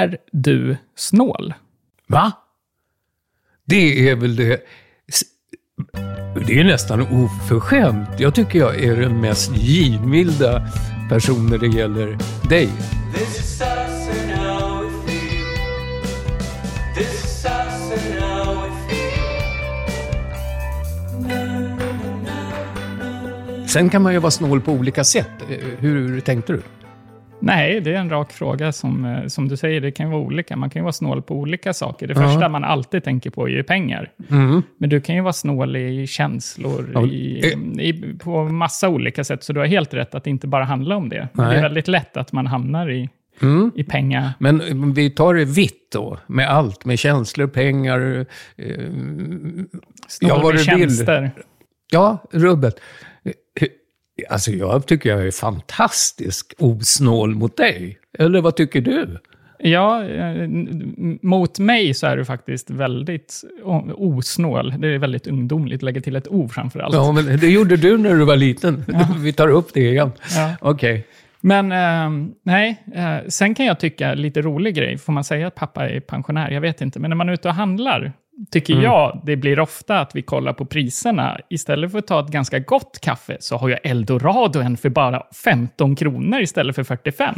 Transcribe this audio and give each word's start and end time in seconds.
Är 0.00 0.16
du 0.32 0.76
snål? 0.96 1.54
Va? 2.06 2.32
Det 3.64 4.08
är 4.10 4.16
väl 4.16 4.36
det... 4.36 4.60
Det 6.46 6.60
är 6.60 6.64
nästan 6.64 7.00
oförskämt. 7.00 8.08
Jag 8.18 8.34
tycker 8.34 8.58
jag 8.58 8.82
är 8.84 8.96
den 8.96 9.20
mest 9.20 9.56
givmilda 9.56 10.68
person 11.08 11.46
när 11.46 11.58
det 11.58 11.66
gäller 11.66 12.18
dig. 12.48 12.68
Sen 23.68 23.90
kan 23.90 24.02
man 24.02 24.12
ju 24.12 24.18
vara 24.18 24.30
snål 24.30 24.60
på 24.60 24.72
olika 24.72 25.04
sätt. 25.04 25.30
Eh, 25.50 25.56
Hur 25.78 26.20
tänkte 26.20 26.52
du? 26.52 26.62
Nej, 27.40 27.80
det 27.80 27.90
är 27.94 27.96
en 27.98 28.10
rak 28.10 28.32
fråga. 28.32 28.72
Som, 28.72 29.04
eh, 29.04 29.26
som 29.26 29.48
du 29.48 29.56
säger, 29.56 29.80
det 29.80 29.90
kan 29.90 30.06
ju 30.06 30.12
vara 30.12 30.22
olika. 30.22 30.56
Man 30.56 30.70
kan 30.70 30.80
ju 30.80 30.84
vara 30.84 30.92
snål 30.92 31.22
på 31.22 31.34
olika 31.34 31.72
saker. 31.72 32.06
Det 32.06 32.14
Ja. 32.14 32.20
första 32.22 32.48
man 32.48 32.64
alltid 32.64 33.04
tänker 33.04 33.30
på 33.30 33.46
är 33.48 33.52
ju 33.52 33.62
pengar. 33.62 34.10
Mm. 34.30 34.62
Men 34.78 34.90
du 34.90 35.00
kan 35.00 35.14
ju 35.14 35.20
vara 35.20 35.32
snål 35.32 35.76
i 35.76 36.06
känslor, 36.06 36.90
Ja, 36.94 37.06
i, 37.06 37.38
i, 37.80 38.14
på 38.18 38.44
massa 38.44 38.88
olika 38.88 39.24
sätt. 39.24 39.44
Så 39.44 39.52
du 39.52 39.60
har 39.60 39.66
helt 39.66 39.94
rätt 39.94 40.14
att 40.14 40.24
det 40.24 40.30
inte 40.30 40.46
bara 40.46 40.64
handlar 40.64 40.96
om 40.96 41.08
det. 41.08 41.28
Det 41.34 41.42
Nej. 41.42 41.56
är 41.56 41.62
väldigt 41.62 41.88
lätt 41.88 42.16
att 42.16 42.32
man 42.32 42.46
hamnar 42.46 42.90
i, 42.90 43.08
Mm. 43.42 43.70
i 43.74 43.84
pengar. 43.84 44.30
Men 44.38 44.60
eh, 44.60 44.92
vi 44.94 45.10
tar 45.10 45.34
det 45.34 45.44
vitt 45.44 45.92
då, 45.92 46.18
med 46.26 46.48
allt. 46.50 46.84
Med 46.84 46.98
känslor, 46.98 47.46
pengar, 47.46 48.26
eh, 48.56 48.66
Snål 50.08 50.28
Ja, 50.30 50.34
vad 50.42 50.44
med 50.44 50.52
du 50.54 50.56
vill. 50.58 50.64
tjänster. 50.64 51.30
Ja, 51.92 52.18
rubbet. 52.32 52.80
Alltså 54.28 54.50
jag 54.50 54.86
tycker 54.86 55.10
jag 55.10 55.26
är 55.26 55.30
fantastisk 55.30 56.54
osnål 56.58 57.34
mot 57.34 57.56
dig. 57.56 57.98
Eller 58.18 58.40
vad 58.40 58.56
tycker 58.56 58.80
du? 58.80 59.18
Ja, 59.62 60.04
eh, 60.04 60.48
mot 61.22 61.58
mig 61.58 61.94
så 61.94 62.06
är 62.06 62.16
du 62.16 62.24
faktiskt 62.24 62.70
väldigt 62.70 63.44
osnål. 63.94 64.74
Det 64.78 64.88
är 64.88 64.98
väldigt 64.98 65.26
ungdomligt, 65.26 65.82
lägga 65.82 66.00
till 66.00 66.16
ett 66.16 66.28
O 66.28 66.48
framför 66.48 66.80
allt. 66.80 66.94
Ja, 66.94 67.12
men 67.12 67.38
det 67.38 67.50
gjorde 67.50 67.76
du 67.76 67.98
när 67.98 68.14
du 68.14 68.24
var 68.24 68.36
liten. 68.36 68.84
Vi 69.18 69.32
tar 69.32 69.48
upp 69.48 69.74
det 69.74 69.80
igen. 69.80 70.12
Ja. 70.36 70.54
Okej. 70.60 71.06
Men 71.40 71.72
eh, 71.72 72.26
nej, 72.42 72.82
eh, 72.94 73.28
sen 73.28 73.54
kan 73.54 73.66
jag 73.66 73.80
tycka 73.80 74.14
lite 74.14 74.42
rolig 74.42 74.74
grej. 74.74 74.98
Får 74.98 75.12
man 75.12 75.24
säga 75.24 75.46
att 75.46 75.54
pappa 75.54 75.88
är 75.88 76.00
pensionär? 76.00 76.50
Jag 76.50 76.60
vet 76.60 76.80
inte. 76.80 76.98
Men 76.98 77.10
när 77.10 77.16
man 77.16 77.28
är 77.28 77.32
ute 77.32 77.48
och 77.48 77.54
handlar 77.54 78.12
tycker 78.50 78.72
Mm. 78.72 78.84
jag 78.84 79.20
det 79.26 79.36
blir 79.36 79.60
ofta 79.60 80.00
att 80.00 80.16
vi 80.16 80.22
kollar 80.22 80.52
på 80.52 80.64
priserna. 80.64 81.38
Istället 81.50 81.92
för 81.92 81.98
att 81.98 82.06
ta 82.06 82.20
ett 82.20 82.28
ganska 82.32 82.58
gott 82.58 82.98
kaffe 83.02 83.36
så 83.40 83.56
har 83.56 83.68
jag 83.68 83.78
Eldorado 83.82 84.60
en 84.60 84.76
för 84.76 84.88
bara 84.88 85.22
15 85.44 85.96
kronor 85.96 86.40
istället 86.40 86.76
för 86.76 86.84
45. 86.84 87.34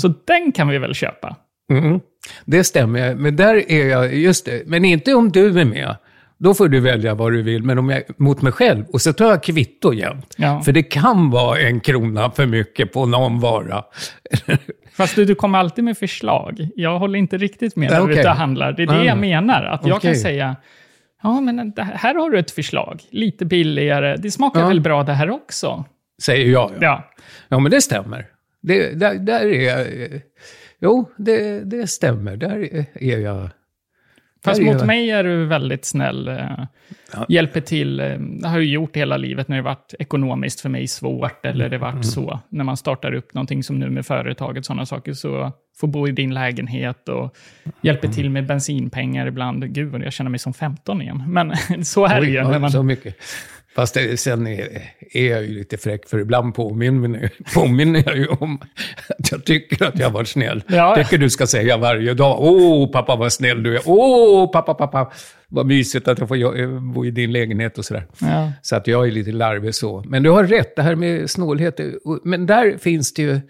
Så 0.00 0.14
den 0.24 0.52
kan 0.52 0.68
vi 0.68 0.78
väl 0.78 0.94
köpa? 0.94 1.36
Mm. 1.72 2.00
Det 2.44 2.64
stämmer. 2.64 3.14
Men 3.14 3.36
där 3.36 3.70
är 3.72 3.86
jag, 3.86 4.14
just 4.14 4.44
det. 4.46 4.62
Men 4.66 4.84
inte 4.84 5.14
om 5.14 5.32
du 5.32 5.60
är 5.60 5.64
med. 5.64 5.96
Då 6.38 6.54
får 6.54 6.68
du 6.68 6.80
välja 6.80 7.14
vad 7.14 7.32
du 7.32 7.42
vill, 7.42 7.62
men 7.62 7.78
om 7.78 7.90
jag, 7.90 8.02
mot 8.16 8.42
mig 8.42 8.52
själv. 8.52 8.84
Och 8.92 9.00
så 9.00 9.12
tar 9.12 9.24
jag 9.26 9.42
kvitto 9.42 9.92
jämt. 9.92 10.34
Ja. 10.38 10.62
För 10.62 10.72
det 10.72 10.82
kan 10.82 11.30
vara 11.30 11.60
en 11.60 11.80
krona 11.80 12.30
för 12.30 12.46
mycket 12.46 12.92
på 12.92 13.06
någon 13.06 13.40
vara. 13.40 13.84
Fast 14.96 15.16
du, 15.16 15.24
du 15.24 15.34
kommer 15.34 15.58
alltid 15.58 15.84
med 15.84 15.98
förslag. 15.98 16.68
Jag 16.76 16.98
håller 16.98 17.18
inte 17.18 17.38
riktigt 17.38 17.76
med 17.76 17.90
när 17.90 17.96
du 17.96 18.02
är 18.02 18.06
Okej. 18.10 18.18
ute 18.20 18.28
och 18.28 18.34
handlar. 18.36 18.72
Det 18.72 18.82
är 18.82 18.86
det 18.86 18.92
Ah. 19.00 19.04
jag 19.04 19.18
menar. 19.18 19.64
Att 19.64 19.86
jag 19.86 20.02
kan 20.02 20.14
säga, 20.16 20.56
ja 21.22 21.40
men 21.40 21.70
det 21.70 21.82
här 21.82 22.14
har 22.14 22.30
du 22.30 22.38
ett 22.38 22.50
förslag. 22.50 23.00
Lite 23.10 23.44
billigare. 23.44 24.16
Det 24.16 24.30
smakar 24.30 24.60
Ja. 24.60 24.68
väl 24.68 24.80
bra 24.80 25.02
det 25.02 25.12
här 25.12 25.30
också? 25.30 25.84
Säger 26.22 26.52
jag. 26.52 26.70
Ja, 26.74 26.76
Ja. 26.80 27.04
ja 27.48 27.58
men 27.58 27.70
det 27.70 27.80
stämmer. 27.80 28.26
Det, 28.62 29.00
där, 29.00 29.14
där 29.14 29.40
är 29.46 29.60
jag... 29.62 29.80
eh, 30.02 30.20
Jo, 30.80 31.10
det, 31.16 31.60
det 31.60 31.86
stämmer. 31.86 32.36
Där 32.36 32.56
är- 32.74 32.86
är 33.00 33.18
jag... 33.18 33.48
Fast 34.44 34.62
mot 34.62 34.72
jag- 34.78 34.86
mig 34.86 35.10
är 35.10 35.24
du 35.24 35.44
väldigt 35.46 35.84
snäll. 35.84 36.28
eh, 36.28 36.64
Hjälper 37.28 37.60
till. 37.60 38.00
eh, 38.00 38.06
Det 38.18 38.48
har 38.48 38.56
jag 38.56 38.64
gjort 38.64 38.96
hela 38.96 39.16
livet 39.16 39.48
när 39.48 39.56
det 39.56 39.62
varit 39.62 39.94
ekonomiskt 39.98 40.60
för 40.60 40.68
mig 40.68 40.86
svårt. 40.88 41.46
Eller 41.46 41.68
det 41.68 41.76
Mm. 41.76 41.92
varit 41.92 42.06
så. 42.06 42.40
När 42.48 42.64
man 42.64 42.76
startar 42.76 43.14
upp 43.14 43.34
någonting 43.34 43.62
som 43.62 43.78
nu 43.78 43.90
med 43.90 44.06
företaget, 44.06 44.64
sådana 44.66 44.86
saker. 44.86 45.12
Så 45.12 45.52
får 45.80 45.88
bo 45.88 46.08
i 46.08 46.12
din 46.12 46.34
lägenhet 46.34 47.08
och 47.08 47.34
hjälper 47.82 48.04
Mm. 48.06 48.14
till 48.14 48.30
med 48.30 48.46
bensinpengar 48.46 49.26
ibland. 49.26 49.74
Gud, 49.74 50.02
jag 50.04 50.12
känner 50.12 50.30
mig 50.30 50.38
som 50.38 50.54
15 50.54 51.02
igen. 51.02 51.22
Men 51.28 51.52
så 51.84 52.06
är 52.06 52.20
det 52.20 52.26
ju. 52.26 52.44
Oj, 52.44 52.50
när 52.50 52.58
man, 52.58 52.70
Så 52.70 52.82
mycket. 52.82 53.16
Fast 53.74 53.94
det, 53.94 54.20
sen 54.20 54.46
är, 54.46 54.82
är 55.12 55.30
jag 55.30 55.42
ju 55.42 55.48
lite 55.48 55.76
fräck, 55.76 56.08
för 56.08 56.18
ibland 56.18 56.54
påminner, 56.54 57.30
påminner 57.54 58.02
jag 58.06 58.16
ju 58.16 58.26
om 58.26 58.60
att 59.18 59.32
jag 59.32 59.44
tycker 59.44 59.84
att 59.86 59.98
jag 59.98 60.10
var 60.10 60.24
snäll. 60.24 60.62
Ja. 60.66 60.96
tycker 60.96 61.18
du 61.18 61.30
ska 61.30 61.46
säga 61.46 61.76
varje 61.76 62.14
dag. 62.14 62.38
Åh, 62.40 62.90
pappa 62.90 63.16
vad 63.16 63.32
snäll 63.32 63.62
du 63.62 63.76
är. 63.76 63.82
Åh, 63.84 64.52
pappa, 64.52 64.74
pappa, 64.74 65.12
vad 65.48 65.66
mysigt 65.66 66.08
att 66.08 66.18
jag 66.18 66.28
får 66.28 66.92
bo 66.92 67.04
i 67.04 67.10
din 67.10 67.32
lägenhet 67.32 67.78
och 67.78 67.84
sådär. 67.84 68.06
Ja. 68.20 68.52
Så 68.62 68.76
att 68.76 68.86
jag 68.86 69.06
är 69.06 69.10
lite 69.10 69.32
larvig 69.32 69.74
så. 69.74 70.04
Men 70.06 70.22
du 70.22 70.30
har 70.30 70.44
rätt, 70.44 70.76
det 70.76 70.82
här 70.82 70.94
med 70.94 71.30
snålhet. 71.30 71.80
Men 72.24 72.46
där 72.46 72.78
finns 72.78 73.14
det 73.14 73.22
ju, 73.22 73.40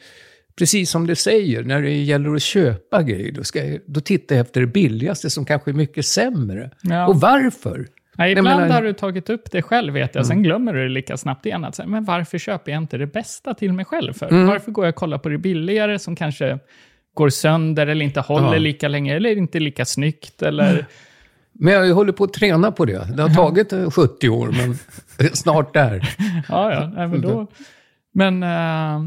precis 0.58 0.90
som 0.90 1.06
du 1.06 1.14
säger, 1.14 1.62
när 1.62 1.82
det 1.82 1.90
gäller 1.90 2.34
att 2.34 2.42
köpa 2.42 3.02
grejer, 3.02 3.32
då, 3.32 3.44
ska 3.44 3.64
jag, 3.64 3.80
då 3.86 4.00
tittar 4.00 4.36
jag 4.36 4.46
efter 4.46 4.60
det 4.60 4.66
billigaste 4.66 5.30
som 5.30 5.44
kanske 5.44 5.70
är 5.70 5.74
mycket 5.74 6.06
sämre. 6.06 6.70
Ja. 6.82 7.06
Och 7.06 7.20
varför? 7.20 7.86
Nej, 8.18 8.32
ibland 8.32 8.60
menar- 8.60 8.74
har 8.74 8.82
du 8.82 8.92
tagit 8.92 9.30
upp 9.30 9.50
det 9.50 9.62
själv, 9.62 9.92
vet 9.94 10.14
jag. 10.14 10.26
Sen 10.26 10.42
glömmer 10.42 10.74
du 10.74 10.82
det 10.82 10.88
lika 10.88 11.16
snabbt 11.16 11.46
igen. 11.46 11.64
Att 11.64 11.74
säga, 11.74 11.86
men 11.88 12.04
varför 12.04 12.38
köper 12.38 12.72
jag 12.72 12.82
inte 12.82 12.98
det 12.98 13.06
bästa 13.06 13.54
till 13.54 13.72
mig 13.72 13.84
själv 13.84 14.12
för? 14.12 14.28
Mm. 14.28 14.46
Varför 14.46 14.70
går 14.72 14.84
jag 14.84 14.92
och 14.92 14.96
kollar 14.96 15.18
på 15.18 15.28
det 15.28 15.38
billigare 15.38 15.98
som 15.98 16.16
kanske 16.16 16.58
går 17.14 17.28
sönder 17.28 17.86
eller 17.86 18.04
inte 18.04 18.20
håller 18.20 18.52
Ja. 18.52 18.58
lika 18.58 18.88
länge 18.88 19.14
eller 19.16 19.36
inte 19.36 19.60
lika 19.60 19.84
snyggt? 19.84 20.42
Eller... 20.42 20.86
Men 21.52 21.72
jag 21.74 21.94
håller 21.94 22.12
på 22.12 22.24
att 22.24 22.32
träna 22.32 22.72
på 22.72 22.84
det. 22.84 23.16
Det 23.16 23.22
har 23.22 23.28
tagit 23.34 23.72
eh, 23.72 23.90
70 23.90 24.28
år, 24.28 24.46
men 24.56 24.78
snart 25.32 25.74
där. 25.74 26.08
Ja, 26.48 26.72
ja. 26.72 26.90
Nej, 26.94 27.08
men 27.08 27.20
då... 27.20 27.46
Men 28.14 28.42
eh, 28.42 28.94
eh, 28.94 29.00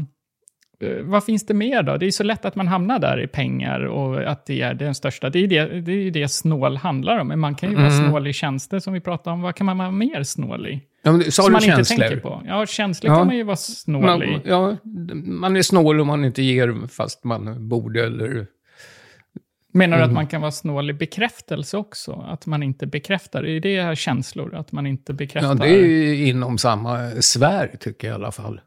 vad 1.02 1.24
finns 1.24 1.46
det 1.46 1.54
mer 1.54 1.82
då? 1.82 1.96
Det 1.96 2.06
är 2.06 2.10
så 2.10 2.22
lätt 2.22 2.44
att 2.44 2.54
man 2.54 2.68
hamnar 2.68 2.98
där 2.98 3.20
i 3.22 3.26
pengar 3.26 3.80
och 3.80 4.30
att 4.30 4.46
det 4.46 4.62
är 4.62 4.74
den 4.74 4.94
största. 4.94 5.30
Det 5.30 5.38
är 5.38 5.46
det, 5.46 5.80
det, 5.80 5.92
är 5.92 5.96
ju 5.96 6.10
det 6.10 6.28
snål 6.28 6.76
handlar 6.76 7.18
om. 7.18 7.28
Men 7.28 7.38
man 7.38 7.54
kan 7.54 7.70
ju 7.70 7.76
vara 7.76 7.86
Mm. 7.92 8.08
snål 8.08 8.26
i 8.26 8.32
tjänster 8.32 8.78
som 8.78 8.92
vi 8.92 9.00
pratade 9.00 9.34
om. 9.34 9.42
Vad 9.42 9.54
kan 9.54 9.66
man 9.66 9.78
vara 9.78 9.90
mer 9.90 10.22
snål 10.22 10.66
i? 10.66 10.80
Ja, 11.02 11.12
men, 11.12 11.22
sa 11.24 11.30
som 11.42 11.44
du 11.46 11.52
man 11.52 11.60
känslor? 11.60 11.94
inte 11.94 12.08
tänker 12.08 12.28
på. 12.28 12.42
Ja, 12.46 12.66
känslor 12.66 13.12
Ja. 13.12 13.18
kan 13.18 13.26
man 13.26 13.36
ju 13.36 13.42
vara 13.42 13.56
snål 13.56 14.02
Man, 14.02 14.22
i. 14.22 14.40
ja, 14.44 14.76
man 15.24 15.56
är 15.56 15.62
snål 15.62 16.00
om 16.00 16.06
man 16.06 16.24
inte 16.24 16.42
ger 16.42 16.86
fast 16.88 17.24
man 17.24 17.68
borde. 17.68 18.06
Eller, 18.06 18.46
Menar 19.72 19.96
du 19.96 20.02
Mm. 20.02 20.10
att 20.10 20.14
man 20.14 20.26
kan 20.26 20.40
vara 20.40 20.50
snål 20.52 20.90
i 20.90 20.92
bekräftelse 20.92 21.76
också? 21.76 22.12
Att 22.28 22.46
man 22.46 22.62
inte 22.62 22.86
bekräftar? 22.86 23.46
Är 23.46 23.60
det 23.60 23.82
här 23.82 23.94
känslor? 23.94 24.54
Att 24.54 24.72
man 24.72 24.86
inte 24.86 25.12
bekräftar? 25.12 25.48
ja, 25.48 25.54
det 25.54 25.68
är 25.68 25.84
ju 25.86 26.26
inom 26.28 26.58
samma 26.58 27.10
sfär, 27.20 27.70
tycker 27.80 28.08
jag 28.08 28.14
i 28.14 28.20
alla 28.22 28.32
fall. 28.32 28.60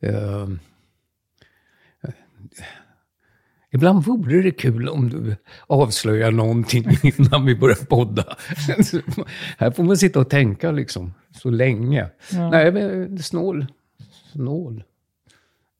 Eh, 0.00 0.46
Ibland 3.70 4.04
vore 4.04 4.42
det 4.42 4.50
kul 4.50 4.88
om 4.88 5.08
du 5.10 5.36
avslöjar 5.66 6.30
någonting 6.30 6.84
innan 7.18 7.44
vi 7.46 7.56
börjar 7.56 7.86
podda. 7.86 8.24
Här 9.58 9.70
får 9.70 9.82
man 9.82 9.96
sitta 9.96 10.20
och 10.20 10.30
tänka 10.30 10.70
liksom 10.70 11.14
så 11.42 11.50
länge. 11.50 12.06
Ja. 12.32 12.50
Nej, 12.50 12.72
men 12.72 13.18
snål. 13.18 13.66
Snål. 14.32 14.84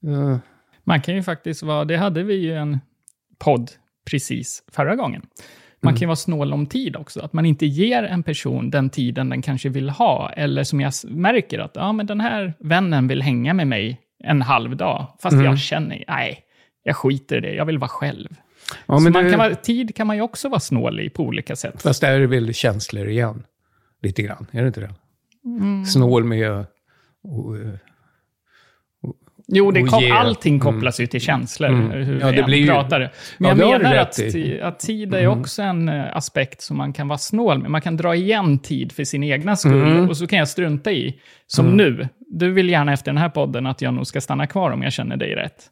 Eh, 0.07 0.37
Man 0.83 1.01
kan 1.01 1.15
ju 1.15 1.23
faktiskt 1.23 1.63
vara, 1.63 1.85
det 1.85 1.97
hade 1.97 2.23
vi 2.23 2.33
ju 2.35 2.55
en 2.55 2.79
podd 3.37 3.71
precis 4.11 4.63
förra 4.71 4.95
gången. 4.95 5.21
Man 5.81 5.89
Mm. 5.89 5.95
kan 5.97 6.01
ju 6.01 6.07
vara 6.07 6.15
snål 6.15 6.53
om 6.53 6.65
tid 6.65 6.95
också. 6.95 7.19
Att 7.21 7.33
man 7.33 7.45
inte 7.45 7.65
ger 7.65 8.03
en 8.03 8.23
person 8.23 8.69
den 8.69 8.89
tiden 8.89 9.29
den 9.29 9.41
kanske 9.41 9.69
vill 9.69 9.89
ha. 9.89 10.29
Eller 10.31 10.63
som 10.63 10.81
jag 10.81 10.93
märker 11.07 11.59
att 11.59 11.71
ja, 11.75 11.91
men 11.91 12.05
den 12.05 12.21
här 12.21 12.53
vännen 12.59 13.07
vill 13.07 13.21
hänga 13.21 13.53
med 13.53 13.67
mig 13.67 14.01
en 14.23 14.41
halv 14.41 14.77
dag. 14.77 15.17
Fast 15.21 15.33
Mm. 15.33 15.45
jag 15.45 15.59
känner, 15.59 16.03
nej, 16.07 16.43
jag 16.89 16.95
skiter 16.95 17.37
i 17.37 17.39
det. 17.41 17.53
Jag 17.55 17.65
vill 17.65 17.77
vara 17.77 17.89
själv. 17.89 18.29
ja, 18.85 18.99
man 18.99 19.13
det- 19.13 19.29
kan 19.29 19.39
vara, 19.39 19.55
tid 19.55 19.95
kan 19.95 20.07
man 20.07 20.15
ju 20.15 20.21
också 20.21 20.49
vara 20.49 20.59
snål 20.59 20.99
i 20.99 21.09
på 21.09 21.23
olika 21.23 21.55
sätt. 21.55 21.81
Fast 21.81 22.01
där 22.01 22.11
är 22.11 22.19
det 22.19 22.27
väl 22.27 22.53
känslor 22.53 23.07
igen. 23.09 23.43
Lite 24.01 24.21
grann, 24.21 24.45
är 24.51 24.61
det 24.61 24.67
inte 24.67 24.81
det? 24.81 24.93
Mm. 25.45 25.85
Snål 25.85 26.23
med... 26.23 26.65
Och, 27.23 27.57
eh, 27.57 27.69
Jo, 29.51 29.71
det 29.71 29.83
kom, 29.83 30.11
allting 30.11 30.59
kopplas 30.59 30.99
ju 30.99 31.07
till 31.07 31.21
känslor. 31.21 31.69
Mm. 31.69 32.19
Ja, 32.19 32.31
det 32.31 32.43
blir 32.43 32.57
ju- 32.57 32.67
pratar. 32.67 32.99
Men 33.37 33.57
Ja, 33.59 33.65
jag 33.71 33.81
menar 33.81 33.95
att, 33.95 34.19
att 34.61 34.79
tid 34.79 35.13
är 35.13 35.19
Mm. 35.23 35.39
också 35.39 35.61
en 35.61 35.89
eh, 35.89 36.17
aspekt 36.17 36.61
som 36.61 36.77
man 36.77 36.93
kan 36.93 37.07
vara 37.07 37.17
snål 37.17 37.59
med. 37.61 37.71
Man 37.71 37.81
kan 37.81 37.97
dra 37.97 38.15
igen 38.15 38.59
tid 38.59 38.91
för 38.91 39.03
sin 39.03 39.23
egna 39.23 39.55
skull 39.55 39.81
Mm. 39.91 40.09
och 40.09 40.17
så 40.17 40.27
kan 40.27 40.39
jag 40.39 40.47
strunta 40.47 40.91
i. 40.91 41.19
Som 41.47 41.65
nu. 41.77 42.07
Du 42.19 42.51
vill 42.51 42.69
gärna 42.69 42.93
efter 42.93 43.05
den 43.11 43.17
här 43.17 43.29
podden 43.29 43.65
att 43.67 43.81
jag 43.81 43.93
nog 43.93 44.07
ska 44.07 44.21
stanna 44.21 44.47
kvar 44.47 44.71
om 44.71 44.83
jag 44.83 44.93
känner 44.93 45.17
dig 45.17 45.35
rätt. 45.35 45.63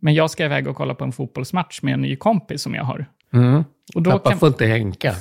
Men 0.00 0.14
jag 0.14 0.30
ska 0.30 0.44
iväg 0.44 0.68
och 0.68 0.76
kolla 0.76 0.94
på 0.94 1.04
en 1.04 1.12
fotbollsmatch 1.12 1.82
med 1.82 1.94
en 1.94 2.02
ny 2.02 2.16
kompis 2.16 2.62
som 2.62 2.74
jag 2.74 2.84
har. 2.84 3.06
mm. 3.32 3.64
Och 3.94 4.02
då 4.02 4.10
Pappa 4.10 4.30
kan, 4.30 4.38
får 4.38 4.48
inte 4.48 4.66
hänka. 4.66 5.14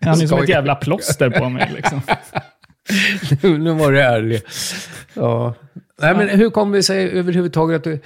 han 0.00 0.20
är 0.20 0.26
som 0.26 0.42
ett 0.42 0.48
jävla 0.48 0.74
plåster 0.74 1.30
på 1.30 1.48
mig. 1.48 1.70
Liksom. 1.74 2.00
nu 3.58 3.70
var 3.70 3.92
det 3.92 4.02
ärligt. 4.02 4.46
Ja. 5.14 5.54
Nej, 6.00 6.16
men 6.16 6.28
hur 6.28 6.50
kom 6.50 6.72
det 6.72 6.82
sig 6.82 7.10
överhuvudtaget 7.10 7.76
att 7.76 7.84
du 7.84 8.00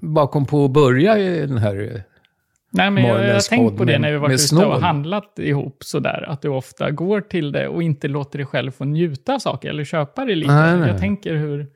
bara 0.00 0.26
kom 0.26 0.46
på 0.46 0.64
att 0.64 0.70
börja 0.70 1.18
i 1.18 1.46
den 1.46 1.58
här... 1.58 2.02
Nej, 2.70 2.90
men 2.90 3.04
jag, 3.04 3.24
jag 3.24 3.34
har 3.34 3.48
tänkt 3.48 3.78
på 3.78 3.84
det 3.84 3.98
när 3.98 4.12
vi 4.12 4.18
varit 4.18 4.52
ute 4.52 4.66
och 4.66 4.80
handlat 4.80 5.38
ihop 5.38 5.76
sådär. 5.84 6.24
Att 6.28 6.42
du 6.42 6.48
ofta 6.48 6.90
går 6.90 7.20
till 7.20 7.52
det 7.52 7.68
och 7.68 7.82
inte 7.82 8.08
låter 8.08 8.38
dig 8.38 8.46
själv 8.46 8.70
få 8.70 8.84
njuta 8.84 9.34
av 9.34 9.38
saker 9.38 9.68
eller 9.68 9.84
köpa 9.84 10.24
det 10.24 10.34
lite. 10.34 10.52
Nej, 10.52 10.76
nej. 10.76 10.88
Jag 10.88 11.00
tänker 11.00 11.34
hur... 11.34 11.66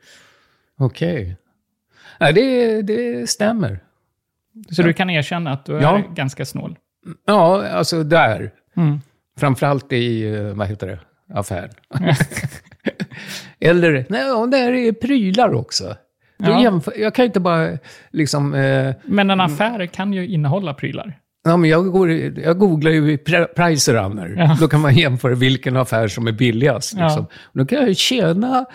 Okej. 0.78 1.36
Nej, 2.20 2.32
det, 2.32 2.82
det 2.82 3.30
stämmer. 3.30 3.80
Så 4.70 4.82
du 4.82 4.92
kan 4.92 5.10
erkänna 5.10 5.52
att 5.52 5.64
du 5.64 5.76
är 5.76 5.82
Ja. 5.82 6.02
ganska 6.14 6.44
snål. 6.44 6.78
Ja, 7.26 7.68
alltså 7.68 8.02
där. 8.02 8.50
Mm. 8.76 9.00
Framförallt 9.38 9.92
i, 9.92 10.34
eh, 10.34 10.42
vad 10.42 10.66
heter 10.66 10.86
det, 10.86 10.98
affären. 11.38 11.70
Eller, 13.60 14.06
nej, 14.08 14.20
ja, 14.26 14.46
där 14.46 14.72
är 14.72 14.92
prylar 14.92 15.54
också. 15.54 15.96
Ja. 16.38 16.62
jämför, 16.62 16.94
jag 16.98 17.14
kan 17.14 17.22
ju 17.22 17.26
inte 17.26 17.40
bara 17.40 17.78
liksom... 18.10 18.54
Eh, 18.54 18.94
Men 19.04 19.30
en 19.30 19.40
affär 19.40 19.86
kan 19.86 20.12
ju 20.12 20.26
innehålla 20.28 20.74
prylar. 20.74 21.18
ja, 21.44 21.56
men 21.56 21.70
jag, 21.70 21.92
går, 21.92 22.10
jag 22.38 22.58
googlar 22.58 22.90
ju 22.90 23.16
pri- 23.16 23.54
Pricerunner. 23.56 24.34
Ja. 24.38 24.56
Då 24.60 24.68
kan 24.68 24.80
man 24.80 24.94
jämföra 24.94 25.34
vilken 25.34 25.76
affär 25.76 26.08
som 26.08 26.26
är 26.26 26.32
billigast. 26.32 26.94
Ja. 26.96 27.04
Liksom. 27.04 27.26
Då 27.52 27.66
kan 27.66 27.78
jag 27.78 27.88
ju 27.88 27.94
tjäna 27.94 28.66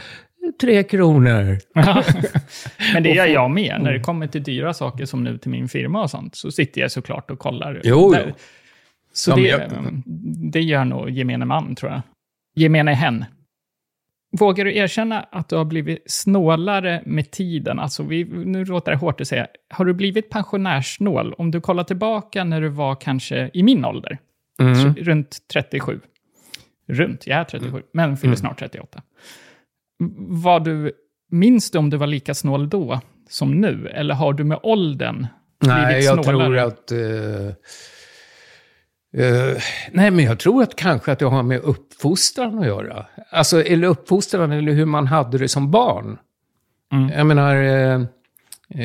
tre 0.61 0.83
kronor. 0.83 1.57
Men 2.93 3.03
det 3.03 3.09
gör 3.09 3.25
jag 3.25 3.51
med. 3.51 3.71
Mm. 3.71 3.83
När 3.83 3.93
det 3.93 3.99
kommer 3.99 4.27
till 4.27 4.43
dyra 4.43 4.73
saker 4.73 5.05
som 5.05 5.23
nu 5.23 5.37
till 5.37 5.51
min 5.51 5.67
firma 5.69 6.01
och 6.03 6.09
sånt, 6.09 6.35
så 6.35 6.51
sitter 6.51 6.81
jag 6.81 6.91
såklart 6.91 7.31
och 7.31 7.39
kollar. 7.39 7.81
Jo, 7.83 8.11
där. 8.11 8.33
Så 9.13 9.31
Ja, 9.31 9.35
det, 9.35 9.41
jag- 9.41 10.01
det 10.51 10.61
gör 10.61 10.85
nog 10.85 11.09
gemene 11.09 11.45
man, 11.45 11.75
tror 11.75 11.91
jag. 11.91 12.01
Gemene 12.55 12.93
hen. 12.93 13.25
Vågar 14.39 14.65
du 14.65 14.77
erkänna 14.77 15.19
att 15.31 15.49
du 15.49 15.55
har 15.55 15.65
blivit 15.65 16.03
snålare 16.11 17.01
med 17.05 17.31
tiden? 17.31 17.79
Alltså, 17.79 18.03
vi, 18.03 18.23
nu 18.23 18.65
låter 18.65 18.91
det 18.91 18.97
hårt 18.97 19.21
att 19.21 19.27
säga. 19.27 19.47
Har 19.69 19.85
du 19.85 19.93
blivit 19.93 20.29
pensionärssnål? 20.29 21.33
Om 21.37 21.51
du 21.51 21.61
kollar 21.61 21.83
tillbaka 21.83 22.43
när 22.43 22.61
du 22.61 22.69
var 22.69 22.95
kanske 22.95 23.49
i 23.53 23.63
min 23.63 23.85
ålder, 23.85 24.17
Mm. 24.61 24.93
runt 24.95 25.37
37. 25.53 25.99
Runt, 26.87 27.27
jag 27.27 27.39
är 27.39 27.43
37, 27.43 27.81
men 27.93 28.17
fyller 28.17 28.35
snart 28.35 28.59
38. 28.59 29.01
Var 30.27 30.59
du, 30.59 30.91
minns 31.31 31.71
du 31.71 31.77
om 31.77 31.89
du 31.89 31.97
var 31.97 32.07
lika 32.07 32.33
snål 32.33 32.69
då 32.69 32.99
som 33.29 33.61
nu? 33.61 33.87
Eller 33.87 34.15
har 34.15 34.33
du 34.33 34.43
med 34.43 34.59
åldern 34.63 35.27
Nej, 35.59 35.85
blivit 35.85 36.05
jag 36.05 36.25
snålare? 36.25 36.47
tror 36.47 36.57
att... 36.57 36.91
eh, 36.91 37.47
eh, 39.25 39.57
nej, 39.91 40.11
men 40.11 40.25
jag 40.25 40.39
tror 40.39 40.63
att 40.63 40.75
kanske 40.75 41.11
att 41.11 41.19
det 41.19 41.25
har 41.25 41.43
med 41.43 41.59
uppfostran 41.61 42.59
att 42.59 42.65
göra. 42.65 43.05
Alltså, 43.31 43.63
eller 43.63 43.87
uppfostran, 43.87 44.51
eller 44.51 44.71
hur 44.71 44.85
man 44.85 45.07
hade 45.07 45.37
det 45.37 45.47
som 45.47 45.71
barn. 45.71 46.17
Mm. 46.93 47.09
Jag 47.09 47.27
menar, 47.27 47.55
eh, 47.55 48.01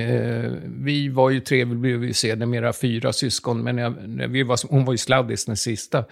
eh, 0.01 0.53
vi 0.67 1.09
var 1.09 1.31
ju 1.31 1.41
tre, 1.41 1.65
vi 1.65 1.75
blev 1.75 2.05
ju 2.05 2.13
sedermera 2.13 2.73
fyra 2.73 3.13
syskon, 3.13 3.63
men 3.63 3.79
jag, 3.79 3.95
vi 4.29 4.43
var, 4.43 4.59
hon 4.71 4.85
var 4.85 4.93
ju 4.93 4.99
sladdis 4.99 5.45
den 5.45 5.57
sista. 5.57 6.05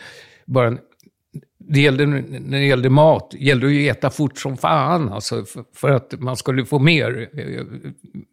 Bara, 0.47 0.77
det 1.69 1.81
gällde, 1.81 2.07
när 2.07 2.59
det 2.59 2.67
gällde 2.67 2.91
mat, 2.91 3.31
det 3.31 3.39
gällde 3.39 3.73
ju 3.73 3.91
att 3.91 3.97
äta 3.97 4.11
fort 4.11 4.39
som 4.39 4.57
fan, 4.57 5.09
alltså, 5.09 5.45
för, 5.45 5.65
för 5.75 5.91
att 5.91 6.15
man 6.21 6.37
skulle 6.37 6.65
få 6.65 6.79
mer 6.79 7.29
eh, 7.35 7.63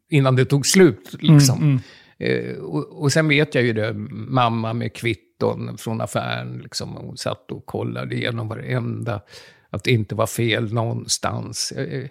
innan 0.09 0.35
det 0.35 0.45
tog 0.45 0.65
slut. 0.65 1.15
Liksom. 1.19 1.61
Mm, 1.63 1.79
Eh, 2.17 2.55
och, 2.57 3.01
och 3.01 3.11
sen 3.11 3.27
vet 3.27 3.55
jag 3.55 3.63
ju 3.63 3.73
det, 3.73 3.93
mamma 4.09 4.73
med 4.73 4.93
kvitton 4.93 5.77
från 5.77 6.01
affären, 6.01 6.59
liksom, 6.63 6.95
hon 6.95 7.17
satt 7.17 7.51
och 7.51 7.65
kollade 7.65 8.15
igenom 8.15 8.47
varenda, 8.47 9.21
att 9.69 9.83
det 9.83 9.91
inte 9.91 10.15
var 10.15 10.27
fel 10.27 10.73
någonstans. 10.73 11.71
Eh, 11.71 12.05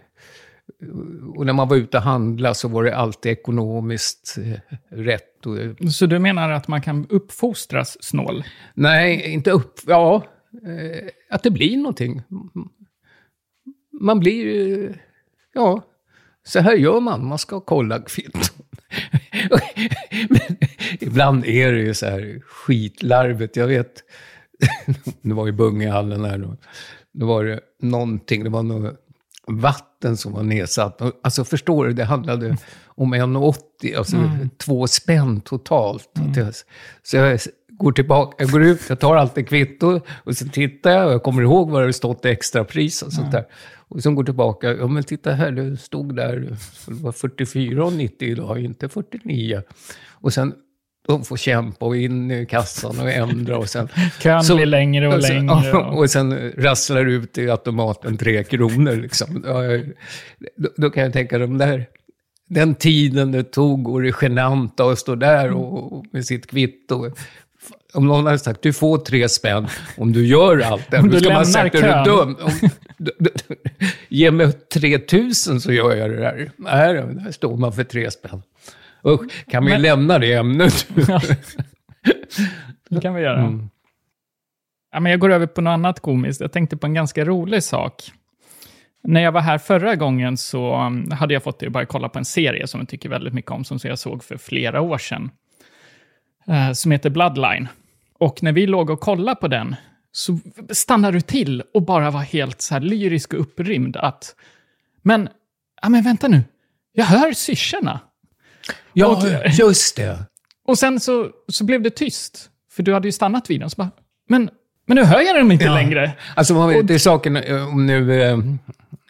och 1.36 1.46
när 1.46 1.52
man 1.52 1.68
var 1.68 1.76
ute 1.76 1.96
och 1.96 2.02
handlade 2.02 2.54
så 2.54 2.68
var 2.68 2.84
det 2.84 2.96
alltid 2.96 3.32
ekonomiskt 3.32 4.38
rätt. 4.88 5.46
Och, 5.46 5.92
Så 5.92 6.06
du 6.06 6.18
menar 6.18 6.50
att 6.50 6.68
man 6.68 6.82
kan 6.82 7.06
uppfostras 7.08 7.96
snål? 8.00 8.44
nej, 8.74 9.32
inte 9.32 9.50
upp... 9.50 9.80
Ja, 9.86 10.22
att 11.30 11.42
det 11.42 11.50
blir 11.50 11.76
någonting. 11.76 12.22
Man 14.00 14.20
blir... 14.20 14.84
eh, 14.84 14.90
Ja, 15.56 15.82
så 16.46 16.60
här 16.60 16.74
gör 16.74 17.00
man. 17.00 17.26
Man 17.26 17.38
ska 17.38 17.60
kolla 17.60 18.00
kvitton. 18.02 18.42
Ibland 21.00 21.44
är 21.46 21.72
det 21.72 21.80
ju 21.80 21.94
så 21.94 22.06
här 22.06 22.40
skitlarvet. 22.46 23.56
Jag 23.56 23.66
vet, 23.66 24.02
det 25.22 25.34
var 25.34 25.48
i 25.48 25.52
Bungehallen 25.52 26.24
här 26.24 26.38
då. 26.38 26.56
Då 27.12 27.26
var 27.26 27.44
det 27.44 27.60
någonting, 27.82 28.44
det 28.44 28.50
var 28.50 28.62
något 28.62 29.00
vatten 29.46 30.16
som 30.16 30.32
var 30.32 30.42
nedsatt. 30.42 31.00
Alltså 31.22 31.44
förstår 31.44 31.86
du, 31.86 31.92
det 31.92 32.04
handlade 32.04 32.56
om 32.86 33.14
1,80, 33.14 33.98
alltså 33.98 34.16
två 34.58 34.86
spänn 34.86 35.40
totalt. 35.40 36.08
Jag- 36.36 36.54
Så 37.02 37.16
jag 37.16 37.40
går 37.78 37.92
tillbaka, 37.92 38.36
jag 38.38 38.50
går 38.50 38.62
ut, 38.62 38.80
jag 38.88 39.00
tar 39.00 39.16
alltid 39.16 39.48
kvitto 39.48 40.00
och 40.24 40.36
så 40.36 40.48
tittar 40.48 40.90
jag 40.90 41.06
och 41.06 41.12
jag 41.12 41.22
kommer 41.22 41.42
ihåg 41.42 41.70
vad 41.70 41.86
det 41.86 41.92
stått 41.92 42.24
i 42.24 42.28
extrapris 42.28 43.02
och 43.02 43.12
sånt 43.12 43.32
där. 43.32 43.44
Och 43.88 44.02
sen 44.02 44.14
går 44.14 44.24
tillbaka, 44.24 44.72
ja 44.72 44.86
men 44.86 45.04
titta 45.04 45.32
här, 45.32 45.50
det 45.50 45.76
stod 45.76 46.16
där, 46.16 46.36
det 46.86 46.94
var 46.94 47.12
44,90 47.12 48.10
idag, 48.18 48.60
inte 48.60 48.88
49. 48.88 49.62
Och 50.10 50.32
sen, 50.32 50.54
de 51.06 51.24
får 51.24 51.36
kämpa 51.36 51.86
och 51.86 51.96
in 51.96 52.30
i 52.30 52.46
kassan 52.46 53.00
och 53.00 53.10
ändra 53.10 53.58
och 53.58 53.68
sen... 53.68 53.88
Kön 54.20 54.42
blir 54.56 54.66
längre 54.66 55.08
och 55.08 55.14
och 55.14 55.24
sen- 55.24 55.46
längre. 55.46 55.72
Och... 55.76 55.98
Och 55.98 56.10
sen 56.10 56.52
rasslar 56.56 57.06
ut 57.06 57.38
i 57.38 57.50
automaten 57.50 58.16
tre 58.16 58.44
kronor. 58.44 58.96
Liksom. 58.96 59.42
Då, 60.56 60.68
då 60.76 60.90
kan 60.90 61.02
jag 61.02 61.12
tänka, 61.12 61.38
de 61.38 61.58
där, 61.58 61.86
den 62.48 62.74
tiden 62.74 63.32
det 63.32 63.44
tog 63.44 63.88
och 63.88 64.02
det 64.02 64.12
genanta 64.22 64.84
att 64.84 64.98
stå 64.98 65.14
där 65.14 65.52
och, 65.52 65.92
och 65.92 66.04
med 66.10 66.24
sitt 66.26 66.46
kvitto. 66.46 67.10
Om 67.94 68.06
någon 68.06 68.26
hade 68.26 68.38
sagt, 68.38 68.62
du 68.62 68.73
får 68.73 68.99
tre 68.99 69.29
spänn 69.29 69.67
om 69.99 70.12
du 70.12 70.26
gör 70.26 70.61
allt 70.61 70.91
det. 70.91 70.99
Om 70.99 71.08
du 71.11 71.19
ska 71.20 71.29
man 71.29 71.32
lämnar 71.32 71.44
sagt, 71.44 71.75
är 71.75 71.82
du 71.82 71.88
kön." 71.88 72.05
dum? 72.05 72.37
Om, 72.44 72.50
ge 74.08 74.31
mig 74.31 74.52
3000 74.52 75.61
så 75.61 75.73
gör 75.73 75.94
jag 75.96 76.11
det 76.11 76.17
där. 76.17 76.50
Nej, 76.56 76.94
där 76.94 77.32
står 77.32 77.56
man 77.56 77.73
för 77.73 77.85
tre 77.85 78.11
spänn. 78.11 78.43
Usch, 79.06 79.44
kan 79.50 79.64
vi 79.64 79.70
Men- 79.70 79.82
lämna 79.82 80.19
det 80.19 80.32
ämnet? 80.32 80.87
Det 82.91 83.00
kan 83.00 83.14
vi 83.14 83.23
göra. 83.23 83.41
Mm. 83.41 83.70
Ja, 84.93 85.00
men 85.00 85.11
jag 85.12 85.20
går 85.20 85.31
över 85.32 85.46
på 85.46 85.61
något 85.61 85.70
annat 85.70 86.00
komiskt. 86.00 86.41
Jag 86.41 86.52
tänkte 86.52 86.76
på 86.76 86.87
en 86.87 86.94
ganska 86.94 87.25
rolig 87.25 87.62
sak. 87.62 88.02
När 89.02 89.20
jag 89.20 89.32
var 89.32 89.41
här 89.41 89.58
förra 89.58 89.96
gången 89.96 90.37
så 90.37 90.76
um, 90.87 91.11
hade 91.11 91.35
jag 91.35 91.43
fått 91.43 91.58
dig 91.58 91.67
att 91.67 91.73
börja 91.73 91.87
kolla 91.87 92.08
på 92.08 92.19
en 92.19 92.25
serie 92.25 92.67
som 92.67 92.81
jag 92.81 92.88
tycker 92.88 93.08
väldigt 93.08 93.35
mycket 93.35 93.50
om, 93.50 93.64
som 93.64 93.79
jag 93.82 93.99
såg 93.99 94.25
för 94.25 94.37
flera 94.37 94.81
år 94.81 94.99
sedan. 94.99 95.31
eh, 96.46 96.73
som 96.73 96.91
heter 96.91 97.10
Bloodline. 97.10 97.69
Och 98.18 98.42
när 98.42 98.52
vi 98.52 98.66
låg 98.66 98.90
och 98.90 99.00
kollade 99.00 99.40
på 99.40 99.48
den 99.48 99.76
så 100.12 100.38
stannade 100.70 101.16
du 101.16 101.20
till 101.20 101.62
och 101.74 101.82
bara 101.82 102.10
var 102.10 102.20
helt 102.20 102.60
så 102.60 102.74
här 102.74 102.80
lyrisk 102.80 103.32
och 103.34 103.40
upprymd 103.40 103.96
att 103.96 104.34
men, 105.02 105.28
ja 105.82 105.88
men 105.88 106.02
vänta 106.04 106.28
nu, 106.28 106.40
jag 106.92 107.04
hör 107.04 107.32
syrsorna. 107.32 108.00
Ja, 108.92 109.06
Och- 109.16 109.50
just 109.58 109.96
det. 109.96 110.18
Och 110.66 110.78
sen 110.78 111.00
så, 111.00 111.30
så 111.48 111.64
blev 111.64 111.82
det 111.82 111.90
tyst, 111.90 112.50
för 112.72 112.82
du 112.82 112.94
hade 112.94 113.08
ju 113.08 113.12
stannat 113.12 113.50
vid 113.50 113.60
den. 113.60 113.70
Så 113.70 113.76
bara, 113.76 113.90
men, 114.28 114.50
men 114.86 114.96
nu 114.96 115.04
hör 115.04 115.20
jag 115.20 115.36
dem 115.36 115.52
inte 115.52 115.64
Ja. 115.64 115.74
längre. 115.74 116.12
Alltså, 116.36 116.54
man 116.54 116.68
vet, 116.68 116.86
det 116.86 116.94
är 116.94 116.98
saken, 116.98 117.36
eh, 117.36 117.68
om 117.68 117.86
nu 117.86 118.22
eh, 118.22 118.38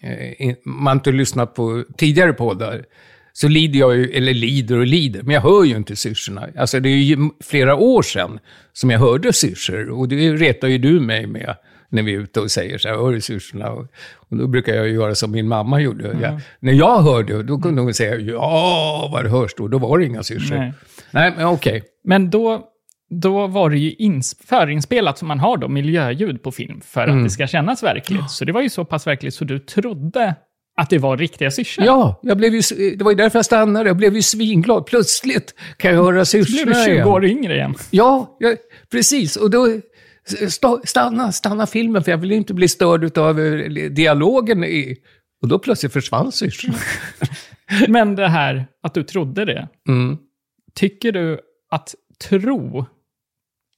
eh, 0.02 0.56
man 0.64 0.96
inte 0.96 1.12
lyssnat 1.12 1.54
på 1.54 1.84
tidigare 1.96 2.32
poddar, 2.32 2.84
så 3.36 3.48
lider 3.48 3.78
jag 3.80 3.96
ju, 3.96 4.10
eller 4.10 4.34
lider 4.34 4.78
och 4.78 4.86
lider, 4.86 5.22
men 5.22 5.34
jag 5.34 5.40
hör 5.42 5.64
ju 5.64 5.76
inte 5.76 5.96
syrsorna. 5.96 6.48
Alltså 6.58 6.80
det 6.80 6.88
är 6.88 6.96
ju 6.96 7.16
flera 7.44 7.76
år 7.76 8.02
sedan 8.02 8.38
som 8.72 8.90
jag 8.90 8.98
hörde 8.98 9.32
syrsor, 9.32 9.90
och 9.90 10.08
det 10.08 10.32
retar 10.32 10.68
ju 10.68 10.78
du 10.78 11.00
mig 11.00 11.26
med 11.26 11.56
när 11.88 12.02
vi 12.02 12.14
är 12.14 12.18
ute 12.20 12.40
och 12.40 12.50
säger 12.50 12.78
så 12.78 12.88
här, 12.88 12.96
hör 12.96 13.12
du 13.12 13.20
syrsorna? 13.20 13.70
Och, 13.70 13.86
och 14.28 14.36
då 14.36 14.46
brukar 14.46 14.74
jag 14.74 14.88
göra 14.88 15.14
som 15.14 15.30
min 15.30 15.48
mamma 15.48 15.80
gjorde. 15.80 16.16
Jag, 16.22 16.40
när 16.60 16.72
jag 16.72 17.02
hörde, 17.02 17.42
då 17.42 17.58
kunde 17.58 17.82
hon 17.82 17.94
säga, 17.94 18.16
ja, 18.16 19.08
vad 19.12 19.24
det 19.24 19.30
hörs 19.30 19.54
då, 19.56 19.68
då 19.68 19.78
var 19.78 19.98
det 19.98 20.04
inga 20.04 20.22
syrsor. 20.22 20.56
Nej. 20.56 20.72
Nej, 21.10 21.32
men 21.36 21.46
okej. 21.46 21.82
Men 22.04 22.30
då, 22.30 22.62
då 23.20 23.46
var 23.46 23.70
det 23.70 23.78
ju 23.78 23.90
ins- 23.94 24.46
förinspelat 24.46 25.18
som 25.18 25.28
man 25.28 25.40
har 25.40 25.56
då, 25.56 25.68
miljöljud 25.68 26.42
på 26.42 26.52
film, 26.52 26.80
för 26.84 27.04
Mm. 27.04 27.18
att 27.18 27.24
det 27.24 27.30
ska 27.30 27.46
kännas 27.46 27.82
verkligt. 27.82 28.30
Så 28.30 28.44
det 28.44 28.52
var 28.52 28.62
ju 28.62 28.68
så 28.70 28.84
pass 28.84 29.06
verkligt 29.06 29.34
så 29.34 29.44
du 29.44 29.58
trodde 29.58 30.34
att 30.76 30.90
det 30.90 30.98
var 30.98 31.16
riktiga 31.16 31.50
syrsor. 31.50 31.84
Ja, 31.84 32.20
jag 32.22 32.36
blev 32.36 32.54
ju, 32.54 32.60
det 32.96 33.04
var 33.04 33.10
ju 33.10 33.16
därför 33.16 33.38
jag 33.38 33.46
stannade. 33.46 33.88
Jag 33.88 33.96
blev 33.96 34.14
ju 34.16 34.22
svinglad. 34.22 34.86
Plötsligt 34.86 35.54
kan 35.76 35.90
jag 35.94 36.04
höra 36.04 36.24
Så 36.24 36.36
blev 36.36 36.44
syrsorna 36.44 36.72
du 36.78 36.84
20 36.84 36.90
igen. 36.92 37.08
år 37.08 37.24
yngre 37.24 37.54
igen. 37.54 37.74
Ja, 37.90 38.36
ja, 38.38 38.54
precis. 38.90 39.36
Och 39.36 39.50
då 39.50 39.66
sta- 40.48 40.80
stanna, 40.86 41.32
stanna 41.32 41.66
filmen, 41.66 42.04
för 42.04 42.10
jag 42.10 42.18
ville 42.18 42.34
inte 42.34 42.54
bli 42.54 42.68
störd 42.68 43.18
av 43.18 43.36
dialogen. 43.90 44.64
I, 44.64 44.96
och 45.42 45.48
då 45.48 45.58
plötsligt 45.58 45.92
försvann 45.92 46.32
syrsorna. 46.32 46.74
Men 47.88 48.14
det 48.16 48.28
här 48.28 48.66
att 48.82 48.94
du 48.94 49.02
trodde 49.02 49.44
det, 49.44 49.68
Mm. 49.88 50.18
tycker 50.74 51.12
du 51.12 51.40
att 51.70 51.94
tro 52.28 52.86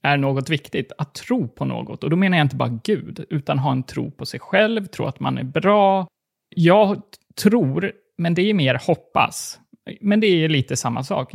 är 0.03 0.17
något 0.17 0.49
viktigt? 0.51 0.93
Att 0.99 1.15
tro 1.15 1.49
på 1.49 1.65
något? 1.65 2.05
Och 2.05 2.11
då 2.11 2.17
menar 2.17 2.37
jag 2.37 2.45
inte 2.45 2.57
bara 2.57 2.81
Gud, 2.85 3.25
utan 3.31 3.59
ha 3.59 3.73
en 3.73 3.83
tro 3.83 4.11
på 4.11 4.27
sig 4.27 4.41
själv, 4.41 4.87
tro 4.87 5.07
att 5.07 5.21
man 5.21 5.39
är 5.39 5.45
bra. 5.45 6.07
Jag 6.49 7.03
tror 7.35 7.93
men 8.19 8.35
det 8.35 8.51
är 8.51 8.55
mer 8.55 8.81
hoppas. 8.87 9.61
Men 10.01 10.21
det 10.21 10.27
är 10.27 10.49
lite 10.49 10.77
samma 10.77 11.03
sak. 11.03 11.35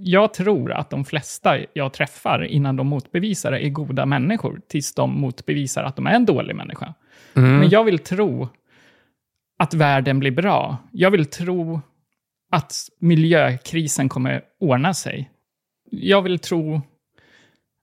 Jag 0.00 0.34
tror 0.34 0.72
att 0.72 0.90
de 0.90 1.04
flesta 1.04 1.58
jag 1.72 1.92
träffar 1.92 2.44
innan 2.44 2.76
de 2.76 2.86
motbevisar 2.86 3.52
är 3.52 3.68
goda 3.68 4.06
människor, 4.06 4.60
tills 4.68 4.94
de 4.94 5.20
motbevisar 5.20 5.84
att 5.84 5.96
de 5.96 6.06
är 6.06 6.14
en 6.14 6.26
dålig 6.26 6.56
människa. 6.56 6.94
Men 7.32 7.68
jag 7.68 7.84
vill 7.84 7.98
tro 7.98 8.48
att 9.58 9.74
världen 9.74 10.18
blir 10.18 10.30
bra. 10.30 10.76
Jag 10.92 11.10
vill 11.10 11.26
tro 11.26 11.80
att 12.50 12.72
miljökrisen 12.98 14.08
kommer 14.08 14.42
ordna 14.60 14.94
sig. 14.94 15.30
Jag 15.90 16.22
vill 16.22 16.38
tro 16.38 16.80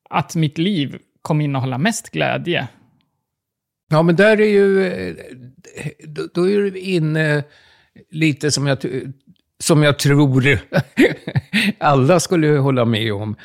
att 0.09 0.35
mitt 0.35 0.57
liv 0.57 0.97
kommer 1.21 1.45
innehålla 1.45 1.77
mest 1.77 2.09
glädje. 2.09 2.67
Ja, 3.89 4.03
men 4.03 4.15
där 4.15 4.41
är 4.41 4.47
ju... 4.49 4.85
eh, 4.85 5.15
Då, 6.33 6.49
är 6.49 6.57
du 6.59 6.79
inne 6.79 7.43
lite 8.11 8.51
som 8.51 8.67
jag, 8.67 8.77
som 9.59 9.83
jag 9.83 9.99
tror 9.99 10.59
alla 11.77 12.19
skulle 12.19 12.47
hålla 12.47 12.85
med 12.85 13.13
om. 13.13 13.35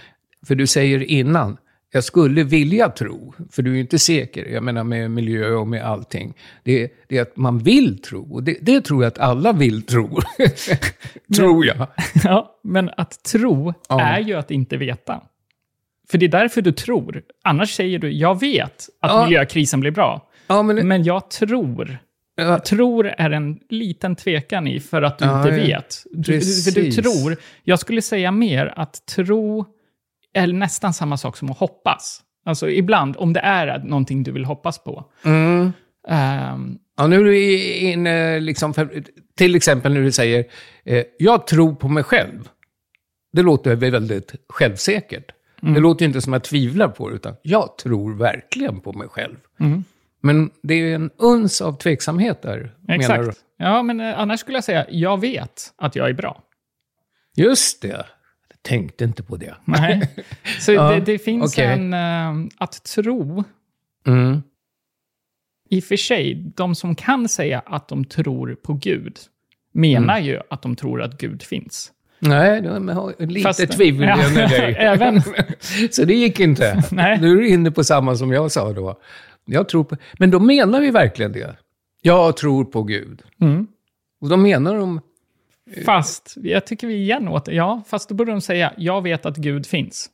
För 0.46 0.54
du 0.54 0.66
säger 0.66 1.02
innan, 1.02 1.56
jag 1.92 2.04
skulle 2.04 2.44
vilja 2.44 2.88
tro, 2.88 3.34
för 3.52 3.62
du 3.62 3.70
är 3.70 3.74
ju 3.74 3.80
inte 3.80 3.98
säker, 3.98 4.46
jag 4.46 4.62
menar 4.62 4.84
med 4.84 5.10
miljö 5.10 5.54
och 5.54 5.68
med 5.68 5.82
allting. 5.84 6.34
Det, 6.64 6.92
det 7.08 7.18
är 7.18 7.22
att 7.22 7.36
man 7.36 7.58
vill 7.58 8.02
tro, 8.02 8.34
och 8.34 8.42
det, 8.42 8.58
det 8.62 8.80
tror 8.80 9.02
jag 9.02 9.08
att 9.08 9.18
alla 9.18 9.52
vill 9.52 9.82
tro. 9.82 10.18
tror 11.36 11.66
jag. 11.66 11.86
Ja, 12.24 12.60
men 12.62 12.90
att 12.96 13.22
tro 13.24 13.74
Ja. 13.88 14.00
är 14.00 14.20
ju 14.20 14.34
att 14.34 14.50
inte 14.50 14.76
veta. 14.76 15.22
För 16.10 16.18
det 16.18 16.26
är 16.26 16.30
därför 16.30 16.62
du 16.62 16.72
tror. 16.72 17.22
Annars 17.44 17.74
säger 17.74 17.98
du, 17.98 18.10
jag 18.12 18.40
vet 18.40 18.88
att 19.00 19.10
Ja. 19.10 19.24
miljökrisen 19.24 19.80
blir 19.80 19.90
bra. 19.90 20.26
Ja, 20.50 20.62
men, 20.62 20.88
Men 20.88 21.04
jag 21.04 21.30
tror. 21.30 21.98
ja, 22.34 22.58
Tror 22.58 23.06
är 23.06 23.30
en 23.30 23.60
liten 23.68 24.16
tvekan 24.16 24.66
i 24.66 24.80
för 24.80 25.02
att 25.02 25.18
du 25.18 25.24
Ja, 25.24 25.38
inte 25.48 25.50
vet. 25.60 26.02
Du, 26.12 26.32
du- 26.38 26.40
för 26.62 26.80
du 26.80 26.92
tror. 26.92 27.36
Jag 27.62 27.78
skulle 27.78 28.02
säga 28.02 28.30
mer 28.32 28.72
att 28.76 29.06
tro 29.06 29.64
är 30.32 30.46
nästan 30.46 30.92
samma 30.94 31.16
sak 31.16 31.36
som 31.36 31.50
att 31.50 31.58
hoppas. 31.58 32.20
Alltså 32.44 32.70
ibland, 32.70 33.16
om 33.18 33.32
det 33.32 33.40
är 33.40 33.78
någonting 33.78 34.22
du 34.22 34.32
vill 34.32 34.44
hoppas 34.44 34.84
på. 34.84 35.04
mm. 35.24 35.72
Ehm, 36.08 36.78
Ja, 36.96 37.06
nu 37.06 37.20
är 37.20 37.24
du 37.24 37.44
inne, 37.78 38.40
liksom, 38.40 38.74
för, 38.74 39.02
till 39.36 39.54
exempel 39.54 39.92
när 39.94 40.00
du 40.00 40.12
säger 40.12 40.44
eh, 40.84 41.04
jag 41.18 41.46
tror 41.46 41.74
på 41.74 41.88
mig 41.88 42.02
själv. 42.04 42.48
Det 43.32 43.42
låter 43.42 43.76
väl 43.76 43.90
väldigt 43.92 44.34
självsäkert. 44.48 45.30
Mm. 45.62 45.74
Det 45.74 45.80
låter 45.80 46.04
inte 46.04 46.20
som 46.20 46.32
att 46.34 46.36
jag 46.36 46.44
tvivlar 46.44 46.88
på 46.88 47.08
det, 47.08 47.14
utan 47.16 47.34
jag 47.42 47.78
tror 47.78 48.14
verkligen 48.14 48.80
på 48.80 48.92
mig 48.92 49.08
själv. 49.08 49.36
Mm. 49.60 49.84
Men 50.20 50.50
det 50.62 50.74
är 50.74 50.94
en 50.94 51.10
uns 51.16 51.60
av 51.60 51.72
tveksamhet 51.78 52.42
där, 52.42 52.74
menar 52.80 52.98
du? 53.18 53.28
exakt. 53.28 53.38
Ja, 53.56 53.82
men 53.82 54.00
eh, 54.00 54.18
annars 54.20 54.40
skulle 54.40 54.56
jag 54.56 54.64
säga, 54.64 54.86
jag 54.90 55.20
vet 55.20 55.72
att 55.76 55.96
jag 55.96 56.08
är 56.08 56.12
bra. 56.14 56.42
Just 57.36 57.82
det. 57.82 57.88
Jag 57.88 58.62
tänkte 58.62 59.04
inte 59.04 59.22
på 59.22 59.36
det. 59.36 59.54
Nej. 59.64 60.10
Så 60.60 60.72
Ja, 60.72 60.90
det, 60.92 61.00
det 61.00 61.18
finns 61.18 61.52
okej. 61.54 61.66
en... 61.66 61.94
eh, 61.94 62.48
att 62.58 62.84
tro, 62.84 63.44
Mm. 64.06 64.42
i 65.70 65.80
och 65.80 65.84
för 65.84 65.96
sig, 65.96 66.34
de 66.56 66.74
som 66.74 66.94
kan 66.94 67.28
säga 67.28 67.62
att 67.66 67.88
de 67.88 68.04
tror 68.04 68.54
på 68.62 68.72
Gud, 68.72 69.18
menar 69.72 70.14
Mm. 70.16 70.26
ju 70.26 70.40
att 70.50 70.62
de 70.62 70.76
tror 70.76 71.02
att 71.02 71.18
Gud 71.18 71.42
finns. 71.42 71.92
Nej, 72.18 72.60
de 72.62 72.88
har 72.88 73.14
lite 73.26 73.42
Fast- 73.48 73.72
tvivel 73.72 74.08
Ja, 74.08 74.16
med 74.16 74.50
dig. 74.50 74.74
även- 74.78 75.22
Så 75.90 76.04
det 76.04 76.14
gick 76.14 76.40
inte. 76.40 76.82
Nej. 76.90 77.18
Nu 77.20 77.32
är 77.32 77.36
du 77.36 77.48
inne 77.48 77.70
på 77.70 77.84
samma 77.84 78.16
som 78.16 78.32
jag 78.32 78.52
sa 78.52 78.72
då. 78.72 79.00
Jag 79.52 79.68
tror 79.68 79.84
på... 79.84 79.96
Men 80.18 80.30
de 80.30 80.46
menar 80.46 80.80
vi 80.80 80.90
verkligen 80.90 81.32
det. 81.32 81.56
Jag 82.02 82.36
tror 82.36 82.64
på 82.64 82.82
Gud. 82.82 83.22
Mm. 83.40 83.66
Och 84.20 84.28
de 84.28 84.42
menar 84.42 84.78
de... 84.78 85.00
Fast, 85.84 86.34
jag 86.36 86.66
tycker 86.66 86.86
vi 86.86 86.94
igen 86.94 87.28
åt 87.28 87.48
ja, 87.48 87.82
fast 87.86 88.08
då 88.08 88.14
borde 88.14 88.30
de 88.30 88.40
säga, 88.40 88.72
jag 88.76 89.02
vet 89.02 89.26
att 89.26 89.36
Gud 89.36 89.66
finns. 89.66 90.10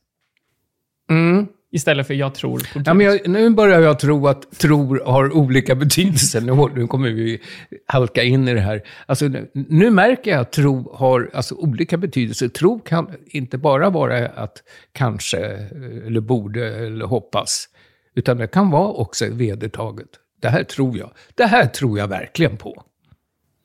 Mm. 1.10 1.46
Istället 1.72 2.06
för 2.06 2.14
jag 2.14 2.34
tror 2.34 2.58
på 2.58 2.78
Gud. 2.78 2.88
Ja, 2.88 2.94
men 2.94 3.06
jag, 3.06 3.28
nu 3.28 3.50
börjar 3.50 3.80
jag 3.80 3.98
tro 3.98 4.26
att 4.26 4.58
tror 4.58 5.02
har 5.04 5.36
olika 5.36 5.74
betydelser. 5.74 6.40
Nu, 6.40 6.80
nu 6.80 6.86
kommer 6.86 7.10
vi 7.10 7.40
halka 7.86 8.22
in 8.22 8.48
i 8.48 8.54
det 8.54 8.60
här. 8.60 8.82
Alltså, 9.06 9.28
nu, 9.28 9.50
nu 9.52 9.90
märker 9.90 10.30
jag 10.30 10.40
att 10.40 10.52
tro 10.52 10.94
har 10.96 11.30
alltså, 11.34 11.54
olika 11.54 11.96
betydelser. 11.96 12.48
Tro 12.48 12.80
kan 12.80 13.10
inte 13.26 13.58
bara 13.58 13.90
vara 13.90 14.28
att 14.28 14.62
kanske, 14.92 15.38
eh, 15.38 16.06
eller 16.06 16.20
borde, 16.20 16.76
eller 16.76 17.04
hoppas. 17.04 17.68
Utan 18.16 18.36
det 18.36 18.46
kan 18.46 18.70
vara 18.70 18.88
också 18.88 19.26
vedertaget. 19.30 20.08
Det 20.40 20.48
här 20.48 20.64
tror 20.64 20.98
jag. 20.98 21.10
Det 21.34 21.44
här 21.44 21.66
tror 21.66 21.98
jag 21.98 22.08
verkligen 22.08 22.56
på. 22.56 22.82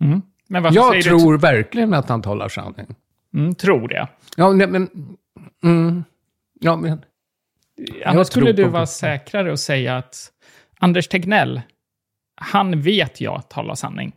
Mm. 0.01 0.21
Men 0.47 0.73
Jag 0.73 1.03
tror 1.03 1.37
verkligen 1.37 1.93
att 1.93 2.09
han 2.09 2.21
talar 2.21 2.49
sanning. 2.49 2.95
Mm, 3.33 3.55
tror 3.55 3.87
det. 3.87 4.07
Ja, 4.37 4.51
nej, 4.51 4.67
men... 4.67 4.89
Mm, 5.63 6.03
ja, 6.59 6.75
men... 6.75 7.01
Annars 8.05 8.27
skulle 8.27 8.51
du 8.51 8.63
vara 8.63 8.85
säkrare 8.85 9.51
och 9.51 9.59
säga 9.59 9.97
att 9.97 10.31
Anders 10.79 11.07
Tegnell, 11.07 11.61
han 12.35 12.81
vet 12.81 13.21
jag 13.21 13.49
talar 13.49 13.75
sanning. 13.75 14.15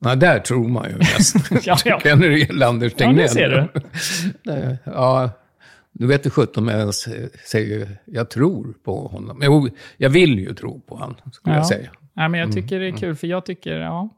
Ja, 0.00 0.14
där 0.14 0.38
tror 0.38 0.68
man 0.68 0.90
ju 0.90 0.96
mest. 0.96 1.36
Ja, 1.66 1.76
ja. 1.84 2.00
Känner 2.00 2.28
du 2.28 2.36
igen 2.36 2.62
Anders 2.62 2.92
Ja, 2.92 2.98
Tegnell? 2.98 3.16
det 3.16 3.28
ser 3.28 3.70
du. 4.44 4.76
Ja, 4.84 5.30
du 5.98 6.06
vet 6.06 6.26
ju 6.26 6.30
sjutton 6.30 6.68
om 6.68 6.74
jag 6.74 6.94
säger 7.46 7.98
jag 8.04 8.30
tror 8.30 8.74
på 8.84 9.08
honom. 9.08 9.40
Jo, 9.42 9.68
jag 9.96 10.10
vill 10.10 10.38
ju 10.38 10.54
tro 10.54 10.80
på 10.80 10.96
honom, 10.96 11.16
skulle 11.32 11.54
Ja. 11.54 11.58
jag 11.60 11.66
säga. 11.66 11.90
Ja, 12.14 12.28
men 12.28 12.40
jag 12.40 12.52
tycker 12.52 12.80
det 12.80 12.86
är 12.88 12.96
kul, 12.96 13.16
för 13.16 13.26
jag 13.26 13.46
tycker, 13.46 13.76
ja... 13.80 14.08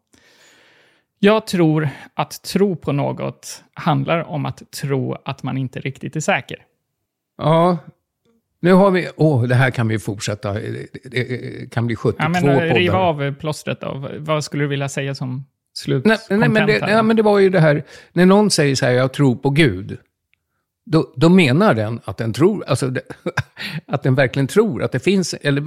Jag 1.23 1.47
tror 1.47 1.89
att 2.15 2.43
tro 2.43 2.77
på 2.77 2.93
något 2.93 3.63
handlar 3.75 4.25
om 4.29 4.47
att 4.47 4.71
tro 4.71 5.17
att 5.25 5.43
man 5.43 5.59
inte 5.59 5.81
riktigt 5.81 6.17
är 6.17 6.21
säker. 6.21 6.57
Ja, 7.39 7.79
nu 8.61 8.73
har 8.73 8.91
vi... 8.91 9.09
Åh, 9.17 9.43
det 9.43 9.55
här 9.55 9.71
kan 9.71 9.89
vi 9.89 9.99
fortsätta. 9.99 10.53
Det, 11.05 11.71
kan 11.71 11.87
bli 11.87 11.97
72 11.97 12.23
Ja, 12.23 12.29
men 12.29 12.43
poddar. 12.43 12.67
eh, 12.67 12.75
riva 12.75 12.99
av 12.99 13.35
plåstret 13.35 13.81
då. 13.81 14.09
Vad 14.19 14.45
skulle 14.45 14.65
du 14.65 14.69
vilja 14.69 14.89
säga 14.89 15.15
som 15.15 15.45
slut? 15.75 16.05
Nej, 16.05 16.19
nej, 16.31 16.49
men 16.49 16.67
det, 16.67 16.77
ja, 16.79 17.03
men 17.03 17.17
det 17.17 17.23
var 17.23 17.39
ju 17.39 17.51
det 17.51 17.61
här, 17.61 17.85
när 18.13 18.27
någon 18.27 18.51
säger 18.51 18.75
så 18.75 18.87
här, 18.87 18.93
jag 18.93 19.13
tror 19.13 19.37
på 19.37 19.51
Gud, 19.51 19.99
då, 20.87 21.13
då 21.17 21.29
menar 21.29 21.75
den 21.75 22.01
att 22.05 22.17
den 22.17 22.33
tror, 22.33 22.65
alltså 22.67 22.89
det, 22.89 23.03
att 23.87 24.03
den 24.03 24.15
verkligen 24.15 24.47
tror 24.47 24.83
att 24.83 24.93
det 24.93 25.01
finns, 25.01 25.35
eller... 25.35 25.65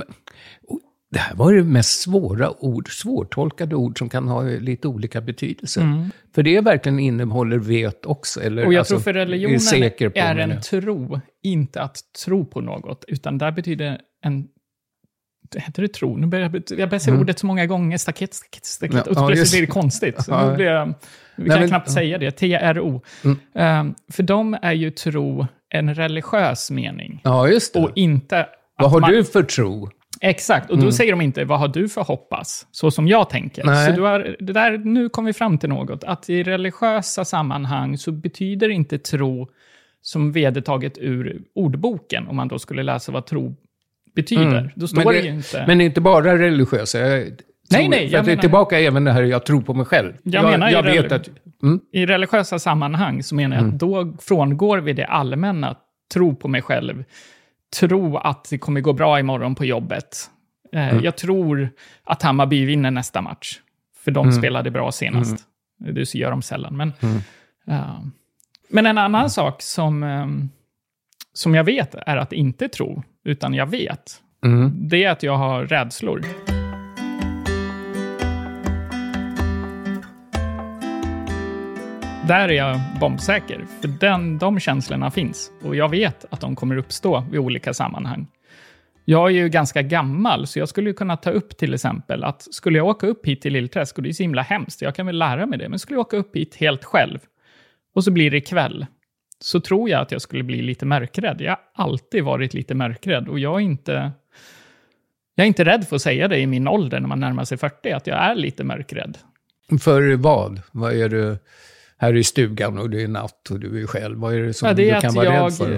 Det 1.12 1.20
här 1.20 1.36
var 1.36 1.54
det 1.54 1.64
mest 1.64 2.02
svåra 2.02 2.64
ord, 2.64 3.02
svårtolkade 3.02 3.76
ord 3.76 4.00
som 4.00 4.10
kan 4.10 4.28
ha 4.28 4.42
lite 4.42 4.88
olika 4.88 5.22
betydelser. 5.22 5.82
För 6.36 6.44
det 6.44 6.62
verkligen 6.62 7.00
innehåller 7.00 7.58
vet 7.58 8.06
också. 8.06 8.42
Eller, 8.42 8.62
Mm. 8.62 8.68
Och 8.68 8.74
jag 8.74 8.80
alltså, 8.80 8.94
tror 8.94 9.02
för 9.02 9.14
är 9.14 9.14
religionen 9.14 9.60
är 10.16 10.36
menar 10.36 10.40
en 10.40 10.62
tro, 10.62 11.20
inte 11.44 11.82
att 11.82 11.98
tro 12.26 12.46
på 12.46 12.62
något, 12.62 13.06
utan 13.08 13.38
där 13.38 13.52
betyder 13.52 14.02
en... 14.22 14.48
Heter 15.60 15.82
det 15.82 15.88
tro? 15.88 16.18
Nu 16.18 16.28
börjar 16.28 16.50
jag, 16.54 16.80
jag 16.80 16.90
börjar 16.90 17.00
säga 17.00 17.18
ordet 17.20 17.40
så 17.40 17.46
många 17.46 17.66
gånger, 17.66 17.98
staket, 17.98 18.34
staket, 18.34 18.66
staket, 18.66 18.94
Mm. 18.94 19.04
Ja, 19.08 19.12
och 19.12 19.24
ja, 19.24 19.28
plötsligt 19.28 19.52
blir 19.52 19.62
det 19.68 19.72
konstigt. 19.82 20.24
Så 20.24 20.32
Ja. 20.32 20.50
nu 20.50 20.56
blir 20.56 20.66
jag, 20.66 20.86
vi 20.86 20.94
Nej, 21.36 21.50
kan 21.50 21.60
men- 21.60 21.70
knappt 21.70 21.92
säga 21.92 22.18
det, 22.18 22.32
T-R-O. 22.32 23.02
Mm. 23.24 23.38
Ehm, 23.56 23.96
för 24.12 24.24
dem 24.24 24.58
är 24.62 24.74
ju 24.74 24.92
tro 24.92 25.48
en 25.70 25.96
religiös 25.96 26.72
mening, 26.72 27.22
Ja, 27.24 27.48
just 27.48 27.74
det. 27.74 27.80
och 27.80 27.92
inte... 27.96 28.46
Vad 28.78 28.92
har 28.92 29.00
man- 29.00 29.12
du 29.12 29.24
för 29.24 29.44
tro? 29.44 29.90
Exakt, 30.22 30.70
och 30.72 30.78
då 30.78 30.92
säger 30.92 31.12
de 31.12 31.22
inte 31.22 31.46
vad 31.46 31.60
har 31.60 31.68
du 31.68 31.90
för 31.90 32.02
hoppas, 32.04 32.68
så 32.72 32.92
som 32.92 33.08
jag 33.08 33.30
tänker. 33.30 33.64
Nej. 33.64 33.90
Så 33.90 33.96
du 33.96 34.02
har, 34.02 34.36
det 34.40 34.54
där, 34.54 34.78
nu 34.78 35.10
kom 35.10 35.26
vi 35.26 35.34
fram 35.34 35.58
till 35.58 35.70
något, 35.70 36.04
att 36.04 36.30
i 36.30 36.44
religiösa 36.44 37.26
sammanhang 37.26 37.98
så 37.98 38.12
betyder 38.12 38.70
inte 38.70 38.98
tro 38.98 39.48
som 40.02 40.32
vedertaget 40.32 40.98
ur 40.98 41.42
ordboken, 41.56 42.28
om 42.28 42.36
man 42.36 42.48
då 42.48 42.60
skulle 42.60 42.84
läsa 42.84 43.12
vad 43.12 43.26
tro 43.26 43.56
betyder. 44.16 44.74
Då 44.76 44.88
står 44.88 45.02
Mm. 45.02 45.14
Men 45.14 45.22
det, 45.24 45.30
det- 45.30 45.36
inte... 45.36 45.64
Men 45.68 45.82
inte 45.82 46.02
bara 46.02 46.38
religiösa. 46.38 47.00
Jag 47.00 47.32
Nej, 47.72 47.90
nej, 47.90 48.04
jag 48.04 48.12
det 48.12 48.18
är 48.18 48.24
menar- 48.32 48.42
tillbaka 48.42 48.80
även 48.80 49.04
det 49.04 49.12
här, 49.12 49.24
jag 49.24 49.46
tror 49.46 49.62
på 49.62 49.74
mig 49.74 49.86
själv. 49.86 50.14
Jag 50.24 50.44
menar 50.46 50.68
ju 50.70 50.74
jag 50.74 50.84
vet 50.84 51.12
att... 51.12 51.30
Mm. 51.64 51.80
I 51.92 52.06
religiösa 52.06 52.60
sammanhang 52.60 53.24
så 53.24 53.36
menar 53.36 53.58
jag 53.58 53.68
att 53.68 53.80
då 53.80 54.14
frångår 54.22 54.78
vi 54.78 54.94
det 54.94 55.06
allmänna, 55.06 55.76
tro 56.14 56.36
på 56.36 56.48
mig 56.48 56.62
själv, 56.62 57.04
tro 57.80 58.18
att 58.18 58.48
det 58.50 58.58
kommer 58.58 58.82
gå 58.82 58.94
bra 58.94 59.20
imorgon 59.20 59.56
på 59.56 59.66
jobbet. 59.66 60.30
Eh, 60.74 60.98
Jag 60.98 61.16
tror 61.18 61.70
att 62.04 62.24
Hammarby 62.24 62.66
vinner 62.66 62.92
nästa 62.92 63.22
match, 63.22 63.60
för 64.04 64.12
de 64.12 64.32
spelade 64.32 64.72
bra 64.72 64.92
senast. 64.92 65.38
Det 65.80 66.16
gör 66.16 66.32
de 66.32 66.42
sällan. 66.42 66.78
Men, 66.78 66.94
ja. 67.66 68.04
men 68.70 68.86
en 68.86 68.98
annan 68.98 69.30
sak 69.30 69.62
som, 69.62 70.04
ehm, 70.04 70.50
som 71.34 71.56
jag 71.56 71.64
vet 71.64 71.96
är 71.96 72.18
att 72.18 72.34
inte 72.34 72.68
tro, 72.70 73.04
utan 73.26 73.54
jag 73.54 73.66
vet, 73.66 74.20
Mm. 74.46 74.72
det 74.90 75.04
är 75.04 75.12
att 75.12 75.24
jag 75.24 75.38
har 75.38 75.66
rädslor. 75.66 76.22
Där 82.28 82.50
är 82.50 82.54
jag 82.54 82.80
bombsäker, 83.00 83.66
för 83.82 83.88
den, 83.88 84.38
de 84.38 84.60
känslorna 84.60 85.12
finns. 85.12 85.52
Och 85.64 85.76
jag 85.76 85.90
vet 85.90 86.26
att 86.30 86.42
de 86.42 86.56
kommer 86.56 86.78
uppstå 86.78 87.26
i 87.34 87.38
olika 87.38 87.74
sammanhang. 87.74 88.28
Jag 89.06 89.30
är 89.30 89.34
ju 89.34 89.50
ganska 89.50 89.82
gammal, 89.82 90.48
så 90.48 90.60
jag 90.60 90.70
skulle 90.70 90.94
kunna 90.94 91.18
ta 91.18 91.30
upp 91.30 91.58
till 91.58 91.74
exempel 91.74 92.24
att 92.24 92.42
skulle 92.54 92.78
jag 92.78 92.88
åka 92.88 93.08
upp 93.08 93.26
hit 93.26 93.42
till 93.42 93.54
Lillträsk, 93.54 93.98
och 93.98 94.04
det 94.04 94.10
är 94.10 94.14
så 94.14 94.24
himla 94.24 94.42
hemskt, 94.42 94.82
jag 94.82 94.96
kan 94.96 95.06
väl 95.06 95.18
lära 95.18 95.46
mig 95.46 95.60
det, 95.60 95.70
men 95.70 95.80
skulle 95.80 95.96
jag 95.98 96.02
åka 96.06 96.18
upp 96.18 96.36
hit 96.36 96.56
helt 96.56 96.84
själv, 96.84 97.20
och 97.96 98.04
så 98.04 98.12
blir 98.12 98.32
det 98.32 98.42
kväll, 98.42 98.86
så 99.44 99.60
tror 99.60 99.90
jag 99.90 100.02
att 100.02 100.12
jag 100.12 100.22
skulle 100.22 100.44
bli 100.44 100.62
lite 100.62 100.86
mörkrädd. 100.86 101.42
Jag 101.42 101.52
har 101.74 101.86
alltid 101.86 102.24
varit 102.24 102.54
lite 102.54 102.76
mörkrädd, 102.76 103.28
och 103.28 103.40
jag 103.40 103.56
är 103.56 103.60
inte... 103.60 104.12
Jag 105.36 105.44
är 105.44 105.48
inte 105.48 105.66
rädd 105.66 105.88
för 105.88 105.96
att 105.96 106.02
säga 106.02 106.28
det 106.28 106.40
i 106.40 106.48
min 106.48 106.68
ålder, 106.68 107.00
när 107.00 107.08
man 107.08 107.20
närmar 107.20 107.44
sig 107.44 107.58
40, 107.58 107.92
att 107.92 108.08
jag 108.08 108.18
är 108.18 108.36
lite 108.36 108.64
mörkrädd. 108.64 109.18
För 109.80 110.16
vad? 110.16 110.62
Vad 110.72 110.94
är 110.94 111.10
du 111.10 111.38
här 111.98 112.16
i 112.16 112.24
stugan 112.24 112.78
och 112.78 112.90
det 112.90 113.04
är 113.04 113.08
natt 113.08 113.50
och 113.52 113.60
du 113.60 113.84
är 113.84 113.88
själv? 113.88 114.18
Vad 114.20 114.34
är 114.34 114.40
det 114.40 114.54
som 114.54 114.68
Ja, 114.68 114.74
det 114.74 114.96
du 114.96 115.02
kan 115.02 115.14
vara 115.14 115.26
jag, 115.26 115.46
rädd 115.46 115.54
för? 115.58 115.72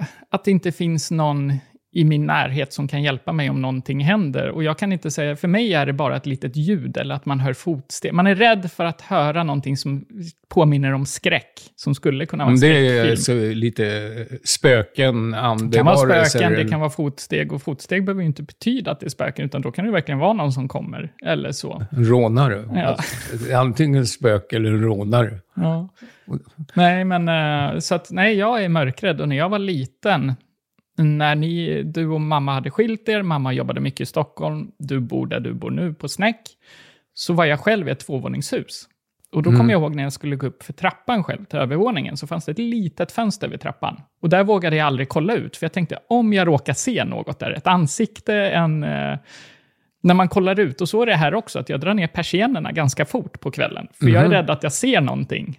eh, 0.00 0.06
att 0.30 0.44
det 0.44 0.50
inte 0.50 0.72
finns 0.72 1.10
någon 1.10 1.52
i 1.96 2.04
min 2.04 2.26
närhet 2.26 2.72
som 2.72 2.88
kan 2.88 3.02
hjälpa 3.02 3.32
mig 3.32 3.50
om 3.50 3.62
någonting 3.62 4.00
händer. 4.04 4.48
Och 4.48 4.64
jag 4.64 4.78
kan 4.78 4.92
inte 4.92 5.10
säga, 5.10 5.36
för 5.36 5.48
mig 5.48 5.74
är 5.74 5.86
det 5.86 5.92
bara 5.92 6.16
ett 6.16 6.26
litet 6.26 6.56
ljud 6.56 6.96
eller 6.96 7.14
att 7.14 7.26
man 7.26 7.40
hör 7.40 7.52
fotsteg. 7.52 8.12
Man 8.14 8.26
är 8.26 8.34
rädd 8.34 8.70
för 8.72 8.84
att 8.84 9.00
höra 9.00 9.42
någonting 9.44 9.76
som 9.76 10.04
påminner 10.48 10.92
om 10.92 11.06
skräck, 11.06 11.60
som 11.76 11.94
skulle 11.94 12.26
kunna 12.26 12.44
vara 12.44 12.54
en 12.54 12.60
Men 12.60 12.70
det 12.70 12.88
är 12.98 13.16
skräckfilm. 13.16 13.58
lite 13.58 14.26
spöken, 14.44 15.30
Det 15.30 15.36
kan 15.36 15.40
vara 15.42 15.46
andevarelser? 15.50 16.38
spöken, 16.38 16.52
det 16.52 16.68
kan 16.70 16.80
vara 16.80 16.90
fotsteg. 16.90 17.52
Och 17.52 17.62
fotsteg 17.62 18.04
behöver 18.04 18.22
ju 18.22 18.26
inte 18.26 18.42
betyda 18.42 18.90
att 18.90 19.00
det 19.00 19.06
är 19.06 19.10
spöken, 19.10 19.44
utan 19.44 19.62
då 19.62 19.70
kan 19.72 19.84
det 19.84 19.90
verkligen 19.92 20.18
vara 20.18 20.32
någon 20.32 20.52
som 20.52 20.68
kommer. 20.68 21.12
Eller 21.24 21.52
så. 21.52 21.86
En 21.90 22.04
rånare. 22.04 22.64
Ja. 22.74 22.82
Alltså, 22.84 23.54
antingen 23.56 24.06
spöke 24.06 24.56
eller 24.56 24.70
en 24.70 24.82
rånare. 24.82 25.38
Ja. 25.54 25.88
Nej, 26.74 27.04
men 27.04 27.28
eh, 27.28 27.78
så 27.78 27.94
att 27.94 28.10
nej, 28.10 28.34
jag 28.34 28.64
är 28.64 28.68
mörkrädd. 28.68 29.20
Och 29.20 29.28
när 29.28 29.36
jag 29.36 29.48
var 29.48 29.58
liten, 29.58 30.32
när 30.96 31.34
ni, 31.34 31.82
du 31.82 32.06
och 32.08 32.20
mamma 32.20 32.54
hade 32.54 32.70
skilt 32.70 33.08
er, 33.08 33.22
mamma 33.22 33.52
jobbade 33.52 33.80
mycket 33.80 34.00
i 34.00 34.06
Stockholm, 34.06 34.70
du 34.78 35.00
bor 35.00 35.26
där 35.26 35.40
du 35.40 35.54
bor 35.54 35.70
nu 35.70 35.94
på 35.94 36.08
Snäck, 36.08 36.40
så 37.14 37.32
var 37.32 37.44
jag 37.44 37.60
själv 37.60 37.88
i 37.88 37.90
ett 37.90 38.00
tvåvåningshus. 38.00 38.88
Och 39.32 39.42
då 39.42 39.50
kommer 39.50 39.72
jag 39.72 39.80
ihåg 39.80 39.94
när 39.94 40.02
jag 40.02 40.12
skulle 40.12 40.36
gå 40.36 40.46
upp 40.46 40.62
för 40.62 40.72
trappan 40.72 41.24
själv 41.24 41.44
till 41.44 41.58
övervåningen, 41.58 42.16
så 42.16 42.26
fanns 42.26 42.44
det 42.44 42.52
ett 42.52 42.58
litet 42.58 43.12
fönster 43.12 43.48
vid 43.48 43.60
trappan. 43.60 44.00
Och 44.22 44.28
där 44.28 44.44
vågade 44.44 44.76
jag 44.76 44.86
aldrig 44.86 45.08
kolla 45.08 45.34
ut, 45.34 45.56
för 45.56 45.64
jag 45.64 45.72
tänkte 45.72 45.98
om 46.08 46.32
jag 46.32 46.46
råkar 46.46 46.72
se 46.72 47.04
något 47.04 47.38
där, 47.38 47.50
ett 47.50 47.66
ansikte, 47.66 48.34
en... 48.34 48.84
Eh, 48.84 49.18
när 50.02 50.14
man 50.14 50.28
kollar 50.28 50.60
ut, 50.60 50.80
och 50.80 50.88
så 50.88 51.02
är 51.02 51.06
det 51.06 51.16
här 51.16 51.34
också, 51.34 51.58
att 51.58 51.68
jag 51.68 51.80
drar 51.80 51.94
ner 51.94 52.06
persiennerna 52.06 52.72
ganska 52.72 53.04
fort 53.04 53.40
på 53.40 53.50
kvällen. 53.50 53.88
För 53.92 54.08
jag 54.08 54.24
är 54.24 54.28
rädd 54.28 54.50
att 54.50 54.62
jag 54.62 54.72
ser 54.72 55.00
någonting 55.00 55.58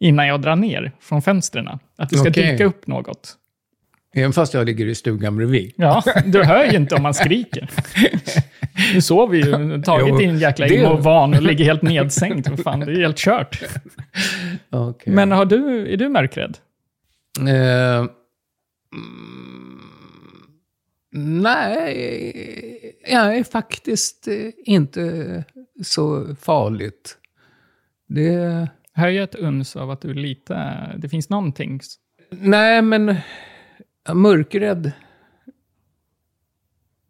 innan 0.00 0.26
jag 0.26 0.40
drar 0.40 0.56
ner 0.56 0.92
från 1.00 1.22
fönstren. 1.22 1.68
Att 1.68 2.10
det 2.10 2.16
ska 2.16 2.28
Okej. 2.28 2.52
dyka 2.52 2.64
upp 2.64 2.86
något. 2.86 3.36
Även 4.14 4.32
fast 4.32 4.54
jag 4.54 4.66
ligger 4.66 4.86
i 4.86 4.94
stugan 4.94 5.36
bredvid. 5.36 5.72
Ja, 5.76 6.02
du 6.26 6.44
hör 6.44 6.64
ju 6.64 6.76
inte 6.76 6.94
om 6.94 7.02
man 7.02 7.14
skriker. 7.14 7.70
Nu 8.94 9.00
sover 9.00 9.36
ju, 9.36 9.82
tagit 9.82 10.08
Jo, 10.08 10.18
din 10.18 10.38
jäkla 10.38 10.66
Imovan 10.66 11.34
och 11.34 11.42
ligger 11.42 11.64
helt 11.64 11.82
nedsänkt. 11.82 12.48
Vad 12.48 12.60
fan, 12.60 12.80
det 12.80 12.92
är 12.92 13.00
helt 13.00 13.18
kört. 13.18 13.62
Okej. 14.70 15.12
Men 15.12 15.32
har 15.32 15.44
du, 15.44 15.92
är 15.92 15.96
du 15.96 16.08
mörkrädd? 16.08 16.58
Mm, 17.38 18.08
nej, 21.42 22.96
jag 23.10 23.36
är 23.36 23.44
faktiskt 23.44 24.28
eh, 24.28 24.34
inte 24.56 25.44
så 25.82 26.34
farligt. 26.40 27.16
Det... 28.08 28.68
Hör 28.92 29.08
jag 29.08 29.24
ett 29.24 29.34
uns 29.34 29.76
av 29.76 29.90
att 29.90 30.00
du 30.00 30.14
lite... 30.14 30.72
Det 30.98 31.08
finns 31.08 31.28
någonting... 31.30 31.80
Nej, 32.30 32.82
men 32.82 33.16
mörkrädd. 34.14 34.92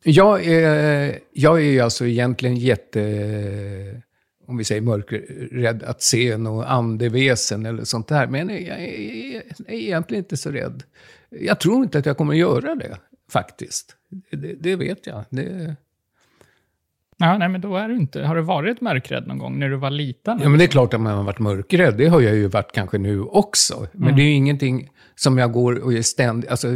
Jag 0.02 0.46
är, 0.46 1.18
jag 1.32 1.62
är 1.62 1.82
alltså 1.82 2.06
egentligen 2.06 2.56
jätte, 2.56 4.02
om 4.46 4.56
vi 4.56 4.64
säger 4.64 4.80
mörkrädd, 4.80 5.82
att 5.82 6.02
se 6.02 6.36
något 6.36 6.66
andeväsen 6.66 7.66
eller 7.66 7.84
sånt 7.84 8.08
där. 8.08 8.26
Men 8.26 8.48
jag 8.48 8.60
är, 8.60 9.34
jag 9.34 9.74
är 9.74 9.78
egentligen 9.78 10.24
inte 10.24 10.36
så 10.36 10.50
rädd. 10.50 10.82
Jag 11.28 11.60
tror 11.60 11.82
inte 11.82 11.98
att 11.98 12.06
jag 12.06 12.16
kommer 12.16 12.34
göra 12.34 12.74
det, 12.74 12.96
faktiskt. 13.32 13.96
Det, 14.30 14.54
det 14.60 14.76
vet 14.76 15.06
jag. 15.06 15.24
Det, 15.30 15.76
Ja, 17.22 17.38
nej, 17.38 17.48
men 17.48 17.60
då 17.60 17.76
är 17.76 17.88
du 17.88 17.96
inte... 17.96 18.22
Har 18.22 18.36
du 18.36 18.42
varit 18.42 18.80
mörkrädd 18.80 19.26
någon 19.26 19.38
gång 19.38 19.58
när 19.58 19.68
du 19.68 19.76
var 19.76 19.90
liten? 19.90 20.40
Ja, 20.42 20.48
men 20.48 20.58
det 20.58 20.64
är 20.64 20.68
klart 20.68 20.94
att 20.94 21.00
man 21.00 21.16
har 21.16 21.22
varit 21.22 21.38
mörkrädd. 21.38 21.96
Det 21.96 22.06
har 22.06 22.20
jag 22.20 22.34
ju 22.34 22.46
varit 22.46 22.72
kanske 22.72 22.98
nu 22.98 23.22
också. 23.22 23.86
Men 23.92 24.16
det 24.16 24.22
är 24.22 24.24
ju 24.24 24.32
ingenting 24.32 24.90
som 25.22 25.38
jag 25.38 25.52
går 25.52 25.78
och 25.84 25.94
är 25.94 26.02
ständigt... 26.02 26.50
Alltså, 26.50 26.68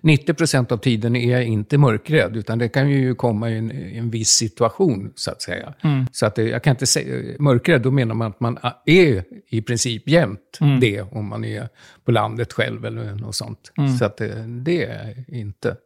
90 0.00 0.34
procent 0.34 0.72
av 0.72 0.76
tiden 0.76 1.16
är 1.16 1.30
jag 1.30 1.44
inte 1.44 1.78
mörkrädd, 1.78 2.36
utan 2.36 2.58
det 2.58 2.68
kan 2.68 2.90
ju 2.90 3.14
komma 3.14 3.50
i 3.50 3.58
en, 3.58 3.70
en 3.70 4.10
viss 4.10 4.30
situation, 4.30 5.12
så 5.14 5.30
att 5.30 5.42
säga. 5.42 5.74
Så 6.12 6.26
att 6.26 6.34
det, 6.34 6.42
jag 6.42 6.62
kan 6.62 6.70
inte 6.70 6.86
säga... 6.86 7.36
Mörkrädd, 7.38 7.82
då 7.82 7.90
menar 7.90 8.14
man 8.14 8.30
att 8.30 8.40
man 8.40 8.58
är 8.86 9.24
i 9.48 9.62
princip 9.62 10.08
jämt 10.08 10.58
det, 10.80 11.02
om 11.02 11.28
man 11.28 11.44
är 11.44 11.68
på 12.04 12.12
landet 12.12 12.52
själv 12.52 12.84
eller 12.84 13.14
något 13.14 13.34
sånt. 13.34 13.72
Så 13.98 14.04
att 14.04 14.16
det, 14.16 14.44
det 14.64 14.84
är 14.84 15.24
jag 15.26 15.38
inte. 15.38 15.76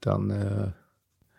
Utan... 0.00 0.32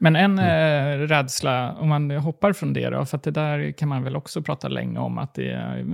eh, 0.01 0.11
Men 0.11 0.15
en 0.15 0.39
eh, 0.39 1.07
rädsla, 1.07 1.73
om 1.73 1.89
man 1.89 2.11
hoppar 2.11 2.53
från 2.53 2.73
det 2.73 2.89
då, 2.89 3.05
för 3.05 3.19
det 3.23 3.31
där 3.31 3.71
kan 3.71 3.89
man 3.89 4.03
väl 4.03 4.15
också 4.15 4.41
prata 4.41 4.67
länge 4.67 4.99
om, 4.99 5.17
att 5.17 5.33
det 5.33 5.43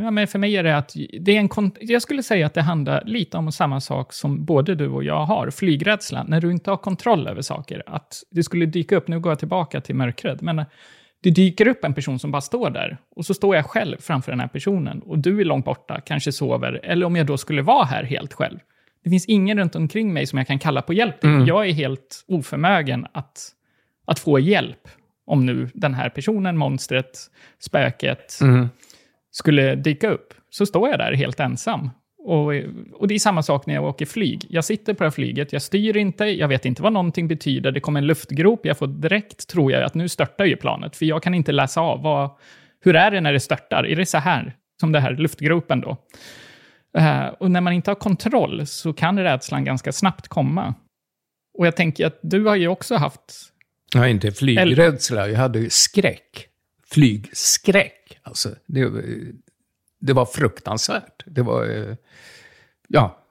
ja, 0.01 0.11
men 0.11 0.27
för 0.27 0.39
mig 0.39 0.57
är 0.57 0.63
det 0.63 0.77
att 0.77 0.93
det 1.19 1.37
är 1.37 1.39
en, 1.39 1.71
jag 1.79 2.01
skulle 2.01 2.23
säga 2.23 2.45
att 2.45 2.53
det 2.53 2.61
handlar 2.61 3.03
lite 3.05 3.37
om 3.37 3.51
samma 3.51 3.81
sak 3.81 4.13
som 4.13 4.45
både 4.45 4.75
du 4.75 4.87
och 4.87 5.03
jag 5.03 5.25
har, 5.25 5.49
flygrädsla, 5.49 6.23
när 6.23 6.41
du 6.41 6.51
inte 6.51 6.69
har 6.69 6.77
kontroll 6.77 7.27
över 7.27 7.41
saker, 7.41 7.83
att 7.85 8.23
det 8.31 8.43
skulle 8.43 8.65
dyka 8.65 8.95
upp, 8.95 9.07
nu 9.07 9.19
går 9.19 9.31
jag 9.31 9.39
tillbaka 9.39 9.81
till 9.81 9.95
mörkret, 9.95 10.41
men 10.41 10.65
det 11.23 11.31
dyker 11.31 11.67
upp 11.67 11.85
en 11.85 11.93
person 11.93 12.19
som 12.19 12.31
bara 12.31 12.41
står 12.41 12.69
där, 12.69 12.97
och 13.15 13.25
så 13.25 13.33
står 13.33 13.55
jag 13.55 13.65
själv 13.65 13.97
framför 13.99 14.31
den 14.31 14.39
här 14.39 14.47
personen, 14.47 14.99
och 14.99 15.19
du 15.19 15.41
är 15.41 15.45
långt 15.45 15.65
borta, 15.65 16.01
kanske 16.05 16.31
sover, 16.31 16.79
eller 16.83 17.05
om 17.05 17.15
jag 17.15 17.25
då 17.25 17.37
skulle 17.37 17.61
vara 17.61 17.85
här 17.85 18.03
helt 18.03 18.33
själv. 18.33 18.59
Det 19.03 19.09
finns 19.09 19.25
ingen 19.25 19.57
runt 19.57 19.75
omkring 19.75 20.13
mig 20.13 20.25
som 20.25 20.37
jag 20.37 20.47
kan 20.47 20.59
kalla 20.59 20.81
på 20.81 20.93
hjälp 20.93 21.21
till. 21.21 21.29
Jag 21.47 21.67
är 21.67 21.73
helt 21.73 22.25
oförmögen 22.27 23.07
att 23.13 23.53
att 24.07 24.19
få 24.19 24.39
hjälp 24.39 24.87
om 25.25 25.45
nu 25.45 25.69
den 25.73 25.93
här 25.93 26.09
personen, 26.09 26.57
monstret, 26.57 27.19
spöket 27.59 28.39
skulle 29.31 29.75
dyka 29.75 30.09
upp. 30.09 30.33
Så 30.49 30.65
står 30.65 30.89
jag 30.89 30.99
där 30.99 31.13
helt 31.13 31.39
ensam. 31.39 31.89
Och, 32.27 32.53
och 32.93 33.07
det 33.07 33.15
är 33.15 33.19
samma 33.19 33.43
sak 33.43 33.65
när 33.65 33.73
jag 33.73 33.83
åker 33.83 34.05
flyg. 34.05 34.45
Jag 34.49 34.65
sitter 34.65 34.93
på 34.93 35.03
det 35.03 35.05
här 35.05 35.11
flyget, 35.11 35.53
jag 35.53 35.61
styr 35.61 35.97
inte, 35.97 36.25
jag 36.25 36.47
vet 36.47 36.65
inte 36.65 36.81
vad 36.81 36.93
någonting 36.93 37.27
betyder. 37.27 37.71
Det 37.71 37.79
kommer 37.79 37.99
en 37.99 38.07
luftgrop, 38.07 38.65
jag 38.65 38.77
får 38.77 38.87
direkt, 38.87 39.47
tror 39.47 39.71
jag, 39.71 39.83
att 39.83 39.93
nu 39.93 40.09
störtar 40.09 40.45
ju 40.45 40.55
planet. 40.55 40.95
För 40.95 41.05
jag 41.05 41.23
kan 41.23 41.33
inte 41.33 41.51
läsa 41.51 41.81
av 41.81 42.01
vad, 42.01 42.29
hur 42.83 42.95
är 42.95 43.11
det 43.11 43.21
när 43.21 43.33
det 43.33 43.39
störtar. 43.39 43.83
Är 43.87 43.95
det 43.95 44.05
så 44.05 44.17
här, 44.17 44.55
som 44.79 44.91
det 44.91 44.99
här 44.99 45.11
luftgropen 45.11 45.81
då? 45.81 45.97
Eh, 46.97 47.27
och 47.27 47.51
när 47.51 47.61
man 47.61 47.73
inte 47.73 47.91
har 47.91 47.95
kontroll 47.95 48.67
så 48.67 48.93
kan 48.93 49.19
rädslan 49.19 49.63
ganska 49.63 49.91
snabbt 49.91 50.27
komma. 50.27 50.73
Och 51.57 51.67
jag 51.67 51.75
tänker 51.75 52.05
att 52.07 52.19
du 52.21 52.45
har 52.45 52.55
ju 52.55 52.67
också 52.67 52.95
haft 52.95 53.33
Har 53.95 54.07
inte 54.07 54.31
flygrädsla, 54.31 55.29
jag 55.29 55.37
hade 55.39 55.69
skräck. 55.69 56.47
Flygskräck. 56.91 58.19
Alltså, 58.23 58.55
det, 58.65 58.91
det 59.99 60.13
var 60.13 60.25
fruktansvärt. 60.25 61.23
Det 61.25 61.41
var... 61.41 61.89
eh, 61.89 61.95
Ja, 62.87 63.23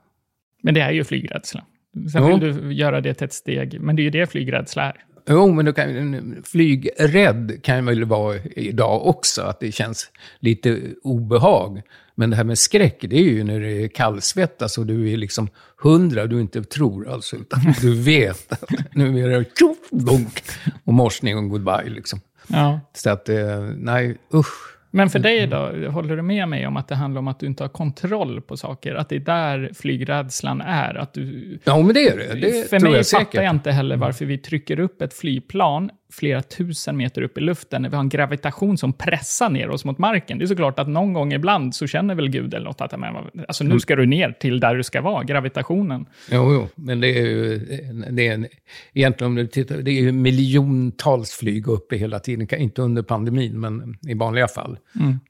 Men 0.61 0.73
det 0.73 0.81
är 0.81 0.91
ju 0.91 1.03
flygrädsla. 1.03 1.65
Sen 2.11 2.23
Jo. 2.23 2.37
vill 2.37 2.55
du 2.67 2.73
göra 2.73 3.01
det 3.01 3.13
till 3.13 3.25
ett 3.25 3.33
steg, 3.33 3.81
men 3.81 3.95
det 3.95 4.01
är 4.01 4.03
ju 4.03 4.09
det 4.09 4.27
flygrädsla 4.31 4.83
är. 4.83 5.03
Jo, 5.29 5.53
men 5.53 5.65
då 5.65 5.73
kan, 5.73 6.43
flygrädd 6.45 7.59
kan 7.63 7.85
väl 7.85 8.05
vara 8.05 8.37
idag 8.55 9.07
också, 9.07 9.41
att 9.41 9.59
det 9.59 9.71
känns 9.71 10.09
lite 10.39 10.79
obehag. 11.03 11.81
Men 12.15 12.29
det 12.29 12.35
här 12.35 12.43
med 12.43 12.59
skräck, 12.59 12.97
det 13.01 13.15
är 13.15 13.23
ju 13.23 13.43
när 13.43 13.59
det 13.59 13.83
är 13.83 13.87
kallsvettas 13.87 14.77
och 14.77 14.85
du 14.85 15.13
är 15.13 15.17
liksom 15.17 15.49
hundra, 15.77 16.27
du 16.27 16.41
inte 16.41 16.63
tror 16.63 17.09
alltså, 17.09 17.35
utan 17.35 17.59
du 17.81 18.01
vet 18.01 18.51
att 18.51 18.95
nu 18.95 19.23
är 19.23 19.39
det 19.39 19.45
tjoff, 19.59 19.77
och 20.83 20.93
morsning 20.93 21.37
och 21.37 21.49
goodbye 21.49 21.89
liksom. 21.89 22.19
Ja. 22.47 22.79
Så 22.93 23.09
att, 23.09 23.29
eh, 23.29 23.59
nej, 23.75 24.17
usch. 24.33 24.76
Men 24.97 25.09
för 25.09 25.19
dig 25.19 25.47
då, 25.47 25.57
håller 25.89 26.15
du 26.15 26.21
med 26.21 26.49
mig 26.49 26.67
om 26.67 26.77
att 26.77 26.87
det 26.87 26.95
handlar 26.95 27.19
om 27.19 27.27
att 27.27 27.39
du 27.39 27.45
inte 27.45 27.63
har 27.63 27.69
kontroll 27.69 28.41
på 28.41 28.57
saker? 28.57 28.95
Att 28.95 29.09
det 29.09 29.15
är 29.15 29.19
där 29.19 29.71
flygrädslan 29.75 30.61
är? 30.61 30.95
Att 30.95 31.13
du, 31.13 31.59
Ja, 31.63 31.81
men 31.81 31.93
det 31.93 32.07
är 32.07 32.17
det. 32.17 32.39
Det 32.39 32.69
för 32.69 32.79
mig 32.79 32.91
jag 32.91 33.07
fattar. 33.07 33.37
Mm. 33.37 33.45
jag 33.45 33.55
inte 33.55 33.71
heller 33.71 33.97
varför 33.97 34.25
vi 34.25 34.37
trycker 34.37 34.79
upp 34.79 35.01
ett 35.01 35.13
flygplan 35.13 35.89
flera 36.09 36.41
tusen 36.41 36.97
meter 36.97 37.21
upp 37.21 37.37
i 37.37 37.41
luften 37.41 37.81
när 37.81 37.89
vi 37.89 37.95
har 37.95 38.03
en 38.03 38.09
gravitation 38.09 38.77
som 38.77 38.93
pressar 38.93 39.49
ner 39.49 39.69
oss 39.69 39.85
mot 39.85 39.97
marken. 39.97 40.37
Det 40.37 40.45
är 40.45 40.47
såklart 40.47 40.79
att 40.79 40.87
någon 40.87 41.13
gång 41.13 41.33
ibland 41.33 41.75
så 41.75 41.87
känner 41.87 42.15
väl 42.15 42.29
Gud 42.29 42.53
eller 42.53 42.65
något 42.65 42.81
att 42.81 42.93
alltså, 42.93 43.63
Mm. 43.63 43.73
nu 43.73 43.79
ska 43.79 43.95
du 43.95 44.05
ner 44.05 44.31
till 44.31 44.59
där 44.59 44.75
du 44.75 44.83
ska 44.83 45.01
vara, 45.01 45.23
gravitationen. 45.23 46.05
Jo, 46.31 46.53
jo, 46.53 46.67
men 46.75 47.01
det 47.01 47.07
är 47.07 47.25
ju, 47.25 47.59
det 48.09 48.27
är 48.27 48.33
en, 48.33 48.47
egentligen 48.93 49.31
om 49.31 49.35
du 49.35 49.47
tittar, 49.47 49.77
det 49.77 49.91
är 49.91 50.01
ju 50.01 50.11
miljontals 50.11 51.31
flyg 51.31 51.67
uppe 51.67 51.97
hela 51.97 52.19
tiden, 52.19 52.61
inte 52.61 52.81
under 52.81 53.01
pandemin, 53.03 53.59
men 53.59 53.97
i 54.07 54.13
vanliga 54.13 54.47
fall. 54.47 54.77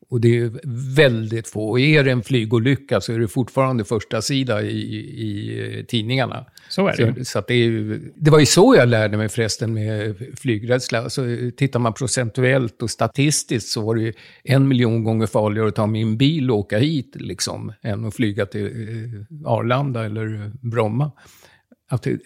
Och 0.10 0.22
det 0.22 0.38
är 0.38 0.52
väldigt 0.96 1.48
få. 1.48 1.70
Och 1.70 1.80
är 1.80 2.04
det 2.04 2.12
en 2.12 2.24
flygolycka 2.24 3.02
så 3.02 3.14
är 3.14 3.20
det 3.20 3.28
fortfarande 3.28 3.86
första 3.86 4.22
sida 4.22 4.62
i, 4.62 4.96
i 4.98 5.86
tidningarna. 5.88 6.46
Så 6.70 6.88
är 6.88 6.98
det. 6.98 7.26
Så, 7.26 7.32
så 7.32 7.44
det, 7.48 7.54
är 7.54 8.00
det 8.16 8.32
var 8.32 8.40
ju 8.40 8.46
så 8.46 8.76
jag 8.78 8.90
lärde 8.90 9.18
mig 9.18 9.30
förresten 9.30 9.74
med 9.74 10.16
flygrädsla. 10.38 11.00
Alltså, 11.00 11.26
tittar 11.58 11.80
man 11.80 11.94
procentuellt 11.94 12.82
och 12.82 12.90
statistiskt 12.90 13.70
så 13.70 13.82
var 13.82 13.96
det 13.96 14.02
ju 14.02 14.14
en 14.44 14.68
miljon 14.68 15.04
gånger 15.04 15.28
farligare 15.28 15.68
att 15.68 15.76
ta 15.76 15.88
min 15.88 16.18
bil 16.18 16.52
och 16.52 16.58
åka 16.58 16.78
hit 16.78 17.16
liksom, 17.16 17.74
än 17.82 18.06
att 18.06 18.16
flyga 18.16 18.46
till 18.46 18.66
eh, 18.66 19.52
Arlanda 19.52 20.06
eller 20.06 20.52
Bromma. 20.62 21.12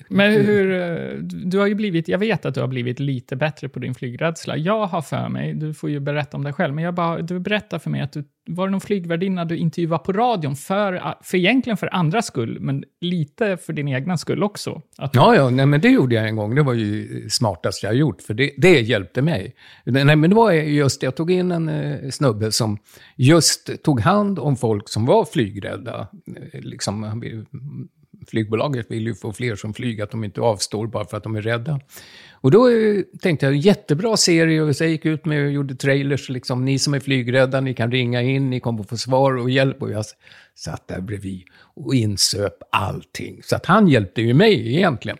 Men 0.10 0.32
hur, 0.32 0.82
eh, 0.82 1.17
du 1.24 1.58
har 1.58 1.67
ju 1.67 1.76
blivit, 1.76 2.08
jag 2.08 2.17
vet 2.19 2.45
att 2.45 2.54
du 2.54 2.62
har 2.62 2.67
blivit 2.67 3.00
lite 3.00 3.36
bättre 3.36 3.69
på 3.69 3.80
din 3.80 3.95
flygrädsla. 3.95 4.58
Jag 4.58 4.86
har 4.86 5.02
för 5.02 5.30
mig, 5.30 5.54
du 5.54 5.74
får 5.74 5.89
ju 5.89 6.00
berätta 6.00 6.38
om 6.38 6.43
dig 6.43 6.54
själv, 6.54 6.74
men 6.74 6.84
jag 6.84 6.93
bara, 6.93 7.21
du 7.21 7.39
berättar 7.39 7.80
för 7.80 7.89
mig 7.89 8.02
att 8.02 8.13
du 8.13 8.24
var 8.45 8.67
det 8.67 8.71
någon 8.71 8.82
flygvärdinna 8.82 9.45
du 9.45 9.58
intervjuade 9.58 10.04
på 10.04 10.13
radion 10.13 10.56
för, 10.56 11.15
för 11.24 11.38
egentligen 11.38 11.78
för 11.78 11.95
andras 11.95 12.26
skull, 12.26 12.58
men 12.60 12.84
lite 13.02 13.58
för 13.58 13.74
din 13.74 13.88
egna 13.88 14.17
skull 14.17 14.43
också. 14.43 14.82
Att, 14.97 15.15
Ja, 15.15 15.36
ja, 15.36 15.50
nej, 15.50 15.65
men 15.65 15.82
det 15.82 15.89
gjorde 15.89 16.15
jag 16.15 16.28
en 16.28 16.36
gång. 16.36 16.56
Det 16.56 16.63
var 16.63 16.74
ju 16.74 17.30
smartast 17.30 17.84
jag 17.84 17.95
gjort, 17.95 18.21
för 18.21 18.34
det, 18.34 18.52
det 18.58 18.80
hjälpte 18.82 19.21
mig. 19.21 19.56
Nej, 19.86 20.15
men 20.15 20.30
det 20.30 20.36
var 20.36 20.52
just 20.52 21.02
det, 21.02 21.06
jag 21.06 21.15
tog 21.15 21.32
in 21.32 21.52
en 21.52 21.69
eh, 21.69 22.10
snubbe 22.10 22.52
som 22.52 22.78
just 23.15 23.84
tog 23.84 24.00
hand 24.02 24.39
om 24.39 24.56
folk 24.56 24.89
som 24.89 25.06
var 25.06 25.26
flygrädda. 25.26 26.08
Eh, 26.54 26.62
Liksom, 26.62 27.21
flygbolaget 28.27 28.91
vill 28.91 29.07
ju 29.07 29.15
få 29.15 29.34
fler 29.34 29.55
som 29.55 29.73
flyger, 29.73 30.03
att 30.03 30.12
de 30.12 30.23
inte 30.23 30.41
avstår 30.41 30.88
bara 30.88 31.05
för 31.05 31.17
att 31.17 31.23
de 31.23 31.36
är 31.36 31.41
rädda. 31.41 31.79
Och 32.31 32.51
då 32.51 32.69
eh, 32.69 33.01
tänkte 33.21 33.45
jag, 33.45 33.55
jättebra 33.55 34.17
serie, 34.17 34.62
och 34.62 34.75
så 34.75 34.84
jag 34.84 34.91
gick 34.91 35.05
ut 35.05 35.25
med 35.25 35.45
och 35.45 35.51
gjorde 35.51 35.75
trailers, 35.75 36.29
liksom, 36.29 36.65
ni 36.65 36.79
som 36.79 36.93
är 36.93 36.99
flygrädda, 36.99 37.62
ni 37.62 37.73
kan 37.73 37.91
ringa 37.91 38.21
in, 38.21 38.49
ni 38.49 38.60
kommer 38.60 38.84
få 38.84 38.97
svar 38.97 39.38
och 39.38 39.49
hjälp. 39.49 39.81
Och 39.81 39.91
jag 39.91 40.05
satt 40.55 40.88
där 40.88 41.01
bredvid 41.01 41.43
och 41.75 41.95
insöp 41.95 42.53
allting. 42.71 43.41
Så 43.43 43.55
att 43.55 43.65
han 43.65 43.88
hjälpte 43.88 44.21
ju 44.21 44.34
mig 44.34 44.75
egentligen. 44.75 45.17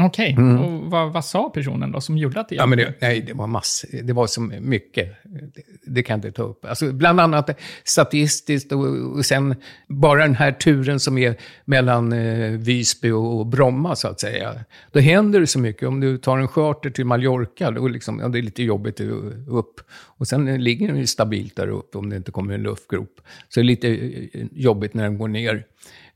Okej, 0.00 0.36
och 0.38 0.90
vad, 0.90 1.12
vad 1.12 1.24
sa 1.24 1.50
personen 1.50 1.92
då 1.92 2.00
som 2.00 2.18
gjorde 2.18 2.40
att 2.40 2.48
det 2.48 2.54
Mm. 2.54 2.60
Ja, 2.62 2.66
men 2.66 2.78
det, 2.78 3.06
nej, 3.06 3.20
det 3.20 3.32
var 3.32 3.46
massor. 3.46 4.02
Det 4.02 4.12
var 4.12 4.26
så 4.26 4.40
mycket. 4.40 5.08
Det, 5.24 5.62
det 5.86 6.02
kan 6.02 6.14
jag 6.14 6.18
inte 6.18 6.32
ta 6.32 6.42
upp. 6.42 6.64
Alltså, 6.64 6.92
bland 6.92 7.20
annat 7.20 7.60
statistiskt 7.84 8.72
och, 8.72 8.86
och 9.16 9.24
sen 9.24 9.54
bara 9.88 10.22
den 10.22 10.34
här 10.34 10.52
turen 10.52 11.00
som 11.00 11.18
är 11.18 11.36
mellan 11.64 12.12
eh, 12.12 12.50
Visby 12.50 13.10
och, 13.10 13.38
och 13.38 13.46
Bromma, 13.46 13.96
så 13.96 14.08
att 14.08 14.20
säga. 14.20 14.54
Då 14.92 15.00
händer 15.00 15.40
det 15.40 15.46
så 15.46 15.58
mycket. 15.58 15.88
Om 15.88 16.00
du 16.00 16.18
tar 16.18 16.38
en 16.38 16.48
charter 16.48 16.90
till 16.90 17.06
Mallorca, 17.06 17.70
då 17.70 17.88
liksom, 17.88 18.20
ja, 18.20 18.28
det 18.28 18.38
är 18.38 18.42
lite 18.42 18.62
jobbigt 18.62 19.00
upp. 19.48 19.80
Och 19.90 20.28
sen 20.28 20.64
ligger 20.64 20.88
den 20.88 20.96
ju 20.98 21.06
stabilt 21.06 21.56
där 21.56 21.68
uppe 21.68 21.98
om 21.98 22.10
det 22.10 22.16
inte 22.16 22.30
kommer 22.30 22.54
en 22.54 22.62
luftgrop. 22.62 23.20
Så 23.48 23.60
det 23.60 23.64
är 23.64 23.64
lite 23.64 23.88
eh, 23.88 24.46
jobbigt 24.52 24.94
när 24.94 25.02
den 25.02 25.18
går 25.18 25.28
ner. 25.28 25.64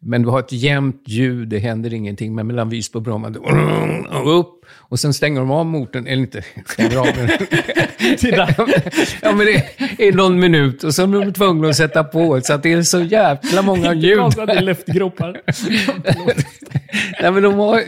Men 0.01 0.23
du 0.23 0.29
har 0.29 0.41
ett 0.41 0.53
jämnt 0.53 1.03
ljud, 1.07 1.49
det 1.49 1.59
händer 1.59 1.95
ingenting. 1.95 2.35
Men 2.35 2.47
mellan 2.47 2.69
Visby 2.69 2.99
och 2.99 3.03
Bromma, 3.03 3.29
och 4.23 4.41
upp. 4.41 4.53
Och 4.73 5.01
sen 5.01 5.15
stänger 5.15 5.41
de 5.41 5.51
av 5.51 5.67
motorn, 5.67 6.07
eller 6.07 6.23
inte 6.23 6.45
stänger 6.67 6.97
av 6.97 7.07
den. 7.07 7.29
ja, 9.23 9.33
men 9.33 9.47
det 9.47 9.65
är 9.99 10.13
någon 10.13 10.41
minut 10.41 10.85
och 10.85 10.95
så 10.95 11.03
är 11.03 11.07
de 11.07 11.33
tvungna 11.33 11.69
att 11.69 11.77
sätta 11.77 12.05
på. 12.05 12.41
Så 12.41 12.53
att 12.53 12.63
det 12.63 12.73
är 12.73 12.83
så 12.83 13.01
jävla 13.01 13.63
många 13.63 13.95
ljud. 13.95 14.33
Det 14.37 14.53
är 14.53 14.63
luftgropar. 14.63 15.41
Nej, 17.23 17.33
men 17.33 17.43
de 17.43 17.55
har, 17.55 17.83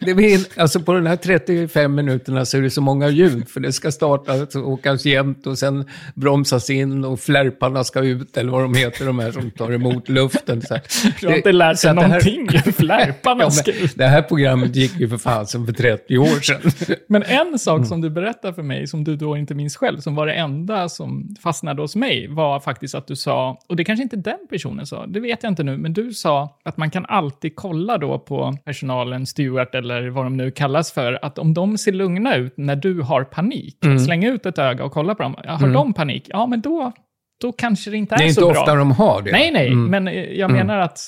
det 0.00 0.14
blir, 0.14 0.60
alltså 0.60 0.80
på 0.80 0.92
de 0.92 1.06
här 1.06 1.16
35 1.16 1.94
minuterna 1.94 2.44
så 2.44 2.56
är 2.56 2.62
det 2.62 2.70
så 2.70 2.80
många 2.80 3.08
ljud. 3.08 3.48
För 3.48 3.60
det 3.60 3.72
ska 3.72 3.90
startas 3.92 4.54
och 4.56 4.68
åkas 4.68 5.04
jämnt 5.04 5.46
och 5.46 5.58
sen 5.58 5.88
bromsas 6.14 6.70
in 6.70 7.04
och 7.04 7.20
flärparna 7.20 7.84
ska 7.84 8.00
ut, 8.00 8.36
eller 8.36 8.52
vad 8.52 8.62
de 8.62 8.74
heter, 8.74 9.06
de 9.06 9.18
här 9.18 9.32
som 9.32 9.50
tar 9.50 9.72
emot 9.72 10.08
luften. 10.08 10.62
Så 10.62 10.74
att- 10.74 11.04
Du 11.20 11.26
har 11.28 11.36
inte 11.36 11.52
lärt 11.52 11.78
sig 11.78 11.90
att 11.90 11.96
det 11.96 12.02
här- 12.02 12.08
någonting. 12.08 12.72
Flärparna 12.72 13.44
Ja, 13.44 13.50
ska 13.50 13.72
men 13.72 13.84
ut. 13.84 13.92
det 13.98 14.06
här 14.06 14.22
programmet 14.22 14.76
gick 14.76 15.00
ju 15.00 15.08
för 15.08 15.18
fasen 15.18 15.66
för 15.66 15.72
30 15.72 16.18
år 16.18 16.40
sedan. 16.40 16.60
Men 17.08 17.22
en 17.22 17.58
sak 17.58 17.86
som 17.86 18.00
du 18.00 18.10
berättade 18.10 18.54
för 18.54 18.62
mig, 18.62 18.86
som 18.86 19.04
du 19.04 19.16
då 19.16 19.36
inte 19.36 19.54
minns 19.54 19.76
själv, 19.76 19.98
som 20.00 20.14
var 20.14 20.26
det 20.26 20.32
enda 20.32 20.88
som 20.88 21.36
fastnade 21.42 21.82
hos 21.82 21.96
mig, 21.96 22.28
var 22.28 22.60
faktiskt 22.60 22.94
att 22.94 23.06
du 23.06 23.16
sa, 23.16 23.58
och 23.68 23.76
det 23.76 23.84
kanske 23.84 24.02
inte 24.02 24.16
den 24.16 24.38
personen 24.50 24.86
sa, 24.86 25.06
det 25.06 25.20
vet 25.20 25.42
jag 25.42 25.52
inte 25.52 25.62
nu, 25.62 25.76
men 25.76 25.92
du 25.92 26.12
sa 26.12 26.58
att 26.64 26.76
man 26.76 26.90
kan 26.90 27.06
alltid 27.06 27.56
kolla 27.56 27.98
då 27.98 28.18
på 28.18 28.43
personalen, 28.64 29.26
steward 29.26 29.74
eller 29.74 30.08
vad 30.08 30.26
de 30.26 30.36
nu 30.36 30.50
kallas 30.50 30.92
för, 30.92 31.18
att 31.24 31.38
om 31.38 31.54
de 31.54 31.78
ser 31.78 31.92
lugna 31.92 32.36
ut 32.36 32.54
när 32.56 32.76
du 32.76 33.00
har 33.00 33.24
panik, 33.24 33.78
släng 34.04 34.24
ut 34.24 34.46
ett 34.46 34.58
öga 34.58 34.84
och 34.84 34.92
kolla 34.92 35.14
på 35.14 35.22
dem. 35.22 35.36
Har 35.46 35.68
de 35.68 35.92
panik? 35.94 36.26
Ja, 36.28 36.46
men 36.46 36.60
då, 36.60 36.92
då 37.40 37.52
kanske 37.52 37.90
det 37.90 37.96
inte 37.96 38.14
är, 38.14 38.18
Det 38.18 38.24
är 38.24 38.28
inte 38.28 38.40
så 38.40 38.50
ofta 38.50 38.64
bra. 38.64 38.74
de 38.74 38.90
har 38.92 39.22
det. 39.22 39.32
Nej, 39.32 39.50
nej, 39.52 39.70
men 39.74 40.08
eh, 40.08 40.14
jag 40.14 40.50
menar 40.50 40.78
att... 40.78 41.00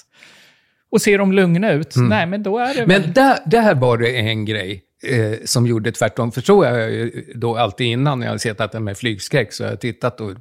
Och 0.91 1.01
ser 1.01 1.19
de 1.19 1.33
lugna 1.33 1.73
ut, 1.73 1.95
nej, 1.97 2.27
men 2.27 2.43
då 2.43 2.59
är 2.59 2.75
det 2.75 2.85
väl... 2.85 3.03
Men 3.03 3.13
där, 3.13 3.39
där 3.47 3.75
var 3.75 3.99
det 3.99 4.19
en 4.19 4.45
grej 4.45 4.83
eh, 5.07 5.39
som 5.45 5.67
gjorde 5.67 5.93
tvärtom. 5.93 6.33
För 6.33 6.41
så 6.41 6.65
har 6.65 6.79
jag 6.79 6.91
ju 6.91 7.33
då 7.35 7.57
alltid 7.57 7.87
innan 7.87 8.19
när 8.19 8.27
jag 8.27 8.33
har 8.33 8.39
sett 8.39 8.61
att 8.61 8.73
det 8.73 8.81
med 8.81 8.99
flygskräck 8.99 9.53
så 9.53 9.65
har 9.65 9.71
jag 9.71 9.81
tittat 9.81 10.21
och 10.21 10.33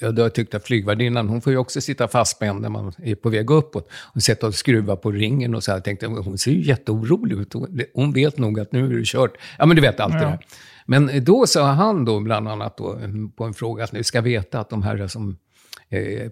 jag 0.00 0.18
har 0.18 0.28
tyckt 0.28 0.54
att 0.54 0.64
flygvärdinnan, 0.66 1.28
hon 1.28 1.40
får 1.40 1.52
ju 1.52 1.58
också 1.58 1.80
sitta 1.80 2.08
fastspänd 2.08 2.60
när 2.60 2.68
man 2.68 2.92
är 3.02 3.14
på 3.14 3.28
väg 3.28 3.50
uppåt. 3.50 3.88
Och 4.14 4.22
sätta 4.22 4.46
och 4.46 4.54
skruva 4.54 4.96
på 4.96 5.10
ringen 5.10 5.54
och 5.54 5.64
så 5.64 5.70
här. 5.70 5.76
Jag 5.76 5.84
tänkte, 5.84 6.06
hon 6.06 6.38
ser 6.38 6.50
ju 6.50 6.62
jätteorolig 6.62 7.38
ut. 7.38 7.52
Hon- 7.94 8.12
vet 8.12 8.38
nog 8.38 8.60
att 8.60 8.72
nu 8.72 8.86
är 8.94 8.98
det 8.98 9.04
kört. 9.06 9.32
Ja, 9.58 9.66
men 9.66 9.76
du 9.76 9.82
vet 9.82 10.00
allt 10.00 10.12
det 10.12 10.18
Ja. 10.22 10.28
där. 10.28 10.38
Men 10.86 11.24
då 11.24 11.46
sa 11.46 11.66
han 11.66 12.04
då 12.04 12.20
bland 12.20 12.48
annat 12.48 12.76
då, 12.76 12.98
på 13.36 13.44
en 13.44 13.54
fråga 13.54 13.84
att 13.84 13.92
ni 13.92 14.04
ska 14.04 14.20
veta 14.20 14.60
att 14.60 14.70
de 14.70 14.82
här 14.82 15.06
som 15.08 15.36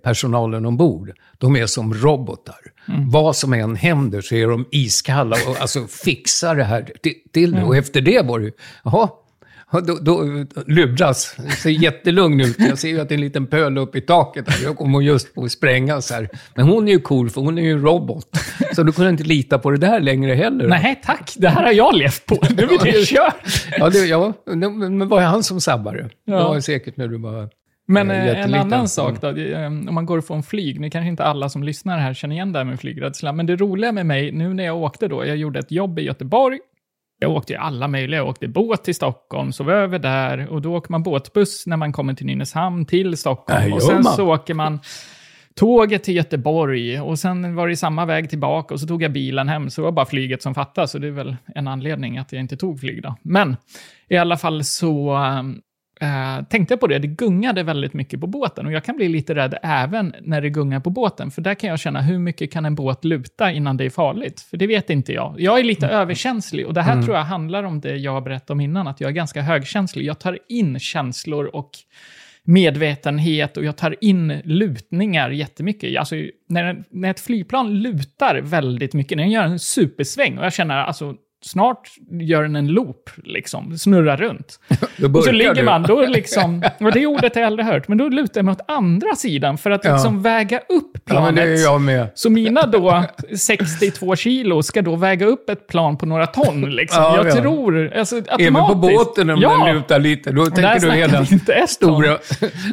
personalen 0.02 0.66
ombord, 0.66 1.12
de 1.38 1.56
är 1.56 1.66
som 1.66 1.94
robotar. 1.94 2.56
Vad 3.10 3.36
som 3.36 3.52
än 3.52 3.76
händer 3.76 4.20
så 4.20 4.34
är 4.34 4.46
de 4.48 4.66
iskalla 4.70 5.36
och 5.48 5.60
alltså 5.60 5.86
fixar 5.86 6.56
det 6.56 6.64
här 6.64 6.90
till, 7.02 7.14
till 7.32 7.52
det. 7.52 7.62
Och 7.62 7.76
efter 7.76 8.00
det 8.00 8.24
var 8.26 8.38
det 8.38 8.44
ju, 8.44 8.52
jaha, 8.84 9.08
ja, 9.72 9.80
då, 9.80 9.98
då 10.00 10.22
luras. 10.66 11.36
Det 11.44 11.50
ser 11.50 11.70
jättelugn 11.70 12.40
ut. 12.40 12.56
Jag 12.58 12.78
ser 12.78 12.88
ju 12.88 13.00
att 13.00 13.08
det 13.08 13.12
är 13.14 13.16
en 13.16 13.20
liten 13.24 13.46
pöl 13.46 13.78
upp 13.78 13.96
i 13.96 14.00
taket 14.00 14.48
här. 14.48 14.64
Jag 14.64 14.76
kommer 14.76 15.00
just 15.00 15.34
på 15.34 15.44
att 15.44 15.52
sprängas 15.52 16.10
här. 16.10 16.28
Men 16.54 16.68
hon 16.68 16.88
är 16.88 16.92
ju 16.92 17.00
cool, 17.00 17.30
för 17.30 17.40
hon 17.40 17.58
är 17.58 17.62
ju 17.62 17.72
en 17.72 17.82
robot. 17.82 18.26
Så 18.74 18.82
du 18.82 18.92
kunde 18.92 19.10
inte 19.10 19.24
lita 19.24 19.58
på 19.58 19.70
det 19.70 19.76
där 19.78 20.00
längre 20.00 20.34
heller. 20.34 20.68
Nej, 20.68 21.00
tack. 21.04 21.34
Det 21.36 21.48
här 21.48 21.62
har 21.64 21.72
jag 21.72 21.94
levt 21.94 22.26
på. 22.26 22.34
Nu 22.56 22.62
är 22.62 22.84
det 22.84 23.06
kört. 23.06 23.34
Ja, 23.78 23.90
det, 23.90 23.98
ja, 24.06 24.32
men 24.54 25.08
var 25.08 25.20
det 25.20 25.26
han 25.26 25.42
som 25.42 25.60
sabbade? 25.60 26.02
Det 26.02 26.10
Ja. 26.24 26.48
var 26.48 26.60
säkert 26.60 26.96
när 26.96 27.08
du 27.08 27.18
var... 27.18 27.48
Men 27.90 28.10
Eh, 28.10 28.28
eh, 28.28 28.44
en 28.44 28.54
annan 28.54 28.88
sak 28.88 29.20
då, 29.20 29.32
det, 29.32 29.52
eh, 29.54 29.66
om 29.66 29.94
man 29.94 30.06
går 30.06 30.20
från 30.20 30.42
flyg, 30.42 30.80
nu 30.80 30.90
kanske 30.90 31.08
inte 31.08 31.24
alla 31.24 31.48
som 31.48 31.62
lyssnar 31.62 31.98
här 31.98 32.14
känner 32.14 32.34
igen 32.34 32.52
det 32.52 32.58
här 32.58 32.64
med 32.64 32.80
flygrädsla, 32.80 33.32
men 33.32 33.46
det 33.46 33.56
roliga 33.56 33.92
med 33.92 34.06
mig, 34.06 34.32
nu 34.32 34.54
när 34.54 34.64
jag 34.64 34.76
åkte 34.76 35.08
då, 35.08 35.26
jag 35.26 35.36
gjorde 35.36 35.58
ett 35.58 35.70
jobb 35.70 35.98
i 35.98 36.02
Göteborg, 36.02 36.58
jag 37.20 37.30
åkte 37.30 37.52
ju 37.52 37.58
alla 37.58 37.88
möjliga, 37.88 38.20
jag 38.20 38.28
åkte 38.28 38.48
båt 38.48 38.84
till 38.84 38.94
Stockholm, 38.94 39.52
sov 39.52 39.70
över 39.70 39.98
där, 39.98 40.48
och 40.48 40.62
då 40.62 40.76
åker 40.76 40.92
man 40.92 41.02
båtbuss 41.02 41.66
när 41.66 41.76
man 41.76 41.92
kommer 41.92 42.14
till 42.14 42.26
Nynäshamn 42.26 42.84
till 42.84 43.16
Stockholm, 43.16 43.60
Ja, 43.68 43.74
och 43.74 43.80
gör 43.80 43.86
sen 43.88 44.02
man. 44.02 44.12
så 44.12 44.34
åker 44.34 44.54
man 44.54 44.80
tåget 45.54 46.04
till 46.04 46.16
Göteborg, 46.16 47.00
och 47.00 47.18
sen 47.18 47.54
var 47.54 47.68
det 47.68 47.76
samma 47.76 48.06
väg 48.06 48.30
tillbaka, 48.30 48.74
och 48.74 48.80
så 48.80 48.86
tog 48.86 49.02
jag 49.02 49.12
bilen 49.12 49.48
hem, 49.48 49.70
så 49.70 49.80
det 49.80 49.84
var 49.84 49.92
bara 49.92 50.06
flyget 50.06 50.42
som 50.42 50.54
fattades, 50.54 50.90
så 50.90 50.98
det 50.98 51.06
är 51.06 51.10
väl 51.12 51.36
en 51.54 51.68
anledning 51.68 52.18
att 52.18 52.32
jag 52.32 52.40
inte 52.40 52.56
tog 52.56 52.80
flyg 52.80 53.02
då. 53.02 53.16
Men 53.22 53.56
i 54.08 54.16
alla 54.16 54.36
fall 54.36 54.64
så 54.64 55.18
eh, 56.00 56.44
tänkte 56.44 56.72
jag 56.72 56.80
på 56.80 56.86
det, 56.86 56.98
det 56.98 57.08
gungade 57.08 57.62
väldigt 57.62 57.94
mycket 57.94 58.20
på 58.20 58.26
båten 58.26 58.66
och 58.66 58.72
jag 58.72 58.84
kan 58.84 58.96
bli 58.96 59.08
lite 59.08 59.34
rädd 59.34 59.58
även 59.62 60.14
när 60.20 60.40
det 60.40 60.50
gungar 60.50 60.80
på 60.80 60.90
båten, 60.90 61.30
för 61.30 61.42
där 61.42 61.54
kan 61.54 61.70
jag 61.70 61.78
känna 61.78 62.00
hur 62.00 62.18
mycket 62.18 62.52
kan 62.52 62.64
en 62.64 62.74
båt 62.74 63.04
luta 63.04 63.52
innan 63.52 63.76
det 63.76 63.84
är 63.84 63.90
farligt? 63.90 64.40
För 64.40 64.56
det 64.56 64.66
vet 64.66 64.90
inte 64.90 65.12
jag. 65.12 65.34
Jag 65.38 65.58
är 65.58 65.64
lite 65.64 65.86
överkänslig 65.86 66.66
och 66.66 66.74
det 66.74 66.82
här 66.82 67.02
tror 67.02 67.16
jag 67.16 67.24
handlar 67.24 67.62
om 67.62 67.80
det 67.80 67.96
jag 67.96 68.24
berättade 68.24 68.52
om 68.52 68.60
innan, 68.60 68.88
att 68.88 69.00
jag 69.00 69.08
är 69.08 69.14
ganska 69.14 69.42
högkänslig. 69.42 70.04
Jag 70.04 70.18
tar 70.18 70.38
in 70.48 70.78
känslor 70.78 71.46
och 71.56 71.70
medvetenhet 72.48 73.56
och 73.56 73.64
jag 73.64 73.76
tar 73.76 73.96
in 74.00 74.40
lutningar 74.44 75.30
jättemycket. 75.30 75.98
Alltså, 75.98 76.14
när, 76.48 76.84
när 76.90 77.10
ett 77.10 77.20
flygplan 77.20 77.74
lutar 77.74 78.40
väldigt 78.40 78.94
mycket, 78.94 79.16
när 79.16 79.24
den 79.24 79.32
gör 79.32 79.44
en 79.44 79.58
supersväng 79.58 80.38
och 80.38 80.44
jag 80.44 80.52
känner 80.52 80.76
alltså 80.76 81.14
snart 81.44 81.88
gör 82.20 82.42
den 82.42 82.56
en 82.56 82.68
loop, 82.68 83.10
liksom, 83.24 83.78
snurrar 83.78 84.16
runt. 84.16 84.60
Och 85.16 85.24
så 85.24 85.32
ligger 85.32 85.62
man, 85.64 85.82
då 85.82 86.06
liksom, 86.06 86.62
och 86.80 86.92
det 86.92 87.06
ordet 87.06 87.34
har 87.34 87.42
jag 87.42 87.46
aldrig 87.46 87.66
hört, 87.66 87.88
men 87.88 87.98
då 87.98 88.08
lutar 88.08 88.38
jag 88.38 88.44
mig 88.44 88.52
åt 88.52 88.70
andra 88.70 89.14
sidan 89.14 89.58
för 89.58 89.70
att 89.70 89.84
Ja. 89.84 89.92
liksom 89.92 90.22
väga 90.22 90.58
upp 90.58 90.90
Ja, 90.94 91.00
planet. 91.04 91.80
med. 91.80 92.08
Så 92.14 92.30
mina 92.30 92.66
då 92.66 93.04
62 93.38 94.16
kilo 94.16 94.62
ska 94.62 94.82
då 94.82 94.96
väga 94.96 95.26
upp 95.26 95.50
ett 95.50 95.66
plan 95.66 95.98
på 95.98 96.06
några 96.06 96.26
ton. 96.26 96.70
Liksom. 96.70 97.02
Ja, 97.02 97.16
jag 97.16 97.26
ja. 97.26 97.32
tror, 97.34 97.92
alltså 97.96 98.16
automatiskt. 98.16 98.50
Även 98.50 98.66
på 98.66 98.74
båten 98.74 99.30
om 99.30 99.40
ja. 99.40 99.64
den 99.66 99.74
lutar 99.76 99.98
lite, 99.98 100.30
då 100.30 100.44
där 100.44 100.50
tänker 100.50 100.86
du 100.86 100.92
hela 100.92 101.26
inte 101.32 101.66
stora... 101.68 102.18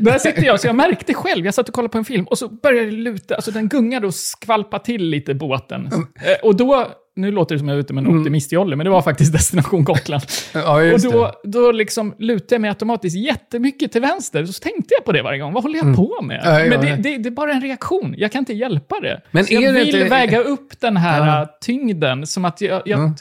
Där 0.02 0.18
sitter 0.18 0.44
jag, 0.44 0.60
så 0.60 0.68
jag 0.68 0.76
märkte 0.76 1.14
själv, 1.14 1.46
jag 1.46 1.54
satt 1.54 1.68
och 1.68 1.76
kollade 1.76 1.92
på 1.92 1.98
en 1.98 2.06
film 2.06 2.26
och 2.26 2.38
så 2.38 2.50
började 2.50 2.86
det 2.90 2.96
luta, 2.96 3.36
alltså 3.36 3.52
den 3.52 3.70
gungade 3.70 4.08
och 4.08 4.14
skvalpade 4.16 4.84
till 4.86 5.04
lite 5.10 5.34
båten. 5.34 5.88
Mm. 5.88 6.08
Eh, 6.16 6.36
Och 6.44 6.56
då 6.56 6.88
nu 7.16 7.32
låter 7.32 7.56
det 7.56 7.60
som 7.60 7.68
jag 7.68 7.76
är 7.76 7.80
ute 7.80 7.94
med 7.94 8.06
en 8.06 8.20
optimistjolle, 8.20 8.76
men 8.76 8.84
det 8.86 8.90
var 8.90 9.02
faktiskt 9.02 9.34
Destination 9.34 9.84
Gotland. 9.84 10.24
Ja, 10.54 10.94
Och 10.94 11.02
då, 11.02 11.32
då 11.44 11.72
liksom 11.72 12.16
lutade 12.20 12.56
jag 12.56 12.62
mig 12.62 12.70
automatiskt 12.70 13.16
jättemycket 13.18 13.92
till 13.92 14.02
vänster. 14.02 14.46
Så 14.46 14.54
tänkte 14.64 14.94
jag 14.98 15.06
på 15.06 15.12
det 15.12 15.22
varje 15.22 15.40
gång. 15.40 15.54
Vad 15.54 15.64
håller 15.64 15.78
jag 15.86 15.96
på 15.96 16.22
med? 16.22 16.42
Ja, 16.44 16.60
ja, 16.60 16.70
Men 16.70 16.82
det, 16.82 16.96
det, 17.10 17.18
det 17.18 17.30
är 17.30 17.32
bara 17.32 17.52
en 17.54 17.62
reaktion. 17.62 18.16
Jag 18.18 18.32
kan 18.32 18.40
inte 18.40 18.54
hjälpa 18.54 19.00
det. 19.02 19.22
Men 19.32 19.46
så 19.46 19.54
jag 19.54 19.64
det 19.64 19.72
vill 19.72 19.96
inte- 19.96 20.10
väga 20.10 20.40
upp 20.40 20.80
den 20.82 20.98
här 20.98 21.48
tyngden. 21.62 22.28
Som 22.28 22.46
att 22.46 22.62
jag, 22.62 22.82
jag, 22.86 23.14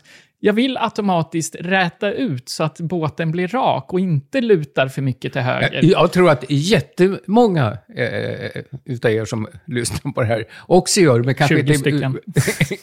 jag 0.44 0.52
vill 0.52 0.76
automatiskt 0.76 1.57
räta 1.61 2.12
ut 2.12 2.48
så 2.48 2.64
att 2.64 2.80
båten 2.80 3.33
blir 3.33 3.48
rak 3.48 3.92
och 3.92 4.00
inte 4.00 4.40
lutar 4.40 4.88
för 4.88 5.02
mycket 5.02 5.33
till 5.33 5.42
höger. 5.42 5.72
Jag, 5.72 5.85
jag 5.85 6.12
tror 6.12 6.30
att 6.30 6.44
jättemånga 6.48 7.78
eh, 7.96 8.62
utav 8.85 9.11
er 9.11 9.24
som 9.24 9.46
lyssnar 9.66 10.12
på 10.12 10.20
det 10.20 10.26
här 10.26 10.44
också 10.66 11.00
gör 11.00 11.18
det, 11.18 11.24
men 11.24 11.35
kanske 11.35 11.66
20 11.66 11.72
inte, 11.74 12.12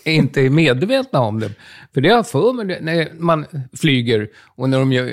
inte 0.10 0.42
är 0.42 0.50
medvetna 0.50 1.20
om 1.20 1.40
det. 1.40 1.52
För 1.94 2.02
det 2.02 2.10
har 2.10 2.16
jag 2.16 2.28
för 2.28 2.54
mig 2.54 2.82
när 2.82 3.10
man 3.14 3.46
flyger 3.74 4.28
och 4.56 4.70
när 4.70 4.80
de 4.80 4.94
gör... 4.94 5.12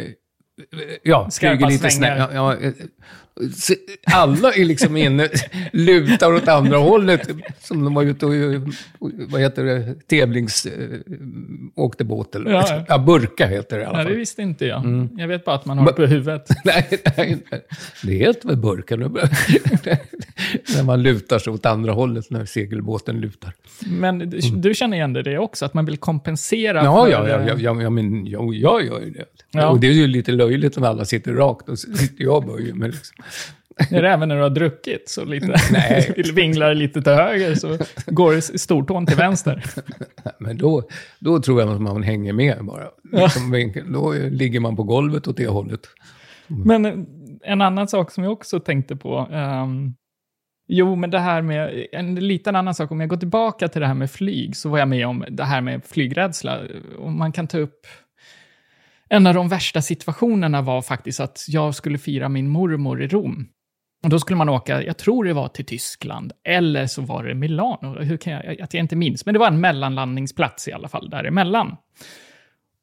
Ja, 1.02 1.30
Skarpa 1.30 1.56
flyger 1.56 1.72
lite 1.72 1.90
snabbt. 1.90 2.34
Ja, 2.34 2.56
eh, 2.56 2.72
alla 4.06 4.52
är 4.52 4.64
liksom 4.64 4.96
inne, 4.96 5.28
lutar 5.72 6.34
åt 6.34 6.48
andra 6.48 6.76
hållet. 6.76 7.28
Som 7.60 7.84
de 7.84 7.94
var 7.94 8.02
ute 8.02 8.26
och, 8.26 8.32
vad 9.28 9.40
heter 9.40 9.64
det, 9.64 9.94
tävlings... 10.06 10.66
eh, 10.66 10.72
åkte 11.74 12.04
båt 12.04 12.34
eller 12.34 12.50
Ja, 12.50 12.64
ja. 12.68 12.84
ja, 12.88 12.98
burka 12.98 13.46
heter 13.46 13.76
det 13.76 13.82
i 13.82 13.86
alla 13.86 13.96
Nej, 13.96 14.04
fall. 14.04 14.12
det 14.12 14.18
visste 14.18 14.42
inte 14.42 14.66
jag. 14.66 14.84
Mm. 14.84 15.08
Jag 15.18 15.28
vet 15.28 15.44
bara 15.44 15.56
att 15.56 15.66
man 15.66 15.78
har 15.78 15.86
det 15.86 15.92
på 15.92 16.06
huvudet. 16.06 16.48
Nej, 16.64 16.88
nej, 17.16 17.38
nej. 17.50 17.62
Det 18.02 18.12
heter 18.12 18.48
väl 18.48 18.56
burken. 18.56 19.00
när 20.76 20.82
man 20.84 21.02
lutar 21.02 21.38
sig 21.38 21.52
åt 21.52 21.66
andra 21.66 21.92
hållet 21.92 22.30
när 22.30 22.44
segelbåten 22.44 23.20
lutar. 23.20 23.52
Men 23.86 24.18
du, 24.18 24.40
du 24.40 24.74
känner 24.74 24.96
igen 24.96 25.12
det, 25.12 25.38
också, 25.38 25.64
att 25.64 25.74
man 25.74 25.84
vill 25.86 25.96
kompensera 25.96 26.84
Ja, 26.84 27.04
för... 27.04 27.12
ja, 27.12 27.28
ja, 27.28 27.40
ja, 27.48 27.54
ja, 27.58 27.82
ja 27.82 27.90
men 27.90 28.26
jag 28.26 28.54
gör 28.54 28.80
ju 28.80 29.10
det. 29.10 29.24
Ja. 29.50 29.68
Och 29.68 29.80
det 29.80 29.86
är 29.86 29.92
ju 29.92 30.06
lite 30.06 30.32
löjligt 30.32 30.76
om 30.76 30.84
alla 30.84 31.04
sitter 31.04 31.32
rakt 31.32 31.68
och 31.68 31.78
sitter 31.78 32.24
jag 32.24 32.36
och 32.36 32.44
böjer 32.44 32.74
mig. 32.74 32.90
Liksom. 32.90 33.16
Är 33.90 34.02
det 34.02 34.10
även 34.10 34.28
när 34.28 34.36
du 34.36 34.42
har 34.42 34.50
druckit? 34.50 35.08
Så 35.08 35.24
lite, 35.24 35.46
Nej. 35.72 36.14
vinglar 36.34 36.74
lite 36.74 37.02
till 37.02 37.12
höger 37.12 37.54
så 37.54 37.78
går 38.06 38.58
stortån 38.58 39.06
till 39.06 39.16
vänster. 39.16 39.64
Men 40.38 40.58
då, 40.58 40.82
då 41.18 41.40
tror 41.40 41.60
jag 41.60 41.70
att 41.70 41.80
man 41.80 42.02
hänger 42.02 42.32
med 42.32 42.64
bara. 42.64 42.88
Liksom, 43.12 43.72
Då 43.92 44.12
ligger 44.12 44.60
man 44.60 44.76
på 44.76 44.82
golvet 44.82 45.28
åt 45.28 45.36
det 45.36 45.46
hållet. 45.46 45.80
Men 46.46 46.86
eh, 46.86 46.94
en 47.42 47.60
annan 47.60 47.88
sak 47.88 48.10
som 48.10 48.24
jag 48.24 48.32
också 48.32 48.60
tänkte 48.60 48.96
på. 48.96 49.28
ehm, 49.32 49.94
jo, 50.68 50.94
men 50.96 51.10
det 51.10 51.18
här 51.18 51.42
med, 51.42 51.86
en 51.92 52.14
liten 52.14 52.56
annan 52.56 52.74
sak, 52.74 52.90
om 52.90 53.00
jag 53.00 53.08
går 53.08 53.16
tillbaka 53.16 53.68
till 53.68 53.80
det 53.80 53.86
här 53.86 53.94
med 53.94 54.10
flyg, 54.10 54.56
så 54.56 54.68
var 54.68 54.78
jag 54.78 54.88
med 54.88 55.06
om 55.06 55.24
det 55.30 55.44
här 55.44 55.60
med 55.60 55.84
flygrädsla. 55.84 56.58
Och 56.98 57.12
man 57.12 57.32
kan 57.32 57.46
ta 57.46 57.58
upp, 57.58 57.86
en 59.08 59.26
av 59.26 59.34
de 59.34 59.48
värsta 59.48 59.82
situationerna 59.82 60.62
var 60.62 60.82
faktiskt 60.82 61.20
att 61.20 61.44
jag 61.48 61.74
skulle 61.74 61.98
fira 61.98 62.28
min 62.28 62.48
mormor 62.48 63.02
i 63.02 63.08
Rom. 63.08 63.48
Och 64.04 64.10
då 64.10 64.18
skulle 64.18 64.36
man 64.36 64.48
åka, 64.48 64.82
jag 64.82 64.98
tror 64.98 65.24
det 65.24 65.32
var 65.32 65.48
till 65.48 65.64
Tyskland, 65.64 66.32
eller 66.44 66.86
så 66.86 67.02
var 67.02 67.24
det 67.24 67.34
Milano. 67.34 68.02
Hur 68.02 68.16
kan 68.16 68.32
jag, 68.32 68.60
att 68.60 68.74
jag 68.74 68.80
inte 68.80 68.96
minns, 68.96 69.26
men 69.26 69.32
det 69.32 69.38
var 69.38 69.46
en 69.46 69.60
mellanlandningsplats 69.60 70.68
i 70.68 70.72
alla 70.72 70.88
fall 70.88 71.10
däremellan. 71.10 71.76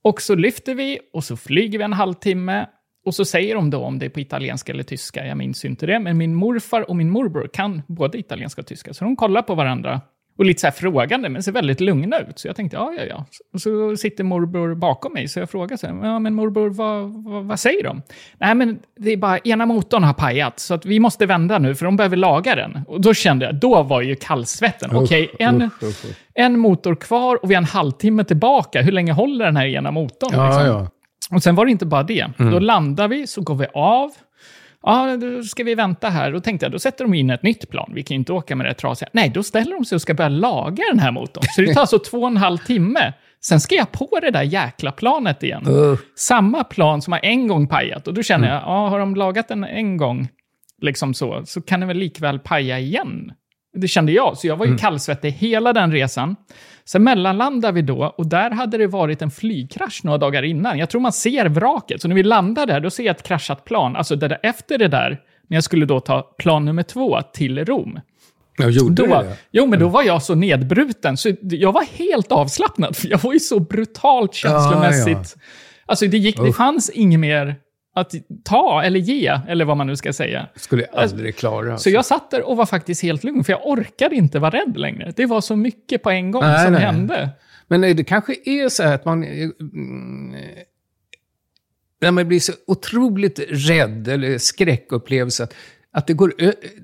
Och 0.04 0.22
så 0.22 0.36
lyfter 0.36 0.76
vi 0.76 1.00
och 1.14 1.24
så 1.24 1.38
flyger 1.38 1.78
vi 1.78 1.84
en 1.84 1.94
halvtimme 1.94 2.68
och 3.06 3.16
så 3.16 3.26
säger 3.26 3.56
de 3.56 3.70
då 3.70 3.80
om 3.80 4.00
det 4.00 4.06
är 4.06 4.10
på 4.10 4.20
italienska 4.20 4.74
eller 4.74 4.84
tyska, 4.84 5.26
jag 5.26 5.38
minns 5.38 5.66
inte 5.66 5.86
det, 5.86 6.00
men 6.00 6.18
min 6.18 6.36
morfar 6.36 6.90
och 6.90 6.96
min 6.96 7.10
morbror 7.10 7.50
kan 7.54 7.82
både 7.88 8.18
italienska 8.18 8.62
och 8.62 8.68
tyska, 8.68 8.94
så 8.94 9.04
de 9.04 9.16
kollar 9.16 9.42
på 9.42 9.56
varandra 9.56 10.02
och 10.38 10.45
lite 10.45 10.62
så 10.62 10.67
här 10.67 10.71
frågande, 10.71 11.30
men 11.30 11.43
ser 11.43 11.52
väldigt 11.52 11.80
lugna 11.80 12.19
ut. 12.19 12.39
Så 12.39 12.48
jag 12.48 12.56
tänkte, 12.56 12.78
ja, 12.78 12.93
ja, 12.98 13.04
ja. 13.04 13.26
Och 13.54 13.62
så 13.62 13.98
sitter 13.98 14.24
morbror 14.24 14.76
bakom 14.76 15.13
mig, 15.13 15.28
så 15.28 15.39
jag 15.39 15.50
frågar 15.50 15.78
så 15.78 15.88
här, 15.88 16.06
ja, 16.06 16.19
men 16.19 16.34
morbror, 16.34 16.69
vad, 16.69 17.24
vad, 17.24 17.43
vad 17.43 17.60
säger 17.60 17.84
de? 17.84 18.02
Nej, 18.38 18.56
men 18.56 18.80
det 19.00 19.12
är 19.12 19.17
bara, 19.17 19.38
ena 19.38 19.65
motorn 19.65 20.04
har 20.04 20.13
pajat, 20.13 20.60
så 20.60 20.74
att 20.74 20.86
vi 20.86 21.00
måste 21.00 21.26
vända 21.26 21.60
nu, 21.60 21.76
för 21.76 21.86
de 21.86 21.98
behöver 21.98 22.17
laga 22.17 22.56
den. 22.56 22.80
Och 22.88 23.02
då 23.02 23.13
kände 23.13 23.45
jag, 23.45 23.56
då 23.56 23.84
var 23.84 24.02
ju 24.02 24.15
kallsvetten. 24.15 24.95
Okej, 24.95 25.32
en, 25.39 25.62
usch, 25.62 25.84
usch, 25.84 26.06
usch. 26.06 26.15
en 26.34 26.60
motor 26.60 26.95
kvar 26.95 27.43
och 27.43 27.52
vi 27.52 27.56
har 27.56 27.62
en 27.62 27.67
halvtimme 27.67 28.24
tillbaka. 28.24 28.82
Hur 28.82 28.91
länge 28.91 29.12
håller 29.12 29.45
den 29.45 29.58
här 29.58 29.65
ena 29.65 29.91
motorn? 29.91 30.30
Ja, 30.34 30.45
liksom? 30.45 30.65
ja. 30.65 30.88
Och 31.32 31.43
sen 31.43 31.56
var 31.56 31.65
det 31.65 31.71
inte 31.71 31.86
bara 31.86 32.04
det. 32.04 32.28
Då 32.38 32.60
landar 32.60 33.08
vi, 33.08 33.28
så 33.28 33.41
går 33.41 33.56
vi 33.56 33.65
av. 33.74 34.12
Ja, 34.86 35.17
då 35.17 35.43
ska 35.43 35.63
vi 35.63 35.76
vänta 35.76 36.10
här. 36.10 36.32
Då 36.32 36.39
tänkte 36.39 36.65
jag, 36.65 36.71
då 36.71 36.80
sätter 36.80 37.04
de 37.04 37.13
in 37.13 37.30
ett 37.30 37.43
nytt 37.43 37.69
plan. 37.69 37.91
Vi 37.93 38.04
kan 38.04 38.15
ju 38.15 38.19
inte 38.19 38.34
åka 38.34 38.56
med 38.56 38.65
det 38.65 38.74
trasiga. 38.74 39.10
Nej, 39.13 39.30
då 39.30 39.43
ställer 39.43 39.71
de 39.71 39.86
sig 39.86 39.95
och 39.95 40.02
ska 40.02 40.13
börja 40.13 40.30
laga 40.30 40.84
den 40.91 41.00
här 41.00 41.12
motorn. 41.12 41.43
Så 41.56 41.62
det 41.62 41.74
tar 41.74 41.82
alltså 41.82 42.00
två 42.00 42.17
och 42.17 42.28
en 42.28 42.38
halv 42.38 42.58
timme. 42.58 43.13
Sen 43.45 43.60
ska 43.60 43.76
jag 43.76 43.91
på 43.91 44.19
det 44.21 44.32
där 44.32 44.43
jäkla 44.43 44.91
planet 44.91 45.43
igen. 45.43 45.67
Uh, 45.67 45.98
Samma 46.15 46.63
plan 46.63 47.02
som 47.02 47.13
har 47.13 47.19
en 47.24 47.48
gång 47.48 47.67
pajat. 47.67 48.08
Och 48.08 48.13
då 48.13 48.24
känner 48.24 48.48
jag, 48.48 48.58
ja, 48.58 48.88
har 48.88 49.00
de 49.00 49.15
lagat 49.15 49.48
den 49.48 49.63
en 49.63 49.98
gång, 49.98 50.28
liksom 50.82 51.13
så, 51.13 51.41
så 51.45 51.62
kan 51.62 51.80
den 51.80 51.88
väl 51.88 51.98
likväl 51.98 52.39
paja 52.39 52.80
igen. 52.80 53.32
Det 53.76 53.88
kände 53.88 54.12
jag, 54.12 54.38
så 54.38 54.48
jag 54.48 54.56
var 54.58 54.66
ju 54.66 54.78
kallsvettig 54.78 55.32
hela 55.32 55.74
den 55.74 55.92
resan. 55.92 56.36
Sen 56.86 57.04
mellanlandade 57.04 57.74
vi 57.74 57.82
då 57.82 58.14
och 58.18 58.28
där 58.28 58.52
hade 58.52 58.78
det 58.78 58.88
varit 58.88 59.22
en 59.22 59.32
flygkrasch 59.32 60.02
några 60.04 60.18
dagar 60.18 60.44
innan. 60.44 60.78
Jag 60.78 60.90
tror 60.90 61.02
man 61.02 61.12
ser 61.12 61.46
vraket, 61.46 62.02
så 62.02 62.08
när 62.08 62.16
vi 62.16 62.24
landar 62.24 62.66
där, 62.66 62.80
då 62.80 62.90
ser 62.90 63.04
jag 63.04 63.16
ett 63.16 63.24
kraschat 63.24 63.66
plan. 63.66 63.96
Alltså 63.96 64.16
där, 64.16 64.40
efter 64.44 64.78
det 64.78 64.88
där, 64.88 65.10
när 65.48 65.58
jag 65.58 65.64
skulle 65.64 65.86
då 65.86 66.00
ta 66.00 66.22
plan 66.22 66.66
nummer 66.66 66.84
två 66.84 67.22
till 67.34 67.66
Rom. 67.66 68.00
jag 68.58 68.72
gjorde 68.72 69.08
Då 69.08 69.22
det. 69.22 69.38
jo, 69.52 69.66
men 69.66 69.80
då 69.80 69.88
var 69.88 70.04
jag 70.04 70.24
så 70.24 70.36
nedbruten, 70.36 71.18
så 71.18 71.32
jag 71.42 71.72
var 71.72 71.84
helt 71.98 72.32
avslappnad. 72.32 72.96
För 72.96 73.08
jag 73.08 73.18
var 73.18 73.34
ju 73.34 73.40
så 73.40 73.60
brutalt 73.60 74.34
känslomässigt... 74.34 75.36
Alltså 75.86 76.08
det, 76.08 76.18
gick, 76.18 76.38
det 76.38 76.54
fanns 76.54 76.90
inget 76.90 77.20
mer 77.20 77.56
att 77.95 78.13
ta 78.43 78.84
eller 78.84 78.99
ge, 78.99 79.39
eller 79.47 79.65
vad 79.65 79.77
man 79.77 79.88
nu 79.88 79.95
ska 79.95 80.13
säga. 80.13 80.47
Skulle 80.55 80.81
jag 80.91 81.01
aldrig 81.03 81.36
klara. 81.36 81.71
Alltså, 81.71 81.84
Så 81.84 81.95
jag 81.95 82.05
satt 82.05 82.31
där 82.31 82.41
och 82.49 82.58
var 82.58 82.65
faktiskt 82.65 83.03
helt 83.03 83.23
lugn, 83.23 83.43
för 83.43 83.53
jag 83.53 83.67
orkade 83.67 84.15
inte 84.15 84.39
vara 84.39 84.51
rädd 84.51 84.77
längre. 84.77 85.13
Det 85.15 85.25
var 85.25 85.41
så 85.41 85.55
mycket 85.55 86.03
på 86.03 86.10
en 86.10 86.31
gång 86.31 86.41
Nej, 86.43 86.63
som 86.63 86.73
nej. 86.73 86.81
hände. 86.81 87.29
Men 87.67 87.81
nej, 87.81 87.93
det 87.93 88.03
kanske 88.03 88.36
är 88.45 88.69
så 88.69 88.84
här 88.84 88.95
att 88.95 89.05
man... 89.05 89.23
eh, 89.23 89.49
mm, 89.60 90.34
eh, 90.36 90.41
När 92.01 92.12
man 92.12 92.27
blir 92.27 92.39
så 92.39 92.53
otroligt 92.67 93.39
rädd 93.49 94.08
eller 94.08 94.38
skräckupplevelse, 94.38 95.43
att, 95.43 95.53
att 95.97 96.08
det 96.08 96.13
går, 96.13 96.34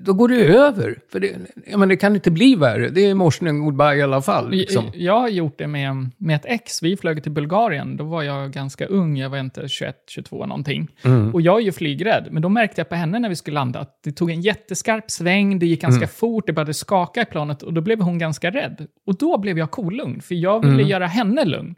då 0.04 0.12
går 0.12 0.28
det 0.28 0.44
över. 0.44 0.98
För 1.12 1.20
det, 1.20 1.36
ja, 1.66 1.76
men 1.76 1.88
det 1.88 1.96
kan 1.96 2.14
inte 2.14 2.30
bli 2.30 2.54
värre. 2.54 2.88
Det 2.88 3.00
är 3.06 3.14
morsning 3.14 3.64
goodbye 3.64 3.94
i 3.94 4.02
alla 4.02 4.22
fall. 4.22 4.50
Liksom. 4.50 4.84
Jag, 4.84 4.96
jag 5.02 5.20
har 5.20 5.28
gjort 5.28 5.58
det 5.58 5.66
med, 5.66 6.10
med 6.16 6.36
ett 6.36 6.44
ex. 6.46 6.82
Vi 6.82 6.96
flög 6.96 7.22
till 7.22 7.32
Bulgarien. 7.32 7.96
Då 7.96 8.04
var 8.04 8.22
jag 8.22 8.52
ganska 8.52 8.86
ung. 8.86 9.16
Jag 9.18 9.30
var 9.30 9.38
inte 9.38 9.68
21, 9.68 9.96
22 10.08 10.46
någonting. 10.46 10.88
Mm. 11.04 11.34
Och 11.34 11.40
jag 11.40 11.60
är 11.60 11.64
ju 11.64 11.72
flygrädd. 11.72 12.28
Men 12.30 12.42
då 12.42 12.48
märkte 12.48 12.80
jag 12.80 12.88
på 12.88 12.94
henne 12.94 13.18
när 13.18 13.28
vi 13.28 13.36
skulle 13.36 13.54
landa 13.54 13.80
att 13.80 14.00
det 14.04 14.12
tog 14.12 14.30
en 14.30 14.40
jätteskarp 14.40 15.10
sväng. 15.10 15.58
Det 15.58 15.66
gick 15.66 15.82
ganska 15.82 15.98
Mm. 16.04 16.08
fort. 16.08 16.46
Det 16.46 16.52
började 16.52 16.74
skaka 16.74 17.22
i 17.22 17.24
planet. 17.24 17.62
Och 17.62 17.72
då 17.72 17.80
blev 17.80 18.00
hon 18.00 18.18
ganska 18.18 18.50
rädd. 18.50 18.86
Och 19.06 19.18
då 19.18 19.38
blev 19.38 19.58
jag 19.58 19.70
kolugn. 19.70 20.20
För 20.22 20.34
jag 20.34 20.60
ville 20.60 20.74
Mm. 20.74 20.88
göra 20.88 21.06
henne 21.06 21.44
lugn. 21.44 21.74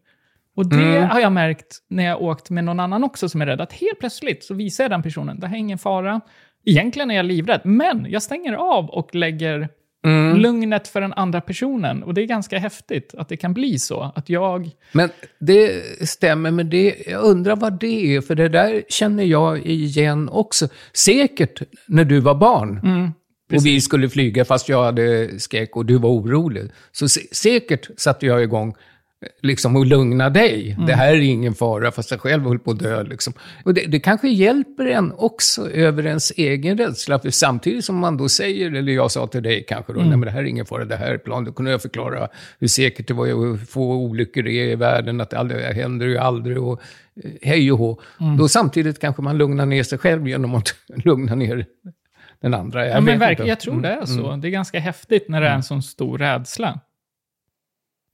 Och 0.56 0.68
det 0.68 1.08
har 1.12 1.20
jag 1.20 1.32
märkt 1.32 1.78
när 1.88 2.04
jag 2.04 2.22
åkt 2.22 2.50
med 2.50 2.64
någon 2.64 2.80
annan 2.80 3.04
också 3.04 3.28
som 3.28 3.42
är 3.42 3.46
rädd. 3.46 3.60
Att 3.60 3.72
helt 3.72 3.98
plötsligt 3.98 4.44
så 4.44 4.54
visar 4.54 4.84
jag 4.84 4.90
den 4.90 5.02
personen, 5.02 5.40
det 5.40 5.46
här 5.46 5.54
är 5.56 5.60
ingen 5.60 5.78
fara. 5.78 6.20
Egentligen 6.64 7.11
är 7.11 7.14
jag 7.14 7.27
livrädd, 7.27 7.61
men 7.64 8.07
jag 8.09 8.22
stänger 8.22 8.53
av 8.53 8.90
och 8.90 9.14
lägger 9.14 9.68
Mm. 10.07 10.37
lugnet 10.37 10.88
för 10.88 11.00
den 11.00 11.12
andra 11.12 11.40
personen. 11.40 12.03
Och 12.03 12.14
det 12.14 12.22
är 12.22 12.27
ganska 12.27 12.59
häftigt 12.59 13.14
att 13.18 13.29
det 13.29 13.37
kan 13.37 13.55
bli 13.55 13.79
så. 13.79 14.12
Att 14.14 14.29
jag... 14.29 14.70
Men 14.92 15.09
det 15.40 15.83
stämmer, 16.09 16.50
men 16.50 16.70
det, 16.70 16.94
jag 17.07 17.22
undrar 17.22 17.57
vad 17.57 17.81
det 17.81 18.16
är, 18.16 18.20
för 18.20 18.35
det 18.35 18.48
där 18.48 18.83
känner 18.88 19.24
jag 19.24 19.66
igen 19.66 20.29
också. 20.29 20.68
Säkert 20.92 21.62
när 21.88 22.05
du 22.05 22.20
var 22.20 22.35
barn. 22.35 22.81
och 23.55 23.66
vi 23.66 23.81
skulle 23.81 24.09
flyga 24.09 24.44
fast 24.44 24.68
jag 24.68 24.85
hade 24.85 25.38
skräck 25.40 25.77
och 25.77 25.87
du 25.87 25.98
var 25.98 26.11
orolig. 26.11 26.70
Så 26.92 27.05
sä- 27.07 27.33
säkert 27.35 27.88
satte 27.96 28.27
jag 28.27 28.42
igång 28.42 28.74
liksom 29.42 29.76
och 29.76 29.87
lugna 29.87 30.30
dig. 30.30 30.76
Det 30.87 30.92
här 30.94 31.14
är 31.14 31.20
ingen 31.20 31.54
fara, 31.54 31.90
fast 31.92 32.10
jag 32.10 32.20
själv 32.20 32.42
höll 32.44 32.58
på 32.58 32.70
att 32.70 32.78
dö. 32.78 33.02
Liksom. 33.02 33.32
Och 33.64 33.74
det, 33.74 33.87
det 33.87 34.00
kanske 34.00 34.28
hjälper 34.28 34.87
en 34.87 35.12
också 35.12 35.70
över 35.70 36.06
ens 36.06 36.30
egen 36.30 36.78
rädsla. 36.78 37.18
För 37.18 37.30
samtidigt 37.30 37.84
som 37.84 37.96
man 37.96 38.16
då 38.16 38.28
säger, 38.28 38.74
eller 38.74 38.92
jag 38.92 39.10
sa 39.10 39.26
till 39.26 39.42
dig 39.42 39.64
kanske 39.68 39.92
då, 39.92 40.00
nej 40.00 40.08
men 40.08 40.20
det 40.20 40.30
här 40.30 40.40
är 40.40 40.44
ingen 40.44 40.66
fara, 40.66 40.84
det 40.84 40.96
här 40.96 41.10
är 41.10 41.18
plan. 41.18 41.44
Då 41.44 41.52
kunde 41.52 41.70
jag 41.70 41.82
förklara 41.82 42.28
hur 42.58 42.68
säkert 42.68 43.08
det 43.08 43.14
var 43.14 43.26
hur 43.26 43.56
få 43.56 43.94
olyckor 43.94 44.42
det 44.42 44.52
är 44.52 44.68
i 44.68 44.74
världen, 44.74 45.20
att 45.20 45.30
det 45.30 45.38
aldrig 45.38 45.60
händer 45.64 46.06
ju 46.06 46.18
aldrig 46.18 46.58
och 46.58 46.80
eh, 47.24 47.30
hej 47.42 47.72
och 47.72 47.78
hå. 47.78 48.00
Då 48.38 48.48
samtidigt 48.48 49.00
kanske 49.00 49.22
man 49.22 49.38
lugnar 49.38 49.66
ner 49.66 49.82
sig 49.82 49.98
själv 49.98 50.28
genom 50.28 50.54
att 50.54 50.74
lugna 51.04 51.34
ner 51.34 51.66
den 52.40 52.54
andra. 52.54 52.87
Jag 52.87 52.96
Ja, 52.96 53.00
men 53.00 53.18
verkligen. 53.18 53.40
Mm. 53.40 53.48
jag 53.48 53.60
tror 53.60 53.80
det 53.80 53.88
är 53.88 54.06
så. 54.06 54.37
Det 54.37 54.48
är 54.48 54.50
ganska 54.50 54.80
häftigt 54.80 55.28
när 55.28 55.40
det 55.40 55.48
är 55.48 55.54
en 55.54 55.62
sån 55.62 55.82
stor 55.82 56.18
rädsla. 56.18 56.80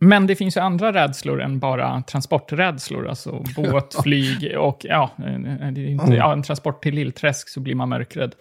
Men 0.03 0.27
det 0.27 0.37
finns 0.37 0.57
ju 0.57 0.61
andra 0.61 0.93
rädslor 0.93 1.41
än 1.41 1.59
bara 1.59 2.03
transporträdslor, 2.03 3.09
alltså 3.09 3.45
båt, 3.57 3.97
flyg 4.03 4.59
och 4.59 4.81
ja, 4.89 5.11
eh, 5.19 5.91
inte, 5.91 6.15
ja, 6.15 6.33
en 6.33 6.43
transport 6.43 6.83
till 6.83 6.95
Lillträsk 6.95 7.49
så 7.49 7.61
blir 7.61 7.75
man 7.75 7.89
mörkrädd. 7.89 8.35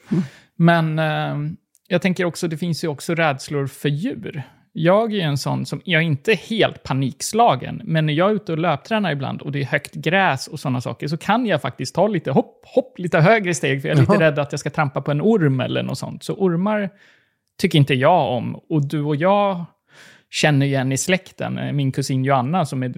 Men 0.55 0.99
eh, 0.99 1.51
jag 1.87 2.01
tänker 2.01 2.25
också, 2.25 2.47
det 2.47 2.57
finns 2.57 2.83
ju 2.83 2.87
också 2.87 3.15
rädslor 3.15 3.67
för 3.67 3.89
djur. 3.89 4.43
Jag 4.71 5.13
är 5.13 5.15
ju 5.15 5.21
en 5.21 5.37
sån 5.37 5.65
som, 5.65 5.81
jag 5.85 6.01
är 6.01 6.05
inte 6.05 6.33
helt 6.33 6.83
panikslagen, 6.83 7.81
men 7.83 8.05
när 8.05 8.13
jag 8.13 8.29
är 8.29 8.33
ute 8.33 8.51
och 8.51 8.57
löptränar 8.57 9.11
ibland 9.11 9.41
och 9.41 9.51
det 9.51 9.61
är 9.61 9.65
högt 9.65 9.93
gräs 9.93 10.47
och 10.47 10.59
sådana 10.59 10.81
saker, 10.81 11.07
så 11.07 11.17
kan 11.17 11.45
jag 11.45 11.61
faktiskt 11.61 11.95
ta 11.95 12.07
lite 12.07 12.31
hopp, 12.31 12.65
hopp, 12.75 12.99
lite 12.99 13.19
högre 13.19 13.53
steg, 13.53 13.81
för 13.81 13.89
jag 13.89 13.97
är 13.97 14.01
lite 14.01 14.13
Jaha. 14.13 14.21
rädd 14.21 14.39
att 14.39 14.51
jag 14.53 14.59
ska 14.59 14.69
trampa 14.69 15.01
på 15.01 15.11
en 15.11 15.21
orm 15.21 15.59
eller 15.59 15.83
något 15.83 15.97
sånt. 15.97 16.23
Så 16.23 16.33
ormar 16.33 16.89
tycker 17.57 17.79
inte 17.79 17.93
jag 17.93 18.31
om. 18.31 18.55
Och 18.55 18.87
du 18.87 19.01
och 19.01 19.15
jag 19.15 19.65
känner 20.31 20.65
ju 20.65 20.75
en 20.75 20.91
i 20.91 20.97
släkten, 20.97 21.57
eh, 21.57 21.71
min 21.71 21.91
kusin 21.91 22.25
Joanna, 22.25 22.65
som 22.65 22.83
är 22.83 22.93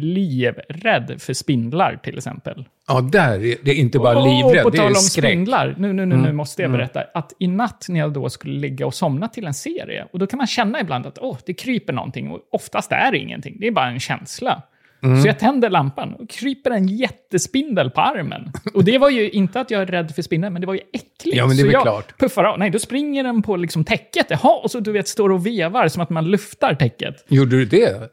livrädd 0.00 1.16
för 1.18 1.32
spindlar 1.32 2.00
till 2.02 2.18
exempel. 2.18 2.64
Ja, 2.88 3.00
där 3.00 3.44
är 3.44 3.56
det 3.62 3.70
är 3.70 3.74
inte 3.74 3.98
bara 3.98 4.24
livrädd, 4.24 4.62
På 4.62 4.70
det 4.70 4.76
tal 4.76 4.86
är 4.86 4.90
om 4.90 4.94
skräck. 4.94 5.24
Mm. 5.24 5.44
spindlar, 5.44 5.74
nu, 5.78 5.92
nu, 5.92 6.06
nu, 6.06 6.16
nu 6.16 6.32
måste 6.32 6.62
jag 6.62 6.70
berätta. 6.70 7.04
Att 7.14 7.32
i 7.38 7.46
natt 7.46 7.86
när 7.88 8.00
jag 8.00 8.12
då 8.12 8.30
skulle 8.30 8.60
ligga 8.60 8.86
och 8.86 8.94
somna 8.94 9.28
till 9.28 9.46
en 9.46 9.54
serie, 9.54 10.06
och 10.12 10.18
då 10.18 10.26
kan 10.26 10.36
man 10.36 10.46
känna 10.46 10.80
ibland 10.80 11.06
att 11.06 11.18
åh, 11.18 11.38
det 11.46 11.54
kryper 11.54 11.92
någonting, 11.92 12.30
och 12.30 12.40
oftast 12.50 12.92
är 12.92 13.12
det 13.12 13.18
ingenting, 13.18 13.56
det 13.60 13.66
är 13.66 13.72
bara 13.72 13.88
en 13.88 14.00
känsla. 14.00 14.62
Mm. 15.02 15.22
Så 15.22 15.28
jag 15.28 15.38
tänder 15.38 15.70
lampan 15.70 16.14
och 16.14 16.30
kryper 16.30 16.70
en 16.70 16.88
jättespindel 16.88 17.90
på 17.90 18.00
armen. 18.00 18.52
Och 18.74 18.84
det 18.84 18.98
var 18.98 19.10
ju 19.10 19.30
inte 19.30 19.60
att 19.60 19.70
jag 19.70 19.82
är 19.82 19.86
rädd 19.86 20.14
för 20.14 20.22
spindlar, 20.22 20.50
men 20.50 20.60
det 20.60 20.66
var 20.66 20.74
ju 20.74 20.80
äckligt. 20.92 21.36
Ja, 21.36 21.46
men 21.46 21.56
det 21.56 21.62
är 21.62 21.64
så 21.64 21.72
jag 21.72 21.82
klart. 21.82 22.18
puffar 22.18 22.44
av. 22.44 22.58
Nej, 22.58 22.70
då 22.70 22.78
springer 22.78 23.24
den 23.24 23.42
på 23.42 23.56
liksom 23.56 23.84
täcket. 23.84 24.26
Jaha, 24.28 24.60
och 24.62 24.70
så 24.70 24.80
du 24.80 24.92
vet, 24.92 25.08
står 25.08 25.30
och 25.32 25.46
vevar 25.46 25.88
som 25.88 26.02
att 26.02 26.10
man 26.10 26.24
luftar 26.30 26.74
täcket. 26.74 27.24
Gjorde 27.28 27.56
du 27.56 27.64
det? 27.64 28.12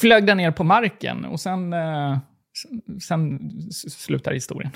Flög 0.00 0.26
den 0.26 0.36
ner 0.36 0.50
på 0.50 0.64
marken 0.64 1.24
och 1.24 1.40
sen, 1.40 1.72
eh, 1.72 2.18
sen 3.08 3.40
slutar 3.96 4.32
historien. 4.32 4.72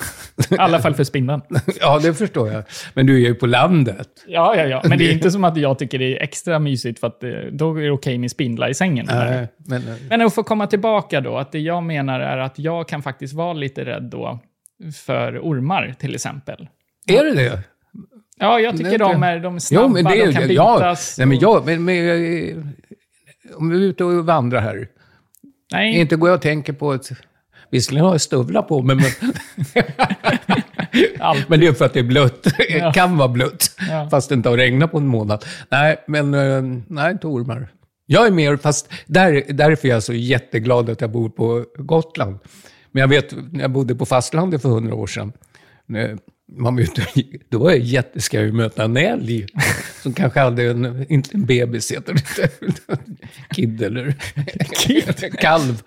I 0.50 0.56
alla 0.58 0.80
fall 0.80 0.94
för 0.94 1.04
spindeln. 1.04 1.40
Ja, 1.80 1.98
det 1.98 2.14
förstår 2.14 2.52
jag. 2.52 2.64
Men 2.94 3.06
du 3.06 3.14
är 3.14 3.28
ju 3.28 3.34
på 3.34 3.46
landet. 3.46 4.08
Ja, 4.26 4.56
ja, 4.56 4.66
ja. 4.66 4.82
Men 4.84 4.98
det 4.98 5.10
är 5.10 5.12
inte 5.12 5.30
som 5.30 5.44
att 5.44 5.56
jag 5.56 5.78
tycker 5.78 5.98
det 5.98 6.18
är 6.18 6.22
extra 6.22 6.58
mysigt 6.58 7.00
för 7.00 7.06
att 7.06 7.24
eh, 7.24 7.30
då 7.52 7.76
är 7.76 7.82
det 7.82 7.90
okej 7.90 8.18
med 8.18 8.30
spindlar 8.30 8.68
i 8.68 8.74
sängen. 8.74 9.06
Nej, 9.08 9.48
men, 9.56 9.82
Men 10.08 10.20
att 10.20 10.34
få 10.34 10.42
komma 10.42 10.66
tillbaka 10.66 11.20
då, 11.20 11.36
att 11.36 11.52
det 11.52 11.58
jag 11.58 11.82
menar 11.82 12.20
är 12.20 12.38
att 12.38 12.58
jag 12.58 12.88
kan 12.88 13.02
faktiskt 13.02 13.34
vara 13.34 13.52
lite 13.52 13.84
rädd 13.84 14.02
då 14.02 14.38
för 15.06 15.38
ormar 15.38 15.94
till 15.98 16.14
exempel. 16.14 16.68
är 17.08 17.24
det 17.24 17.34
det? 17.34 17.62
Ja, 18.38 18.60
jag 18.60 18.76
tycker 18.76 18.98
de 18.98 19.22
är, 19.22 19.40
de 19.40 19.54
är 19.54 19.58
snabba, 19.58 19.86
Jo, 19.86 19.92
men 19.92 20.04
det 20.04 20.20
är 20.20 20.26
de 20.26 20.32
kan 20.32 20.48
ju... 20.48 20.54
Ja, 20.54 20.76
bitas. 20.76 21.18
nej, 21.18 21.26
men 21.26 21.38
jag... 21.38 21.66
Men, 21.66 21.84
men, 21.84 22.74
om 23.54 23.70
vi 23.70 23.76
är 23.76 23.80
ute 23.80 24.04
och 24.04 24.26
vandrar 24.26 24.60
här. 24.60 24.88
nej, 25.72 26.00
Inte 26.00 26.16
går 26.16 26.28
jag 26.28 26.36
och 26.36 26.42
tänker 26.42 26.72
på 26.72 26.92
ett... 26.92 27.10
Visserligen 27.70 28.04
har 28.04 28.14
jag 28.14 28.20
stövlar 28.20 28.62
på 28.62 28.83
mig, 28.83 28.96
men... 28.96 29.33
Men 31.48 31.61
det 31.61 31.66
är 31.66 31.72
för 31.72 31.85
att 31.85 31.92
det 31.92 32.00
är 32.00 32.04
blött. 32.04 32.42
Det 32.42 32.92
kan 32.94 33.16
vara 33.16 33.28
blött, 33.28 33.70
Ja. 33.88 34.09
fast 34.11 34.28
det 34.28 34.35
inte 34.35 34.48
har 34.48 34.56
regnat 34.56 34.90
på 34.92 34.98
en 34.98 35.06
månad. 35.06 35.44
Nej, 35.68 35.96
men... 36.06 36.35
eh, 36.35 36.62
Nej, 36.88 37.12
inte 37.12 37.26
ormar. 37.26 37.68
Jag 38.06 38.26
är 38.26 38.30
mer, 38.30 38.56
fast 38.56 38.92
där, 39.06 39.44
därför 39.48 39.88
är 39.88 39.92
jag 39.92 40.02
så 40.02 40.12
jätteglad 40.12 40.90
att 40.90 41.00
jag 41.00 41.11
bor 41.11 41.28
på 41.28 41.64
Gotland. 41.78 42.38
Men 42.92 43.00
jag 43.00 43.09
vet, 43.09 43.35
när 43.52 43.61
jag 43.61 43.70
bodde 43.70 43.94
på 43.94 44.06
fastlandet 44.06 44.62
för 44.62 44.68
hundra 44.68 44.94
år 44.94 45.06
sedan, 45.06 45.33
när 45.87 46.18
man 46.56 46.76
var 46.76 46.82
ute, 46.82 47.06
då 47.48 47.58
var 47.58 47.70
jag 47.70 47.78
jätteskoj 47.78 48.48
att 48.48 48.54
möta 48.54 48.84
en 48.84 48.96
älg 48.96 49.46
som 50.02 50.12
kanske 50.12 50.40
hade 50.40 50.62
en, 50.70 51.06
inte 51.12 51.30
en 51.34 51.46
bebis, 51.46 51.92
heter 51.92 52.14
det, 52.14 52.50
kid 53.54 53.82
eller 53.82 54.14
kalv. 55.40 55.82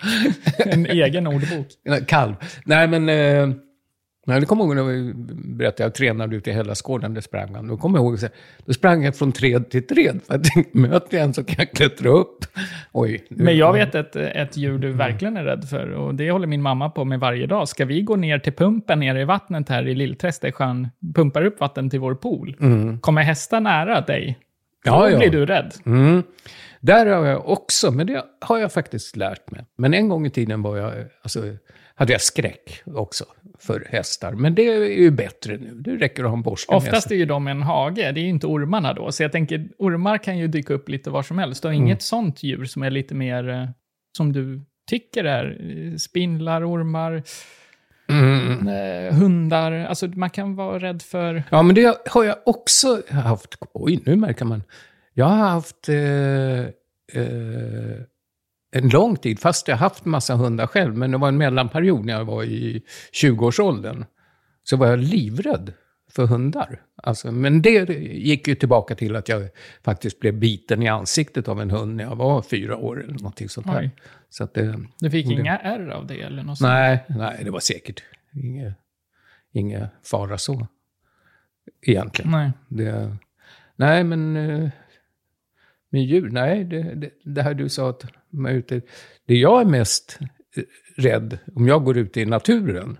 en 0.58 0.86
egen 0.86 1.28
ordbok. 1.28 1.68
Kalv. 2.08 2.36
Nej, 2.66 2.88
men... 2.88 3.60
Nej, 4.26 4.40
det 4.40 4.46
kommer 4.46 4.64
jag 4.64 4.68
ihåg 4.78 4.86
när 4.86 4.94
vi 4.94 5.14
berättade, 5.58 5.84
jag 5.84 5.94
tränade 5.96 6.36
ute 6.36 6.50
i 6.50 6.54
Hällaskålen, 6.54 7.14
där 7.14 7.22
sprang 7.22 7.56
han. 7.56 7.68
Då 7.68 7.78
kommer 7.78 7.98
jag 8.00 8.06
ihåg, 8.06 8.20
så 8.20 8.26
här, 8.26 8.36
då 8.66 8.74
sprang 8.74 9.04
jag 9.04 9.16
från 9.16 9.32
träd 9.32 9.70
till 9.70 9.88
träd. 9.88 10.20
För 10.28 10.34
jag 10.34 10.44
tänkte, 10.54 10.78
möter 10.78 11.18
jag 11.18 11.24
en 11.26 11.34
så 11.34 11.44
kan 11.44 11.56
jag 11.58 11.72
klättra 11.72 12.10
upp. 12.10 12.46
Oj. 12.92 13.26
nu- 13.30 13.44
Men 13.44 13.58
jag 13.58 13.74
vet 13.74 13.96
ett, 13.96 14.16
ett 14.16 14.58
djur 14.58 14.78
du 14.78 14.92
verkligen 14.92 15.38
är 15.38 15.44
rädd 15.44 15.70
för 15.70 15.90
och 15.92 16.16
det 16.16 16.32
håller 16.32 16.48
min 16.48 16.62
mamma 16.62 16.90
på 16.90 17.06
med 17.06 17.20
varje 17.20 17.46
dag. 17.48 17.68
Ska 17.68 17.86
vi 17.86 18.02
gå 18.02 18.16
ner 18.16 18.40
till 18.40 18.54
pumpen 18.54 19.00
nere 19.00 19.22
i 19.22 19.26
vattnet 19.26 19.70
här 19.70 19.88
i 19.88 19.96
Lillträsk 19.96 20.42
där 20.42 20.52
sjön 20.52 20.88
pumpar 21.16 21.46
upp 21.46 21.60
vatten 21.60 21.90
till 21.90 22.00
vår 22.00 22.16
pool? 22.16 22.56
Kommer 23.02 23.22
hästar 23.22 23.60
nära 23.62 24.02
dig? 24.02 24.24
Mm. 24.24 24.36
Ja, 24.86 25.04
Då 25.06 25.12
ja. 25.12 25.18
blir 25.18 25.30
du 25.30 25.46
rädd. 25.46 25.74
Mm. 25.86 26.24
Där 26.80 27.06
har 27.06 27.26
jag 27.26 27.50
också, 27.50 27.92
men 27.92 28.08
det 28.08 28.24
har 28.42 28.58
jag 28.58 28.72
faktiskt 28.72 29.16
lärt 29.16 29.52
mig. 29.52 29.66
Men 29.78 29.94
en 29.94 30.10
gång 30.10 30.26
i 30.26 30.30
tiden 30.30 30.62
var 30.62 30.78
jag, 30.78 30.94
alltså, 31.24 31.40
hade 31.96 32.12
jag 32.12 32.22
skräck 32.22 32.82
också 32.86 33.26
för 33.60 33.88
hästar. 33.90 34.32
Men 34.32 34.56
det 34.56 34.68
är 34.68 34.80
ju 35.02 35.12
bättre 35.12 35.58
nu. 35.58 35.74
Det 35.76 35.92
räcker 35.96 36.24
att 36.24 36.30
ha 36.30 36.38
en 36.38 36.42
borste 36.44 36.76
Oftast 36.76 37.12
är 37.12 37.16
ju 37.16 37.26
de 37.26 37.48
en 37.48 37.62
hage, 37.62 38.12
det 38.12 38.20
är 38.20 38.24
ju 38.24 38.30
inte 38.30 38.48
ormarna 38.48 38.94
då. 38.94 39.12
Så 39.12 39.24
jag 39.24 39.32
tänker, 39.32 39.68
ormar 39.78 40.18
kan 40.18 40.38
ju 40.38 40.48
dyka 40.48 40.74
upp 40.74 40.90
lite 40.90 41.10
var 41.10 41.24
som 41.24 41.38
helst. 41.38 41.62
Du 41.62 41.68
har 41.68 41.74
Mm. 41.74 41.86
inget 41.88 42.02
sånt 42.02 42.44
djur 42.44 42.66
som 42.66 42.84
är 42.84 42.90
lite 42.92 43.16
mer, 43.16 43.50
eh, 43.50 43.68
som 44.18 44.34
du 44.34 44.62
tycker 44.90 45.24
är, 45.24 45.58
eh, 45.92 45.96
spindlar, 45.98 46.72
ormar, 46.72 47.24
Mm. 48.10 48.68
eh, 48.68 49.14
hundar. 49.14 49.72
Alltså 49.72 50.08
man 50.08 50.30
kan 50.30 50.56
vara 50.56 50.80
rädd 50.80 51.02
för... 51.02 51.44
Ja, 51.52 51.62
men 51.64 51.76
det 51.76 51.98
har 52.10 52.24
jag 52.24 52.36
också 52.46 53.02
haft. 53.10 53.56
Oj, 53.74 54.00
nu 54.06 54.16
märker 54.16 54.46
man. 54.46 54.64
Jag 55.14 55.26
har 55.26 55.36
haft 55.50 55.90
eh, 55.90 56.60
eh, 57.22 57.98
en 58.76 58.90
lång 58.90 59.16
tid, 59.18 59.40
fast 59.40 59.68
jag 59.68 59.78
haft 59.78 60.06
massa 60.06 60.36
hundar 60.36 60.68
själv, 60.68 60.98
men 60.98 61.12
det 61.12 61.18
var 61.18 61.28
en 61.28 61.38
mellanperiod 61.38 62.06
när 62.06 62.14
jag 62.14 62.26
var 62.26 62.44
i 62.44 62.84
20-årsåldern. 63.24 64.06
Så 64.64 64.78
var 64.78 64.88
jag 64.88 65.00
livrädd 65.00 65.74
för 66.12 66.26
hundar. 66.26 66.82
Alltså, 66.96 67.32
men 67.32 67.62
det 67.62 67.90
gick 68.00 68.48
ju 68.48 68.56
tillbaka 68.56 68.96
till 68.96 69.16
att 69.16 69.30
jag 69.30 69.50
faktiskt 69.84 70.20
blev 70.20 70.34
biten 70.34 70.84
i 70.84 70.88
ansiktet 70.88 71.48
av 71.48 71.62
en 71.62 71.72
hund 71.72 71.96
när 71.96 72.04
jag 72.04 72.16
var 72.16 72.42
fyra 72.42 72.78
år 72.78 73.04
eller 73.04 73.14
någonting 73.14 73.50
sånt 73.50 73.68
där. 73.68 73.92
Så 74.30 74.44
att 74.44 74.54
det, 74.54 74.80
Du 75.00 75.12
fick 75.12 75.28
Det- 75.28 75.34
inga 75.34 75.58
ärr 75.58 75.90
av 75.90 76.08
det 76.08 76.22
eller 76.22 76.44
något 76.44 76.58
sånt? 76.58 76.68
nej, 76.70 77.06
nej, 77.10 77.42
det 77.44 77.52
var 77.52 77.60
säkert 77.60 78.04
inget, 78.34 78.74
inget 79.54 79.90
fara 80.04 80.38
så. 80.38 80.68
Egentligen. 81.82 82.32
Nej. 82.32 82.52
Det, 82.68 83.18
nej, 83.76 84.04
men 84.04 84.38
eh, 84.38 84.70
med 85.94 86.04
djur, 86.04 86.30
nej, 86.32 86.64
det, 86.64 86.96
det, 86.96 87.10
det 87.24 87.42
här 87.42 87.54
du 87.54 87.70
sa 87.70 87.90
att 87.90 88.06
man 88.30 88.52
är 88.52 88.56
ute, 88.56 88.82
det 89.28 89.36
jag 89.36 89.62
är 89.62 89.66
mest 89.66 90.18
eh, 90.58 90.64
rädd, 90.98 91.38
om 91.56 91.68
jag 91.68 91.84
går 91.84 91.98
ut 91.98 92.18
i 92.18 92.26
naturen, 92.26 92.98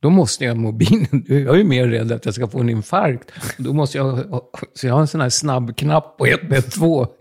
då 0.00 0.10
måste 0.10 0.44
jag 0.44 0.54
ha 0.54 0.60
mobilen. 0.60 1.06
Jag 1.28 1.60
är 1.60 1.64
mer 1.64 1.88
rädd 1.88 2.12
att 2.12 2.24
jag 2.24 2.34
ska 2.34 2.48
få 2.48 2.60
en 2.60 2.68
infarkt. 2.68 3.32
Då 3.58 3.72
måste 3.72 3.98
jag, 3.98 4.04
ha- 4.12 4.50
så 4.74 4.86
jag 4.86 4.94
har 4.94 5.00
en 5.00 5.06
sån 5.06 5.20
här 5.20 5.28
snabb 5.28 5.76
knapp 5.76 6.18
på 6.18 6.26
112. 6.26 7.06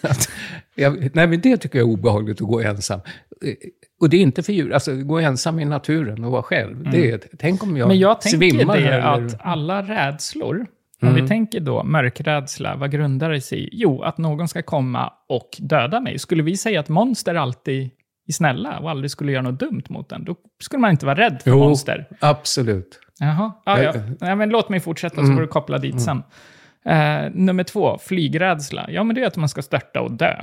Att 0.00 0.28
jag, 0.74 1.14
nej, 1.14 1.26
men 1.26 1.40
det 1.40 1.56
tycker 1.56 1.78
jag 1.78 1.88
är 1.88 1.92
obehagligt 1.92 2.40
att 2.40 2.48
gå 2.48 2.60
ensam. 2.60 3.00
Eh, 3.44 3.54
Och 4.00 4.10
det 4.10 4.16
är 4.16 4.20
inte 4.20 4.42
för 4.42 4.52
djur, 4.52 4.72
alltså 4.72 4.96
gå 4.96 5.18
ensam 5.18 5.60
i 5.60 5.64
naturen 5.64 6.24
och 6.24 6.32
vara 6.32 6.42
själv. 6.42 6.90
Det 6.90 7.10
är, 7.10 7.20
tänk 7.38 7.62
om 7.62 7.76
jag, 7.76 7.88
Men 7.88 7.98
jag 7.98 8.20
tänker 8.20 8.38
svimmar 8.38 8.76
det 8.76 8.86
eller- 8.88 9.26
att 9.26 9.36
alla 9.40 9.82
rädslor, 9.82 10.66
om 11.02 11.08
Mm. 11.08 11.22
vi 11.22 11.28
tänker 11.28 11.60
då 11.60 11.82
mörkrädsla, 11.84 12.76
vad 12.76 12.90
grundar 12.90 13.30
det 13.30 13.40
sig 13.40 13.58
i? 13.64 13.68
Jo, 13.72 14.02
att 14.02 14.18
någon 14.18 14.48
ska 14.48 14.62
komma 14.62 15.12
och 15.28 15.48
döda 15.58 16.00
mig. 16.00 16.18
Skulle 16.18 16.42
vi 16.42 16.56
säga 16.56 16.80
att 16.80 16.88
monster 16.88 17.34
alltid 17.34 17.90
är 18.28 18.32
snälla 18.32 18.78
och 18.78 18.90
aldrig 18.90 19.10
skulle 19.10 19.32
göra 19.32 19.42
något 19.42 19.60
dumt 19.60 19.82
mot 19.88 20.12
en, 20.12 20.24
då 20.24 20.34
skulle 20.62 20.80
man 20.80 20.90
inte 20.90 21.06
vara 21.06 21.18
rädd 21.18 21.40
för 21.44 21.50
Jo. 21.50 21.58
monster. 21.58 22.06
Absolut. 22.20 23.00
Jaha, 23.20 23.52
ja, 23.64 23.82
ja. 23.82 23.94
Eh, 23.94 24.02
Nej, 24.20 24.36
men 24.36 24.48
låt 24.50 24.68
mig 24.68 24.80
fortsätta 24.80 25.16
så 25.26 25.32
får 25.34 25.40
du 25.40 25.46
koppla 25.46 25.78
dit 25.78 26.00
sen. 26.02 26.22
Eh, 26.84 27.30
nummer 27.32 27.64
två, 27.64 27.98
flygrädsla. 27.98 28.86
Ja, 28.90 29.04
men 29.04 29.14
det 29.16 29.22
är 29.22 29.26
att 29.26 29.36
man 29.36 29.48
ska 29.48 29.62
störta 29.62 30.00
och 30.00 30.12
dö. 30.12 30.34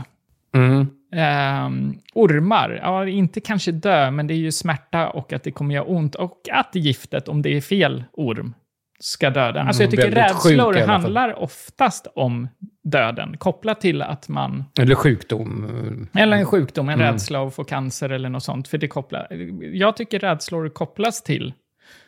Mm. 0.56 0.88
Ehm, 1.16 1.94
ormar, 2.14 2.80
ja, 2.84 3.08
inte 3.08 3.40
kanske 3.42 3.72
dö, 3.72 4.12
men 4.12 4.28
det 4.28 4.34
är 4.34 4.36
ju 4.38 4.52
smärta 4.52 5.10
och 5.10 5.34
att 5.34 5.44
det 5.44 5.52
kommer 5.52 5.76
göra 5.76 5.86
ont. 5.86 6.16
Och 6.16 6.42
att 6.52 6.76
giftet, 6.76 7.28
om 7.28 7.42
det 7.42 7.58
är 7.58 7.62
fel 7.62 8.04
orm, 8.14 8.54
ska 9.00 9.30
döda. 9.30 9.62
Alltså 9.62 9.84
jag 9.84 9.92
tycker 9.92 10.12
rädslor 10.12 10.74
handlar 10.88 11.34
oftast 11.40 12.08
om 12.16 12.48
döden, 12.84 13.38
kopplat 13.38 13.82
till 13.82 14.02
att 14.02 14.30
man, 14.30 14.64
Eller 14.80 14.96
sjukdom. 14.96 16.08
eller 16.16 16.38
en 16.38 16.46
sjukdom, 16.46 16.90
en 16.90 17.00
Mm. 17.02 17.14
rädsla 17.14 17.48
att 17.48 17.56
få 17.56 17.64
cancer 17.64 18.10
eller 18.10 18.30
något 18.30 18.44
sånt. 18.44 18.68
För 18.68 18.78
det 18.78 18.88
kopplar, 18.88 19.28
jag 19.74 19.98
tycker 19.98 20.20
rädslor 20.20 20.70
kopplas 20.70 21.24
till, 21.24 21.54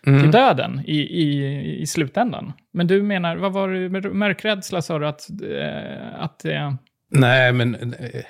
Mm. 0.08 0.22
till 0.22 0.32
döden 0.32 0.82
i, 0.86 0.98
i, 1.00 1.82
i 1.82 1.88
slutändan. 1.88 2.54
Men 2.74 2.88
du 2.88 3.02
menar, 3.04 3.36
vad 3.38 3.54
var 3.54 3.70
det, 3.70 4.10
mörkrädsla 4.14 4.82
sa 4.82 5.00
du 5.00 5.08
att, 5.08 5.30
eh, 5.30 6.22
att 6.24 6.46
eh, 6.46 6.74
Nej, 7.12 7.54
men... 7.54 7.76
eh, 7.76 8.22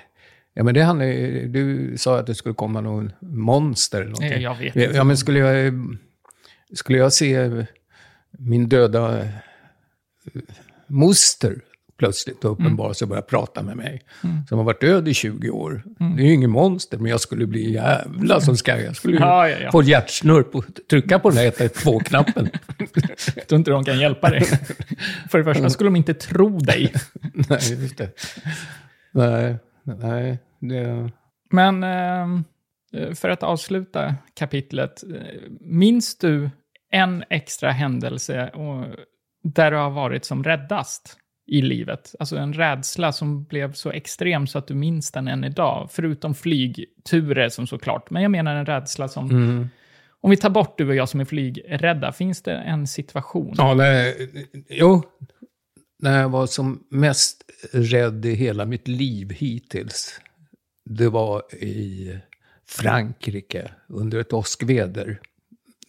Ja, 0.53 0.63
men 0.63 0.73
det 0.73 0.81
handlar 0.81 1.05
ju- 1.05 1.47
Du 1.47 1.97
sa 1.97 2.19
att 2.19 2.27
det 2.27 2.35
skulle 2.35 2.55
komma 2.55 2.81
någon 2.81 3.11
monster 3.21 3.97
eller 3.97 4.05
någonting. 4.09 4.29
Nej, 4.29 4.41
jag 4.41 4.55
vet 4.55 4.75
inte. 4.75 4.97
Ja, 4.97 5.03
men 5.03 5.17
skulle 5.17 5.39
jag... 5.39 5.73
Skulle 6.73 6.97
jag 6.97 7.13
se 7.13 7.65
min 8.37 8.69
döda 8.69 9.19
eh, 9.21 9.27
moster 10.87 11.61
plötsligt 11.97 12.45
och 12.45 12.51
uppenbarade 12.51 12.95
sig 12.95 13.05
och 13.05 13.09
började 13.09 13.27
prata 13.27 13.63
med 13.63 13.77
mig. 13.77 14.01
Som 14.49 14.57
har 14.57 14.65
varit 14.65 14.81
död 14.81 15.07
i 15.07 15.13
20 15.13 15.49
år. 15.49 15.83
Det 16.17 16.23
är 16.23 16.27
ju 16.27 16.33
ingen 16.33 16.49
monster, 16.49 16.97
men 16.97 17.11
jag 17.11 17.21
skulle 17.21 17.45
bli 17.47 17.71
jävla 17.73 18.41
som 18.41 18.57
ska. 18.57 18.81
Jag 18.81 18.95
skulle 18.95 19.13
ju 19.13 19.19
Ja, 19.19 19.49
ja, 19.49 19.57
ja. 19.59 19.71
få 19.71 19.83
hjärtsnurr 19.83 20.43
på 20.43 20.63
trycka 20.89 21.19
på 21.19 21.29
den 21.29 21.37
här 21.37 21.51
112-knappen. 21.51 22.49
Jag 23.35 23.47
tror 23.47 23.57
inte 23.59 23.71
de 23.71 23.83
kan 23.83 23.99
hjälpa 23.99 24.29
dig. 24.29 24.41
För 25.29 25.37
det 25.37 25.43
första 25.43 25.69
skulle 25.69 25.87
de 25.87 25.95
inte 25.95 26.13
tro 26.13 26.57
dig. 26.59 26.93
nej, 27.33 27.59
just 27.81 27.97
det. 27.97 28.09
Nej, 29.11 29.55
nej. 29.83 30.39
Det... 30.59 31.11
Men 31.51 31.83
eh, 31.83 33.13
för 33.13 33.29
att 33.29 33.43
avsluta 33.43 34.15
kapitlet. 34.33 35.03
eh, 35.03 35.21
Minns 35.61 36.17
du 36.17 36.49
en 36.91 37.23
extra 37.29 37.71
händelse 37.71 38.49
och, 38.49 38.85
där 39.43 39.71
du 39.71 39.77
har 39.77 39.89
varit 39.89 40.25
som 40.25 40.43
räddast 40.43 41.17
i 41.47 41.61
livet? 41.61 42.15
Alltså 42.19 42.37
en 42.37 42.53
rädsla 42.53 43.11
som 43.11 43.43
blev 43.43 43.73
så 43.73 43.91
extrem 43.91 44.47
så 44.47 44.57
att 44.57 44.67
du 44.67 44.75
minns 44.75 45.11
den 45.11 45.27
än 45.27 45.43
idag. 45.43 45.89
Förutom 45.91 46.35
flygturer 46.35 47.49
som 47.49 47.67
såklart. 47.67 48.09
Men 48.09 48.21
jag 48.21 48.31
menar 48.31 48.55
en 48.55 48.65
rädsla 48.65 49.07
som... 49.07 49.69
Om 50.21 50.29
vi 50.29 50.37
tar 50.37 50.49
bort 50.49 50.77
du 50.77 50.87
och 50.87 50.95
jag 50.95 51.09
som 51.09 51.19
är 51.19 51.25
flygrädda, 51.25 52.11
finns 52.11 52.41
det 52.41 52.55
en 52.55 52.87
situation? 52.87 53.53
Ja, 53.57 53.73
nej, 53.73 54.29
jo. 54.69 55.03
När 55.99 56.21
jag 56.21 56.29
var 56.29 56.47
som 56.47 56.83
mest 56.89 57.43
rädd 57.71 58.25
i 58.25 58.33
hela 58.33 58.65
mitt 58.65 58.87
liv 58.87 59.31
hittills, 59.31 60.21
det 60.85 61.09
var 61.09 61.55
i 61.55 62.17
Frankrike 62.67 63.71
under 63.87 64.19
ett 64.19 64.33
åskväder. 64.33 65.19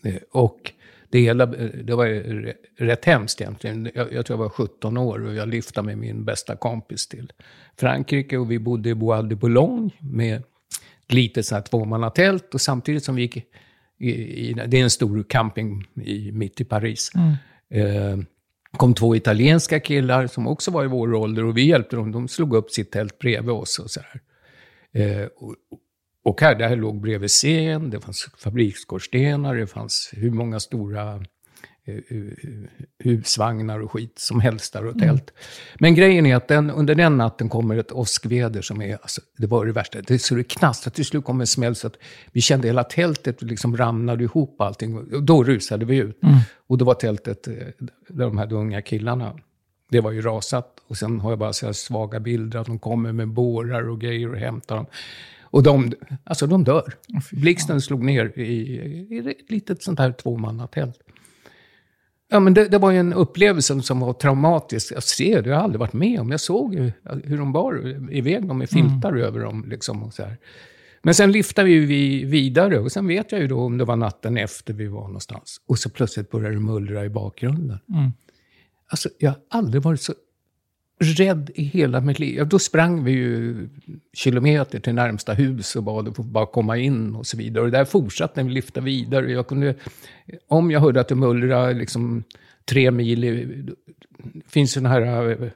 Eh, 0.05 0.14
Och 0.32 0.72
det 1.11 1.21
hela, 1.21 1.47
det 1.47 1.95
var 1.95 2.07
ju 2.07 2.55
rätt 2.77 3.05
hemskt 3.05 3.41
egentligen. 3.41 3.91
Jag, 3.95 4.13
jag 4.13 4.27
tror 4.27 4.39
jag 4.39 4.43
var 4.43 4.49
17 4.49 4.97
år 4.97 5.27
och 5.27 5.35
jag 5.35 5.49
lyftade 5.49 5.87
med 5.87 5.99
min 5.99 6.25
bästa 6.25 6.57
kompis 6.57 7.09
till 7.09 7.33
Frankrike 7.77 8.39
och 8.39 8.51
vi 8.51 8.59
bodde 8.59 8.89
i 8.89 8.95
Bois 8.95 9.29
de 9.29 9.35
Boulogne 9.35 9.91
med 9.99 10.37
ett 10.37 11.13
litet 11.13 11.47
så 11.47 11.55
här 11.55 11.63
tvåmannatält 11.63 12.55
och 12.55 12.61
samtidigt 12.61 13.05
som 13.05 13.15
vi 13.15 13.23
gick 13.23 13.37
i, 13.37 14.11
i, 14.49 14.53
det 14.67 14.79
är 14.79 14.83
en 14.83 14.91
stor 14.91 15.25
camping 15.29 15.85
i, 16.05 16.33
mitt 16.33 16.61
i 16.61 16.65
Paris. 16.65 17.11
Eh, 17.71 18.19
kom 18.73 18.95
två 18.95 19.17
italienska 19.17 19.81
killar 19.81 20.27
som 20.27 20.47
också 20.47 20.71
var 20.71 20.85
i 20.85 20.89
vår 20.89 21.15
ålder 21.15 21.45
och 21.45 21.57
vi 21.57 21.67
hjälpte 21.67 21.97
dem. 21.97 22.13
De 22.13 22.29
slog 22.29 22.55
upp 22.55 22.71
sitt 22.71 22.91
tält 22.91 23.19
bredvid 23.19 23.51
oss 23.51 23.79
och 23.79 23.91
så 23.91 24.01
här. 24.01 24.21
Eh, 25.03 25.27
och, 25.37 25.55
och 26.23 26.41
här, 26.41 26.55
där 26.55 26.77
låg 26.77 27.01
bredvid 27.01 27.31
scen, 27.31 27.91
det 27.91 28.01
fanns 28.01 28.29
fabriksskorstenar, 28.39 29.55
det 29.55 29.66
fanns 29.66 30.11
hur 30.16 30.31
många 30.31 30.61
stora 30.61 31.14
eh, 31.85 31.95
eh, 31.95 32.33
husvagnar 32.99 33.81
och 33.81 33.93
skit 33.93 34.18
som 34.18 34.41
helst 34.41 34.73
där 34.73 34.87
och 34.87 34.99
tält. 34.99 35.33
Men 35.79 35.95
grejen 35.95 36.27
är 36.27 36.37
att 36.37 36.49
den, 36.49 36.71
under 36.71 36.95
den 36.95 37.16
natten 37.16 37.49
kommer 37.49 37.77
ett 37.77 37.93
åskväder 37.93 38.62
som 38.62 38.83
är, 38.83 38.93
alltså, 38.93 39.21
det 39.37 39.47
var 39.47 39.66
det 39.66 39.73
värsta. 39.73 40.01
Det, 40.01 40.18
så 40.18 40.35
det 40.35 40.45
knastrar, 40.45 40.91
till 40.91 41.05
slut 41.05 41.25
kom 41.25 41.41
en 41.41 41.47
smäll 41.47 41.75
så 41.75 41.87
att 41.87 41.97
vi 42.33 42.41
kände 42.41 42.68
hela 42.68 42.85
tältet 42.85 43.43
liksom 43.43 43.77
ramlade 43.77 44.25
ihop 44.25 44.61
allting. 44.61 44.99
Och 44.99 45.23
då 45.23 45.45
rusade 45.45 45.85
vi 45.85 45.97
ut. 45.97 46.21
Och 46.66 46.79
då 46.79 46.85
var 46.85 46.95
tältet, 46.95 47.49
eh, 47.49 47.55
där 48.09 48.25
de 48.25 48.39
här 48.39 48.53
unga 48.53 48.83
killarna, 48.83 49.39
det 49.91 50.01
var 50.01 50.11
ju 50.11 50.23
rasat. 50.23 50.77
Och 50.89 50.97
sen 50.97 51.21
har 51.21 51.31
jag 51.31 51.39
bara 51.39 51.53
så 51.53 51.66
här 51.66 51.73
svaga 51.73 52.21
bilder 52.21 52.59
att 52.59 52.66
de 52.66 52.79
kommer 52.79 53.12
med 53.12 53.29
bårar 53.29 53.89
och 53.89 54.01
grejer 54.01 54.33
och 54.33 54.39
hämtar 54.39 54.77
dem. 54.77 54.87
Och 55.51 55.62
de, 55.62 55.92
alltså 56.24 56.46
de 56.46 56.64
dör. 56.64 56.94
Blixten 57.32 57.80
slog 57.80 58.05
ner 58.05 58.38
i, 58.38 58.42
i 58.42 59.18
ett 59.18 59.51
litet 59.51 59.82
sånt 59.82 59.98
här 59.98 60.12
tvåmannatält. 60.12 60.98
Ja, 62.32 62.40
men 62.40 62.55
det, 62.55 62.68
det 62.68 62.78
var 62.78 62.90
ju 62.90 62.98
en 62.98 63.12
upplevelse 63.12 63.82
som 63.82 64.01
var 64.01 64.12
traumatisk. 64.12 64.92
Jag 64.92 65.03
ser 65.03 65.42
det, 65.42 65.51
jag 65.51 65.57
har 65.57 65.64
aldrig 65.64 65.80
varit 65.80 65.92
med 65.92 66.20
om. 66.20 66.30
Jag 66.30 66.40
såg 66.40 66.74
ju 66.74 66.92
hur 67.24 67.38
de 67.38 67.53
bar 67.53 67.96
iväg 68.12 68.48
dem 68.48 68.59
med 68.59 68.70
filtar 68.70 69.16
över 69.16 69.40
dem. 69.40 69.64
Liksom, 69.68 70.03
och 70.03 70.14
så 70.14 70.22
här. 70.22 70.36
Men 71.03 71.14
sen 71.14 71.32
liftade 71.32 71.68
vi 71.68 71.78
vi 71.78 72.24
vidare 72.24 72.78
och 72.78 72.92
sen 72.92 73.07
vet 73.07 73.32
jag 73.32 73.40
ju 73.40 73.46
då 73.46 73.61
om 73.61 73.78
det 73.78 73.84
var 73.84 73.96
natten 73.96 74.36
efter 74.36 74.74
vi 74.74 74.86
var 74.86 75.03
någonstans. 75.03 75.61
Och 75.66 75.78
så 75.78 75.90
plötsligt 75.90 76.30
började 76.30 76.55
det 76.55 76.61
mullra 76.61 77.05
i 77.05 77.09
bakgrunden. 77.09 77.78
Alltså, 78.88 79.09
jag 79.18 79.30
har 79.30 79.38
aldrig 79.51 79.82
varit 79.82 80.01
så 80.01 80.12
rädd 81.01 81.51
i 81.55 81.62
hela 81.62 82.01
mitt 82.01 82.18
liv. 82.18 82.46
Då 82.48 82.59
sprang 82.59 83.05
vi 83.05 83.11
ju 83.12 83.68
kilometer 84.12 84.80
till 84.80 84.94
närmsta 84.94 85.32
hus 85.32 85.76
och 85.76 85.82
bad 85.82 86.09
att 86.09 86.16
få 86.16 86.22
bara 86.22 86.46
komma 86.46 86.76
in 86.76 87.14
och 87.14 87.26
så 87.26 87.36
vidare. 87.36 87.64
Och 87.64 87.70
där 87.70 87.84
fortsatte 87.84 88.42
vi 88.42 88.51
lyfta 88.51 88.80
vidare. 88.80 89.32
Jag 89.32 89.46
kunde, 89.46 89.74
om 90.48 90.70
jag 90.70 90.80
hörde 90.80 91.01
att 91.01 91.09
det 91.09 91.14
mullrade 91.14 91.74
liksom 91.74 92.24
tre 92.64 92.90
mil, 92.90 93.24
i- 93.24 93.44
det 94.22 94.51
finns 94.51 94.72
sådana 94.72 94.88
här 94.88 95.30
eh, 95.30 95.48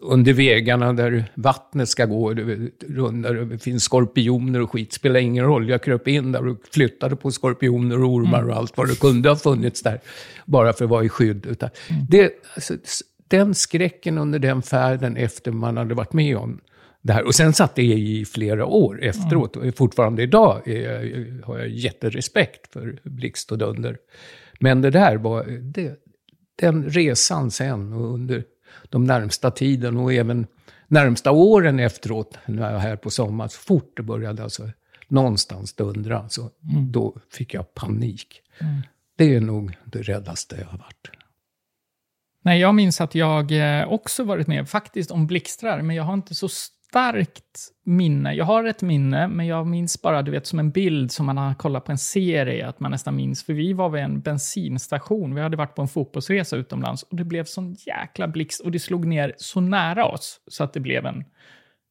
under 0.00 0.32
vägarna 0.32 0.92
där 0.92 1.24
vattnet 1.34 1.88
ska 1.88 2.04
gå, 2.06 2.32
där 2.32 3.44
det 3.44 3.58
finns 3.58 3.82
skorpioner 3.84 4.60
och 4.62 4.70
skit, 4.72 4.92
spelar 4.92 5.20
ingen 5.20 5.44
roll. 5.44 5.68
Jag 5.68 5.82
kröp 5.82 6.08
in 6.08 6.32
där 6.32 6.46
och 6.46 6.58
flyttade 6.72 7.16
på 7.16 7.30
skorpioner 7.30 8.02
och 8.02 8.10
ormar 8.10 8.42
och 8.48 8.56
allt 8.56 8.76
vad 8.76 8.88
det 8.88 9.00
kunde 9.00 9.28
ha 9.28 9.36
funnits 9.36 9.82
där, 9.82 10.00
bara 10.46 10.72
för 10.72 10.84
att 10.84 10.90
vara 10.90 11.04
i 11.04 11.08
skydd. 11.08 11.56
Det, 12.08 12.30
alltså, 12.54 12.74
den 13.28 13.54
skräcken 13.54 14.18
under 14.18 14.38
den 14.38 14.62
färden 14.62 15.16
efter 15.16 15.52
man 15.52 15.76
hade 15.76 15.94
varit 15.94 16.12
med 16.12 16.36
om 16.36 16.60
det 17.02 17.12
här. 17.12 17.26
Och 17.26 17.34
sen 17.34 17.52
satt 17.52 17.74
det 17.74 17.82
i 17.82 18.24
flera 18.24 18.66
år 18.66 19.02
efteråt. 19.02 19.56
Och 19.56 19.76
fortfarande 19.76 20.22
idag 20.22 20.62
jag, 20.64 21.42
har 21.44 21.58
jag 21.58 21.68
jätterespekt 21.68 22.72
för 22.72 23.00
blixt 23.02 23.52
och 23.52 23.58
dunder. 23.58 23.98
Men 24.60 24.82
det 24.82 24.90
där 24.90 25.16
var, 25.16 25.44
det, 25.60 25.98
den 26.56 26.90
resan 26.90 27.50
sen 27.50 27.92
och 27.92 28.14
under 28.14 28.44
de 28.90 29.04
närmsta 29.04 29.50
tiden 29.50 29.96
och 29.96 30.12
även 30.12 30.46
närmsta 30.88 31.30
åren 31.30 31.80
efteråt, 31.80 32.38
när 32.46 32.62
jag 32.62 32.72
var 32.72 32.78
här 32.80 32.96
på 32.96 33.10
sommaren, 33.10 33.50
så 33.50 33.58
fort 33.58 33.96
det 33.96 34.02
började 34.02 34.42
alltså 34.42 34.70
någonstans 35.08 35.74
dundra, 35.74 36.28
så 36.28 36.50
då 36.92 37.16
fick 37.32 37.54
jag 37.54 37.74
panik. 37.74 38.42
Det 39.16 39.34
är 39.34 39.40
nog 39.40 39.76
det 39.84 40.02
räddaste 40.02 40.56
jag 40.60 40.66
har 40.66 40.78
varit. 40.78 41.10
Nej, 42.46 42.60
jag 42.60 42.74
minns 42.74 43.00
att 43.00 43.14
jag 43.14 43.52
eh, 43.52 43.92
också 43.92 44.24
varit 44.24 44.46
med 44.46 44.68
faktiskt 44.68 45.10
om 45.10 45.26
blixtrar, 45.26 45.82
men 45.82 45.96
jag 45.96 46.04
har 46.04 46.14
inte 46.14 46.34
så 46.34 46.48
starkt 46.48 47.68
minne. 47.84 48.34
Jag 48.34 48.44
har 48.44 48.64
ett 48.64 48.82
minne, 48.82 49.28
men 49.28 49.46
jag 49.46 49.66
minns 49.66 50.02
bara, 50.02 50.22
du 50.22 50.30
vet, 50.30 50.46
som 50.46 50.58
en 50.58 50.70
bild 50.70 51.12
som 51.12 51.26
man 51.26 51.36
har 51.36 51.54
kollat 51.54 51.84
på 51.84 51.92
en 51.92 51.98
serie, 51.98 52.68
att 52.68 52.80
man 52.80 52.90
nästan 52.90 53.16
minns. 53.16 53.44
För 53.44 53.52
vi 53.52 53.72
var 53.72 53.88
vid 53.88 54.02
en 54.02 54.20
bensinstation, 54.20 55.34
vi 55.34 55.40
hade 55.40 55.56
varit 55.56 55.74
på 55.74 55.82
en 55.82 55.88
fotbollsresa 55.88 56.56
utomlands 56.56 57.02
och 57.02 57.16
det 57.16 57.24
blev 57.24 57.44
sån 57.44 57.76
jäkla 57.86 58.28
blixt 58.28 58.60
och 58.60 58.70
det 58.70 58.78
slog 58.78 59.06
ner 59.06 59.34
så 59.36 59.60
nära 59.60 60.04
oss 60.04 60.40
så 60.46 60.64
att 60.64 60.72
det 60.72 60.80
blev 60.80 61.06
en, 61.06 61.24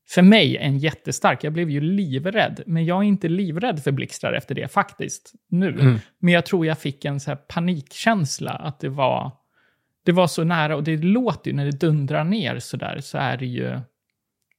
för 0.10 0.22
mig, 0.22 0.58
en 0.58 0.78
jättestark. 0.78 1.43
Jag 1.43 1.53
blev 1.53 1.70
ju 1.70 1.82
livrädd, 1.82 2.64
men 2.66 2.86
jag 2.86 2.97
är 2.97 3.08
inte 3.08 3.28
livrädd 3.28 3.84
för 3.84 3.91
blixtrar 3.91 4.34
efter 4.34 4.56
det 4.56 4.68
faktiskt, 4.68 5.34
nu. 5.49 5.99
Men 6.20 6.34
jag 6.34 6.45
tror 6.45 6.66
jag 6.66 6.80
fick 6.80 7.06
en 7.06 7.20
så 7.20 7.32
här 7.32 7.36
panikkänsla, 7.36 8.51
att 8.51 8.80
det 8.80 8.89
var 8.89 9.32
det 10.06 10.12
var 10.12 10.28
så 10.28 10.43
nära 10.43 10.76
och 10.76 10.84
det 10.84 10.97
låter 10.97 11.51
ju 11.51 11.58
när 11.58 11.66
det 11.66 11.80
dundrar 11.80 12.24
ner 12.24 12.60
så 12.60 12.78
där 12.78 12.99
så 12.99 13.18
är 13.18 13.38
det 13.38 13.45
ju 13.45 13.80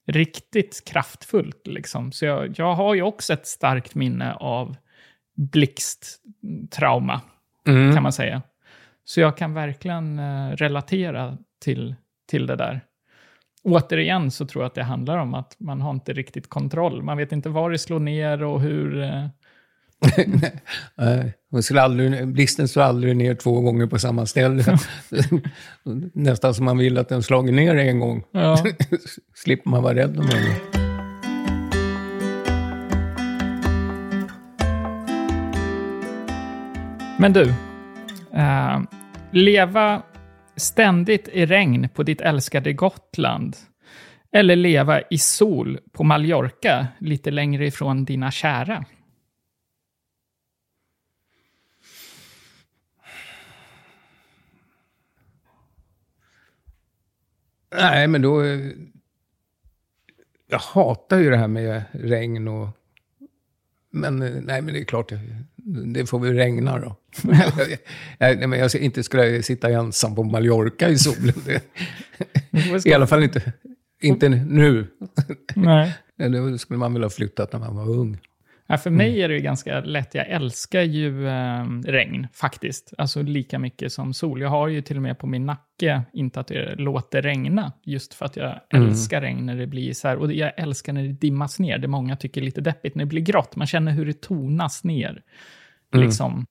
riktigt 0.07 0.83
kraftfullt 0.85 1.67
liksom. 1.67 2.11
Så 2.11 2.25
jag, 2.25 2.59
jag 2.59 2.75
har 2.75 2.95
ju 2.95 3.01
också 3.01 3.33
ett 3.33 3.47
starkt 3.47 3.95
minne 3.95 4.33
av 4.33 4.75
blixttrauma 5.35 7.21
kan 7.65 8.03
man 8.03 8.13
säga. 8.13 8.41
Så 9.03 9.19
jag 9.19 9.37
kan 9.37 9.53
verkligen 9.53 10.19
eh, 10.19 10.49
relatera 10.49 11.37
till, 11.61 11.95
till 12.29 12.47
det 12.47 12.55
där. 12.55 12.81
Återigen 13.63 14.31
så 14.31 14.45
tror 14.45 14.63
jag 14.63 14.69
att 14.69 14.75
det 14.75 14.83
handlar 14.83 15.17
om 15.17 15.33
att 15.33 15.55
man 15.59 15.81
har 15.81 15.91
inte 15.91 16.13
riktigt 16.13 16.49
kontroll. 16.49 17.03
Man 17.03 17.17
vet 17.17 17.31
inte 17.31 17.49
var 17.49 17.71
det 17.71 17.77
slår 17.77 17.99
ner 17.99 18.43
och 18.43 18.61
hur... 18.61 19.01
Eh, 19.01 19.27
Hon 21.51 21.63
skulle 21.63 21.81
aldrig, 21.81 22.27
blixten 22.27 22.67
slår 22.67 22.83
aldrig 22.83 23.15
ner 23.15 23.35
två 23.35 23.61
gånger 23.61 23.85
på 23.85 23.99
samma 23.99 24.25
ställe. 24.25 24.63
Nästan 26.13 26.53
som 26.53 26.65
man 26.65 26.77
vill 26.77 26.97
att 26.97 27.09
den 27.09 27.23
slagit 27.23 27.53
ner 27.53 27.75
en 27.75 27.99
gång. 27.99 28.23
ja. 28.31 28.57
Slipper 29.35 29.69
man 29.69 29.83
vara 29.83 29.95
rädd 29.95 30.17
om 30.17 30.25
den. 30.25 30.41
Men 37.19 37.33
du, 37.33 37.53
eh, 38.33 38.81
leva 39.31 40.01
ständigt 40.55 41.27
i 41.27 41.45
regn 41.45 41.89
på 41.89 42.03
ditt 42.03 42.21
älskade 42.21 42.73
Gotland 42.73 43.55
eller 44.31 44.55
leva 44.55 45.01
i 45.01 45.17
sol 45.17 45.79
på 45.93 46.03
Mallorca 46.03 46.87
lite 46.99 47.31
längre 47.31 47.65
ifrån 47.65 48.05
dina 48.05 48.31
kära? 48.31 48.85
Nej, 57.75 58.07
men 58.07 58.21
då... 58.21 58.43
eh, 58.43 58.59
Jag 60.49 60.59
hatar 60.59 61.19
ju 61.19 61.29
det 61.29 61.37
här 61.37 61.47
med 61.47 61.81
regn 61.91 62.47
och... 62.47 62.67
Men 63.91 64.21
eh, 64.21 64.31
nej, 64.41 64.61
men 64.61 64.73
det 64.73 64.79
är 64.79 64.83
klart, 64.85 65.11
det- 65.93 66.05
får 66.05 66.19
väl 66.19 66.33
regna 66.33 66.79
då. 66.79 66.95
nej, 68.19 68.47
men 68.47 68.59
jag 68.59 68.69
ska 68.71 68.79
inte 68.79 69.03
skulle 69.03 69.25
jag 69.27 69.45
sitta 69.45 69.69
ensam 69.69 70.15
på 70.15 70.23
Mallorca 70.23 70.89
i 70.89 70.97
solen. 70.97 71.33
I 72.85 72.93
alla 72.93 73.07
fall 73.07 73.23
inte, 73.23 73.53
inte 74.01 74.29
nu. 74.29 74.87
Nej. 75.55 75.93
Eller 76.19 76.57
skulle 76.57 76.77
man 76.77 76.93
väl 76.93 77.03
ha 77.03 77.09
flyttat 77.09 77.53
när 77.53 77.59
man 77.59 77.75
var 77.75 77.89
ung. 77.89 78.17
Ja, 78.69 78.77
för 78.77 78.89
mig 78.89 79.21
är 79.21 79.27
det 79.29 79.33
ju 79.35 79.41
ganska 79.41 79.81
lätt. 79.81 80.15
Jag 80.15 80.27
älskar 80.29 80.81
ju 80.81 81.27
eh, 81.27 81.65
regn, 81.85 82.27
faktiskt. 82.33 82.93
Alltså 82.97 83.21
lika 83.21 83.59
mycket 83.59 83.91
som 83.91 84.13
sol. 84.13 84.41
Jag 84.41 84.49
har 84.49 84.67
ju 84.67 84.81
till 84.81 84.95
och 84.95 85.01
med 85.01 85.19
på 85.19 85.27
min 85.27 85.45
nacke 85.45 86.01
inte 86.13 86.39
att 86.39 86.47
det 86.47 86.75
låter 86.75 87.21
regna. 87.21 87.71
Just 87.83 88.13
för 88.13 88.25
att 88.25 88.35
jag 88.35 88.59
älskar 88.73 89.21
regn 89.21 89.45
när 89.45 89.55
det 89.55 89.67
blir 89.67 89.93
så 89.93 90.07
här. 90.07 90.17
Och 90.17 90.33
jag 90.33 90.51
älskar 90.57 90.93
när 90.93 91.03
det 91.03 91.13
dimmas 91.13 91.59
ner. 91.59 91.77
Det 91.77 91.87
många 91.87 92.15
tycker 92.15 92.41
är 92.41 92.45
lite 92.45 92.61
deppigt 92.61 92.95
när 92.95 93.05
det 93.05 93.09
blir 93.09 93.21
grått. 93.21 93.55
Man 93.55 93.67
känner 93.67 93.91
hur 93.91 94.05
det 94.05 94.21
tonas 94.21 94.83
ner. 94.83 95.21
Liksom. 95.93 96.45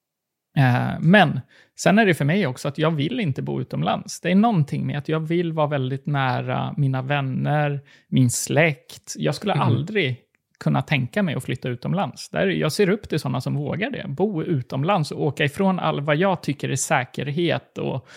Eh, 0.57 0.99
men 0.99 1.39
sen 1.79 1.99
är 1.99 2.05
det 2.05 2.13
för 2.13 2.25
mig 2.25 2.47
också 2.47 2.67
att 2.67 2.77
jag 2.77 2.91
vill 2.91 3.19
inte 3.19 3.41
bo 3.41 3.61
utomlands. 3.61 4.21
Det 4.21 4.31
är 4.31 4.35
någonting 4.35 4.87
med 4.87 4.97
att 4.97 5.09
jag 5.09 5.19
vill 5.19 5.53
vara 5.53 5.67
väldigt 5.67 6.05
nära 6.05 6.73
mina 6.77 7.01
vänner, 7.01 7.81
min 8.07 8.29
släkt. 8.29 9.13
Jag 9.17 9.35
skulle 9.35 9.53
aldrig 9.53 10.26
kunna 10.63 10.81
tänka 10.81 11.23
mig 11.23 11.35
att 11.35 11.43
flytta 11.43 11.69
utomlands. 11.69 12.29
Där 12.29 12.47
jag 12.47 12.71
ser 12.71 12.89
upp 12.89 13.09
till 13.09 13.19
sådana 13.19 13.41
som 13.41 13.55
vågar 13.55 13.89
det. 13.89 14.05
Bo 14.07 14.43
utomlands 14.43 15.11
och 15.11 15.21
åka 15.23 15.43
ifrån 15.43 15.79
all 15.79 16.01
vad 16.01 16.15
jag 16.15 16.43
tycker 16.43 16.69
är 16.69 16.75
säkerhet 16.75 17.77
och 17.77 18.07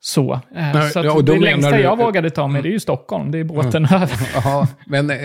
så. 0.00 0.32
Eh, 0.32 0.40
Nej, 0.74 0.90
så 0.90 0.98
ja, 1.04 1.20
det 1.20 1.38
längsta 1.38 1.68
du- 1.70 1.74
Mm. 1.76 1.84
jag 1.84 1.96
vågade 1.98 2.30
ta 2.30 2.48
mig, 2.48 2.62
det 2.62 2.68
är 2.68 2.72
ju 2.72 2.80
Stockholm. 2.80 3.30
Det 3.30 3.38
är 3.38 3.44
båten 3.44 3.84
över. 3.84 4.28
Jaha, 4.34 4.68
men 4.86 5.10
eh, 5.10 5.16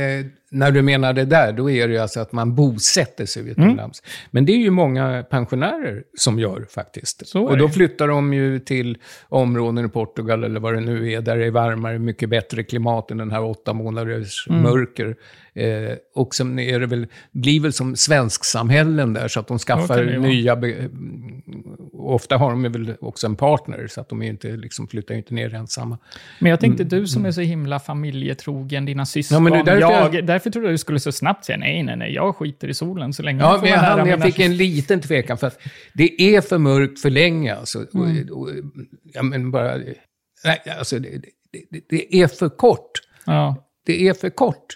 när 0.51 0.71
du 0.71 0.81
menar 0.81 1.13
det 1.13 1.25
där, 1.25 1.53
då 1.53 1.69
är 1.69 1.87
det 1.87 1.93
ju 1.93 1.99
alltså 1.99 2.19
att 2.19 2.31
man 2.31 2.55
bosätter 2.55 3.25
sig 3.25 3.41
Mm. 3.41 3.51
utomlands. 3.51 4.03
Men 4.31 4.45
det 4.45 4.51
är 4.51 4.57
ju 4.57 4.69
många 4.71 5.23
pensionärer 5.29 6.03
som 6.17 6.39
gör 6.39 6.65
faktiskt. 6.69 7.35
Och 7.35 7.57
då 7.57 7.69
flyttar 7.69 8.07
de 8.07 8.33
ju 8.33 8.59
till 8.59 8.97
områden 9.29 9.85
i 9.85 9.89
Portugal 9.89 10.43
eller 10.43 10.59
vad 10.59 10.73
det 10.73 10.79
nu 10.79 11.11
är, 11.11 11.21
där 11.21 11.37
det 11.37 11.45
är 11.45 11.51
varmare, 11.51 11.99
mycket 11.99 12.29
bättre 12.29 12.63
klimat 12.63 13.11
än 13.11 13.17
den 13.17 13.31
här 13.31 13.43
åtta 13.43 13.73
månaders 13.73 14.47
Mm. 14.49 14.61
mörker. 14.61 15.15
Eh, 15.53 15.95
och 16.15 16.35
sen 16.35 16.59
är 16.59 16.79
det 16.79 16.85
väl, 16.85 17.07
blir 17.31 17.59
väl 17.59 17.73
som 17.73 17.95
svensksamhällen 17.95 19.13
där, 19.13 19.27
så 19.27 19.39
att 19.39 19.47
de 19.47 19.59
skaffar 19.59 20.03
nya... 20.03 20.55
Och 21.93 22.13
ofta 22.15 22.37
har 22.37 22.49
de 22.49 22.63
väl 22.63 22.93
också 23.01 23.27
en 23.27 23.35
partner, 23.35 23.87
så 23.87 24.01
att 24.01 24.09
de 24.09 24.21
inte, 24.21 24.47
liksom, 24.47 24.87
flyttar 24.87 25.15
inte 25.15 25.33
ner 25.33 25.53
ensamma. 25.53 25.97
Men 26.39 26.49
jag 26.49 26.59
tänkte, 26.59 26.83
du 26.83 27.07
som 27.07 27.25
är 27.25 27.31
så 27.31 27.41
himla 27.41 27.79
familjetrogen, 27.79 28.85
dina 28.85 29.05
syskon, 29.05 29.37
Mm. 29.37 29.53
Ja, 29.53 29.57
men 29.57 29.65
det 29.65 29.79
jag, 29.79 30.15
jag- 30.15 30.25
därför 30.37 30.49
trodde 30.49 30.67
jag 30.67 30.73
du 30.73 30.77
skulle 30.77 30.99
så 30.99 31.11
snabbt 31.11 31.45
säga 31.45 31.57
nej, 31.57 31.83
nej, 31.83 31.95
nej, 31.95 32.13
jag 32.13 32.35
skiter 32.35 32.67
i 32.67 32.73
solen 32.73 33.13
så 33.13 33.23
länge 33.23 33.41
Ja, 33.41 33.59
men 33.61 33.71
jag, 33.71 33.77
hann, 33.77 34.07
jag 34.07 34.23
fick 34.23 34.39
en 34.39 34.57
liten 34.57 35.01
tvekan 35.01 35.37
för 35.37 35.47
att 35.47 35.59
det 35.93 36.21
är 36.21 36.41
för 36.41 36.57
mörkt 36.57 36.99
för 36.99 37.09
länge. 37.09 37.55
Alltså, 37.55 37.79
och, 37.79 38.37
och, 38.37 38.49
ja, 39.03 39.23
men 39.23 39.51
bara, 39.51 39.77
nej, 40.43 40.61
alltså, 40.79 40.99
det, 40.99 41.09
det, 41.09 41.63
det, 41.69 41.81
det 41.89 42.21
är 42.21 42.27
för 42.27 42.49
kort. 42.49 42.91
Ja. 43.25 43.63
Det 43.85 44.07
är 44.07 44.13
för 44.13 44.29
kort. 44.29 44.73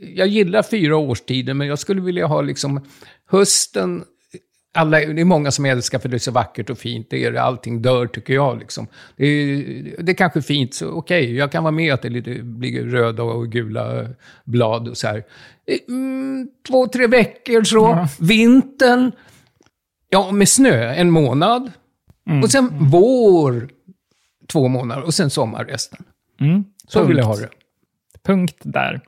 Jag 0.00 0.28
gillar 0.28 0.62
fyra 0.62 0.96
årstider, 0.96 1.54
men 1.54 1.66
jag 1.66 1.78
skulle 1.78 2.00
vilja 2.00 2.26
ha 2.26 2.42
liksom 2.42 2.86
hösten... 3.26 4.04
Alla, 4.74 4.98
det 4.98 5.20
är 5.20 5.24
många 5.24 5.50
som 5.50 5.64
älskar 5.64 5.98
för 5.98 6.08
det 6.08 6.16
är 6.16 6.18
så 6.18 6.30
vackert 6.30 6.70
och 6.70 6.78
fint. 6.78 7.06
Det 7.10 7.24
är 7.24 7.32
det, 7.32 7.42
allting 7.42 7.82
dör 7.82 8.06
tycker 8.06 8.34
jag. 8.34 8.58
Liksom. 8.58 8.86
Det, 9.16 9.26
är, 9.26 10.02
det 10.02 10.12
är 10.12 10.16
kanske 10.16 10.42
fint, 10.42 10.74
så 10.74 10.90
okej, 10.90 11.36
jag 11.36 11.52
kan 11.52 11.62
vara 11.62 11.72
med 11.72 11.94
att 11.94 12.02
det 12.02 12.08
lite, 12.08 12.42
blir 12.42 12.84
röda 12.84 13.22
och 13.22 13.52
gula 13.52 14.08
blad 14.44 14.88
och 14.88 14.96
så 14.96 15.06
här. 15.06 15.24
Mm, 15.88 16.48
två, 16.68 16.86
tre 16.86 17.06
veckor 17.06 17.62
så. 17.64 17.76
Ja. 17.76 18.08
Vintern, 18.20 19.12
ja 20.08 20.32
med 20.32 20.48
snö, 20.48 20.94
en 20.94 21.10
månad. 21.10 21.72
Och 22.42 22.50
sen 22.50 22.70
vår, 22.78 23.68
två 24.52 24.68
månader. 24.68 25.02
Och 25.02 25.14
sen 25.14 25.30
sommar 25.30 25.64
resten. 25.64 26.04
Mm. 26.40 26.64
Så 26.88 26.98
Punkt. 26.98 27.10
vill 27.10 27.16
jag 27.16 27.24
ha 27.24 27.36
det. 27.36 27.48
Punkt 28.26 28.56
där. 28.62 29.00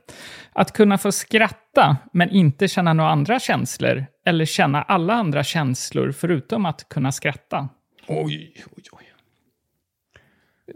Att 0.59 0.73
kunna 0.73 0.97
få 0.97 1.11
skratta, 1.11 1.97
men 2.13 2.29
inte 2.29 2.67
känna 2.67 2.93
några 2.93 3.09
andra 3.09 3.39
känslor, 3.39 4.05
eller 4.25 4.45
känna 4.45 4.81
alla 4.81 5.13
andra 5.13 5.43
känslor 5.43 6.11
förutom 6.11 6.65
att 6.65 6.89
kunna 6.89 7.11
skratta. 7.11 7.69
Oj, 8.07 8.53
oj, 8.77 8.83
oj. 8.91 9.03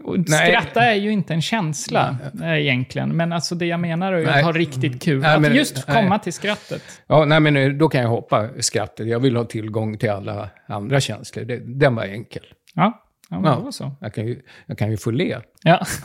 Och 0.04 0.18
Nej. 0.18 0.26
Skratta 0.48 0.84
är 0.84 0.94
ju 0.94 1.10
inte 1.12 1.34
en 1.34 1.42
känsla 1.42 2.16
eh, 2.42 2.52
egentligen, 2.60 3.16
men 3.16 3.32
alltså 3.32 3.54
det 3.54 3.66
jag 3.66 3.80
menar 3.80 4.12
är 4.12 4.26
Nej. 4.26 4.38
att 4.38 4.44
ha 4.44 4.52
riktigt 4.52 5.02
kul. 5.02 5.20
Nej, 5.20 5.34
att 5.34 5.40
men- 5.40 5.54
just 5.54 5.88
nej. 5.88 5.96
komma 6.02 6.18
till 6.18 6.32
skrattet. 6.32 6.82
Ja, 7.06 7.24
nej, 7.24 7.40
men 7.40 7.56
eh, 7.56 7.68
då 7.70 7.88
kan 7.88 8.00
jag 8.00 8.08
hoppa 8.08 8.48
skrattet. 8.60 9.06
Jag 9.08 9.20
vill 9.20 9.36
ha 9.36 9.44
tillgång 9.44 9.98
till 9.98 10.10
alla 10.10 10.50
andra 10.66 11.00
känslor. 11.00 11.44
Det, 11.44 11.56
den 11.78 11.94
var 11.94 12.04
enkel. 12.04 12.44
Ja, 12.74 13.02
ja 13.30 13.40
Ja. 13.44 13.56
det 13.56 13.62
var 13.62 13.70
så. 13.70 13.96
Jag 14.00 14.14
kan 14.14 14.26
ju, 14.26 14.42
jag 14.66 14.78
kan 14.78 14.90
ju 14.90 14.96
få 14.96 15.10
le. 15.10 15.38
Ja. 15.62 15.86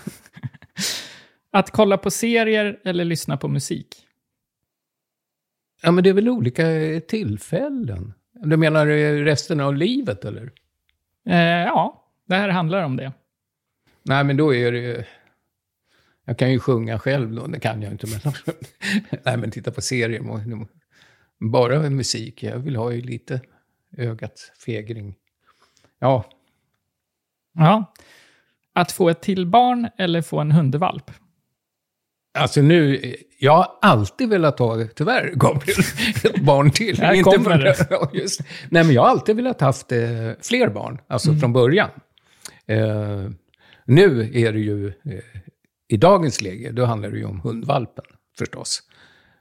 att 1.59 1.71
kolla 1.71 1.97
på 1.97 2.11
serier 2.11 2.79
eller 2.83 3.05
lyssna 3.05 3.37
på 3.37 3.47
musik. 3.47 3.95
Ja, 5.81 5.91
men 5.91 6.03
det 6.03 6.09
är 6.09 6.13
väl 6.13 6.29
olika 6.29 6.63
tillfällen. 7.07 8.13
Du 8.33 8.57
menar 8.57 8.87
eh, 8.87 9.13
resten 9.13 9.59
av 9.59 9.75
livet, 9.75 10.25
eller? 10.25 10.51
Eh, 11.25 11.37
ja, 11.37 12.11
det 12.25 12.35
här 12.35 12.49
handlar 12.49 12.83
om 12.83 12.97
det. 12.97 13.13
Nej, 14.03 14.23
men 14.23 14.37
då 14.37 14.55
är 14.55 14.71
det 14.71 14.79
ju... 14.79 15.03
Jag 16.25 16.37
kan 16.37 16.51
ju 16.51 16.59
sjunga 16.59 16.99
själv 16.99 17.35
då, 17.35 17.47
det 17.47 17.59
kan 17.59 17.81
jag 17.81 17.91
inte. 17.91 18.07
Men... 18.07 18.33
Nej, 19.25 19.37
men 19.37 19.51
titta 19.51 19.71
på 19.71 19.81
serier. 19.81 20.67
Bara 21.39 21.89
musik. 21.89 22.43
Jag 22.43 22.57
vill 22.57 22.75
ha 22.75 22.91
ju 22.91 23.01
lite 23.01 23.41
ögat 23.97 24.51
fegring. 24.65 25.15
Ja, 25.99 26.25
Ja. 27.57 27.93
Att 28.73 28.91
få 28.91 29.09
ett 29.09 29.21
till 29.21 29.45
barn 29.45 29.89
eller 29.97 30.21
få 30.21 30.39
en 30.39 30.51
hundvalp. 30.51 31.11
Alltså 32.37 32.61
nu, 32.61 33.15
jag 33.39 33.51
har 33.51 33.67
alltid 33.81 34.29
velat 34.29 34.59
ha, 34.59 34.87
tyvärr 34.95 35.31
Gabriel, 35.35 35.79
ett 36.23 36.41
barn 36.41 36.71
till. 36.71 36.97
Här 37.01 37.21
kommer 37.23 37.57
det. 37.57 37.75
Just. 38.21 38.41
Nej, 38.69 38.83
men 38.83 38.93
jag 38.93 39.01
har 39.01 39.09
alltid 39.09 39.35
velat 39.35 39.61
haft 39.61 39.91
eh, 39.91 39.99
fler 40.41 40.69
barn, 40.69 40.99
alltså 41.07 41.29
Mm. 41.29 41.39
från 41.39 41.53
början. 41.53 41.89
Eh, 42.65 43.29
nu 43.85 44.31
är 44.33 44.53
det 44.53 44.59
ju, 44.59 44.87
eh, 44.87 44.93
i 45.89 45.97
dagens 45.97 46.41
läge, 46.41 46.71
då 46.71 46.85
handlar 46.85 47.09
det 47.11 47.17
ju 47.17 47.25
om 47.25 47.39
hundvalpen 47.39 48.05
förstås. 48.37 48.81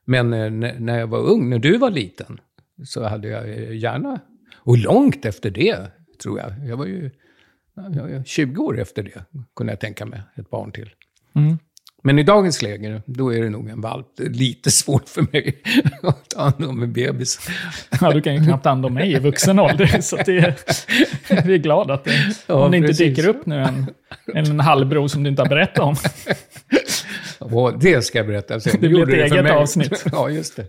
Men 0.05 0.33
eh, 0.33 0.51
när, 0.81 0.99
jag 0.99 1.07
var 1.07 1.19
ung, 1.19 1.51
när 1.51 1.59
du 1.59 1.79
var 1.79 1.91
liten, 1.91 2.41
så 2.85 3.05
hade 3.05 3.29
jag 3.29 3.49
eh, 3.49 3.73
gärna, 3.77 4.21
och 4.57 4.79
långt 4.79 5.25
efter 5.25 5.51
det, 5.51 5.87
tror 6.23 6.39
jag, 6.39 6.53
jag 6.69 6.77
var 6.77 6.87
ju 6.87 7.11
ja, 7.75 7.83
jag- 7.97 8.11
jag- 8.11 8.27
20 8.27 8.63
år 8.65 8.79
efter 8.81 9.03
det, 9.03 9.25
kunde 9.57 9.73
jag 9.73 9.81
tänka 9.81 10.07
mig 10.07 10.21
ett 10.37 10.51
barn 10.51 10.73
till. 10.73 10.91
Mm. 11.35 11.59
Men 12.07 12.19
i 12.19 12.23
dagens 12.23 12.63
läge, 12.63 13.03
då 13.07 13.35
är 13.35 13.43
det 13.43 13.51
nog 13.51 13.69
en 13.69 13.81
valp. 13.81 14.07
Det 14.17 14.25
är 14.25 14.31
lite 14.31 14.71
svårt 14.71 15.09
för 15.09 15.23
mig 15.33 15.63
att 16.03 16.29
ta 16.31 16.43
hand 16.43 16.65
om 16.65 16.83
en 16.83 16.93
bebis. 16.93 17.49
Ja, 18.01 18.13
du 18.13 18.23
kan 18.23 18.35
ju 18.35 18.45
knappt 18.45 18.63
ta 18.63 18.69
hand 18.69 18.87
om 18.87 18.95
mig 18.95 19.13
i 19.13 19.19
vuxen 19.19 19.59
ålder. 19.59 20.01
Så 20.01 20.17
det, 20.17 20.55
vi 21.45 21.55
är 21.55 21.59
glada 21.59 21.95
att 21.95 22.05
det, 22.05 22.13
Ja, 22.47 22.55
om 22.55 22.71
det 22.71 22.77
inte 22.77 22.89
precis. 22.89 23.17
dyker 23.17 23.29
upp 23.29 23.47
nu 23.47 23.63
en, 23.63 23.87
en 24.35 24.61
halvbror 24.61 25.09
som 25.09 25.23
du 25.23 25.31
inte 25.31 25.43
har 25.43 25.49
berättat 25.49 25.79
om. 25.79 25.97
Och 27.39 27.79
det 27.79 28.05
ska 28.05 28.19
jag 28.19 28.27
berätta 28.27 28.61
sen. 28.61 28.81
Det 28.81 28.89
blir 28.89 29.03
ett 29.03 29.33
eget 29.33 29.45
mig. 29.45 29.53
avsnitt. 29.53 30.05
ja, 30.13 30.31
just 30.31 30.57
det. 30.57 30.67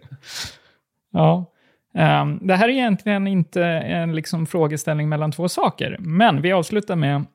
Ja. 1.13 1.51
Ehm, 1.95 2.47
det 2.47 2.55
här 2.55 2.69
är 2.69 2.73
egentligen 2.73 3.27
inte 3.27 3.63
en 3.63 4.15
liksom 4.15 4.45
frågeställning 4.45 5.09
mellan 5.09 5.31
två 5.31 5.49
saker, 5.49 5.97
men 5.99 6.41
vi 6.41 6.51
avslutar 6.51 6.95
med 6.95 7.25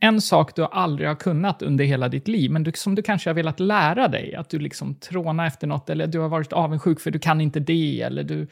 en 0.00 0.20
sak 0.20 0.56
du 0.56 0.64
aldrig 0.64 1.08
har 1.08 1.14
kunnat 1.14 1.62
under 1.62 1.84
hela 1.84 2.08
ditt 2.08 2.28
liv, 2.28 2.50
men 2.50 2.62
du, 2.62 2.72
som 2.74 2.94
du 2.94 3.02
kanske 3.02 3.30
har 3.30 3.34
velat 3.34 3.60
lära 3.60 4.08
dig. 4.08 4.34
Att 4.34 4.50
du 4.50 4.58
liksom 4.58 4.94
trånar 4.94 5.46
efter 5.46 5.66
något, 5.66 5.90
eller 5.90 6.06
du 6.06 6.18
har 6.18 6.28
varit 6.28 6.52
avundsjuk 6.52 7.00
för 7.00 7.10
du 7.10 7.18
kan 7.18 7.40
inte 7.40 7.60
det, 7.60 8.02
eller 8.02 8.22
du 8.22 8.46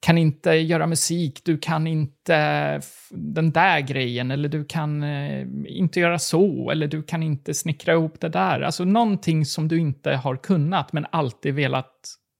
kan 0.00 0.18
inte 0.18 0.50
göra 0.50 0.86
musik, 0.86 1.40
du 1.44 1.58
kan 1.58 1.86
inte 1.86 2.80
den 3.10 3.52
där 3.52 3.80
grejen, 3.80 4.30
eller 4.30 4.48
du 4.48 4.64
kan 4.64 5.02
eh, 5.02 5.46
inte 5.66 6.00
göra 6.00 6.18
så, 6.18 6.70
eller 6.70 6.86
du 6.86 7.02
kan 7.02 7.22
inte 7.22 7.54
snickra 7.54 7.92
ihop 7.92 8.20
det 8.20 8.28
där. 8.28 8.60
Alltså 8.60 8.84
någonting 8.84 9.44
som 9.44 9.68
du 9.68 9.78
inte 9.78 10.10
har 10.10 10.36
kunnat, 10.36 10.92
men 10.92 11.06
alltid 11.10 11.54
velat 11.54 11.92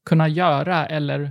kunna 0.06 0.28
göra, 0.28 0.86
eller 0.86 1.30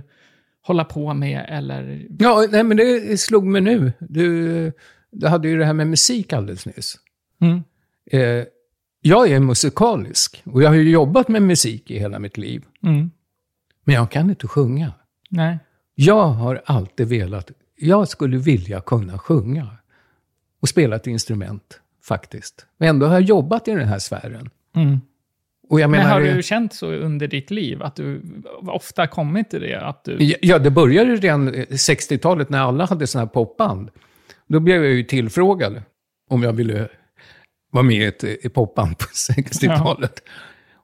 hålla 0.62 0.84
på 0.84 1.14
med, 1.14 1.46
eller... 1.48 2.06
Ja, 2.18 2.46
nej, 2.50 2.62
men 2.62 2.76
det 2.76 3.20
slog 3.20 3.46
mig 3.46 3.60
nu. 3.60 3.92
Du, 4.00 4.72
du 5.20 5.26
hade 5.26 5.48
ju 5.48 5.58
det 5.58 5.64
här 5.64 5.72
med 5.72 5.86
musik 5.86 6.32
alldeles 6.32 6.66
nyss. 6.66 6.98
Mm. 7.40 7.62
Eh, 8.10 8.46
jag 9.00 9.30
är 9.30 9.40
musikalisk 9.40 10.42
och 10.44 10.62
jag 10.62 10.68
har 10.68 10.74
ju 10.74 10.90
jobbat 10.90 11.28
med 11.28 11.42
musik 11.42 11.90
i 11.90 11.98
hela 11.98 12.18
mitt 12.18 12.36
liv. 12.36 12.64
Mm. 12.82 13.10
Men 13.84 13.94
jag 13.94 14.10
kan 14.10 14.30
inte 14.30 14.48
sjunga. 14.48 14.92
Nej. 15.30 15.58
Jag 15.94 16.28
har 16.28 16.62
alltid 16.64 17.08
velat, 17.08 17.50
jag 17.76 18.08
skulle 18.08 18.36
vilja 18.36 18.80
kunna 18.80 19.18
sjunga. 19.18 19.68
Och 20.60 20.68
spela 20.68 20.96
ett 20.96 21.06
instrument, 21.06 21.80
faktiskt. 22.04 22.66
Men 22.78 22.88
ändå 22.88 23.06
har 23.06 23.12
jag 23.12 23.22
jobbat 23.22 23.68
i 23.68 23.70
den 23.70 23.88
här 23.88 23.98
sfären. 23.98 24.50
Mm. 24.76 25.00
Jag 25.68 25.90
Men 25.90 25.90
menar, 25.90 26.10
har 26.10 26.20
du 26.20 26.42
känt 26.42 26.74
så 26.74 26.92
under 26.92 27.28
ditt 27.28 27.50
liv, 27.50 27.82
att 27.82 27.96
du 27.96 28.22
ofta 28.62 29.06
kommit 29.06 29.50
till 29.50 29.60
det? 29.60 29.80
Att 29.80 30.04
du... 30.04 30.34
Ja, 30.42 30.58
det 30.58 30.70
började 30.70 31.16
redan 31.16 31.54
eh, 31.54 31.66
60-talet 31.66 32.50
när 32.50 32.58
alla 32.58 32.84
hade 32.84 33.06
sådana 33.06 33.26
här 33.26 33.32
popband. 33.32 33.90
Då 34.48 34.60
blev 34.60 34.84
jag 34.84 34.92
ju 34.92 35.02
tillfrågad 35.02 35.82
om 36.28 36.42
jag 36.42 36.52
ville 36.52 36.88
var 37.70 37.82
med 37.82 37.96
i 37.96 38.04
ett 38.04 38.24
i 38.24 38.48
popband 38.48 38.98
på 38.98 39.04
60-talet. 39.32 40.22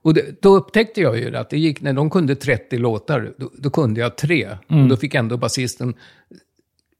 Och 0.03 0.15
det, 0.15 0.43
då 0.43 0.57
upptäckte 0.57 1.01
jag 1.01 1.19
ju 1.19 1.37
att 1.37 1.51
det 1.51 1.59
gick, 1.59 1.81
när 1.81 1.93
de 1.93 2.11
kunde 2.11 2.37
30 2.37 2.79
låtar, 2.79 3.35
då, 3.37 3.51
då 3.59 3.71
kunde 3.71 4.01
jag 4.01 4.17
tre. 4.17 4.57
Och 4.69 4.89
då 4.89 4.97
fick 4.97 5.15
ändå 5.15 5.37
basisten, 5.37 5.95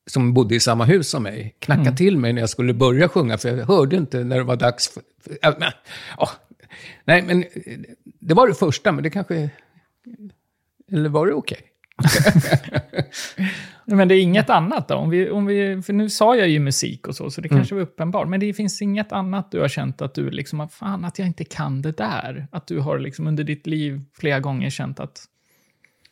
som 0.07 0.35
bodde 0.35 0.55
i 0.55 0.61
samma 0.61 0.85
hus 0.85 1.09
som 1.09 1.23
mig, 1.23 1.57
knacka 1.59 1.93
till 1.93 2.19
mig 2.19 2.33
när 2.33 2.43
jag 2.43 2.51
skulle 2.51 2.75
börja 2.75 3.09
sjunga, 3.09 3.39
för 3.39 3.49
jag 3.49 3.67
hörde 3.67 3.97
inte 3.97 4.25
när 4.25 4.37
det 4.37 4.43
var 4.43 4.57
dags 4.57 4.89
för... 4.89 5.03
ja, 5.43 5.55
men, 5.59 5.73
ja. 6.19 6.31
nej, 7.05 7.23
men 7.23 7.43
eh, 7.43 7.79
det 8.21 8.35
var 8.35 8.49
det 8.49 8.55
första, 8.55 8.93
men 8.93 9.05
det 9.05 9.11
kanske... 9.11 9.51
Eller 10.93 11.09
var 11.09 11.27
det 11.27 11.33
okej? 11.33 11.72
Men 13.85 14.09
det 14.09 14.15
är 14.15 14.23
inget 14.23 14.51
annat 14.51 14.89
då? 14.89 14.95
Om 14.95 15.11
vi, 15.11 15.31
om 15.31 15.47
vi, 15.47 15.83
för 15.83 15.93
nu 15.93 16.11
sa 16.11 16.37
jag 16.37 16.49
ju 16.49 16.59
musik 16.59 17.09
och 17.09 17.15
så, 17.17 17.31
så 17.31 17.41
det 17.41 17.49
kanske 17.49 17.75
var 17.75 17.83
uppenbart. 17.83 18.29
Men 18.29 18.41
det 18.41 18.53
finns 18.55 18.83
inget 18.83 19.13
annat 19.13 19.51
du 19.51 19.61
har 19.61 19.69
känt 19.69 20.03
att 20.03 20.15
du 20.15 20.31
liksom, 20.31 20.61
har, 20.61 20.69
fan 20.69 21.05
att 21.05 21.19
jag 21.19 21.29
inte 21.29 21.45
kan 21.45 21.83
det 21.83 21.97
där. 21.97 22.47
Att 22.53 22.67
du 22.67 22.79
har 22.81 22.99
liksom 22.99 23.27
under 23.27 23.45
ditt 23.45 23.67
liv 23.67 24.01
flera 24.19 24.41
gånger 24.41 24.71
känt 24.71 25.01
att 25.01 25.25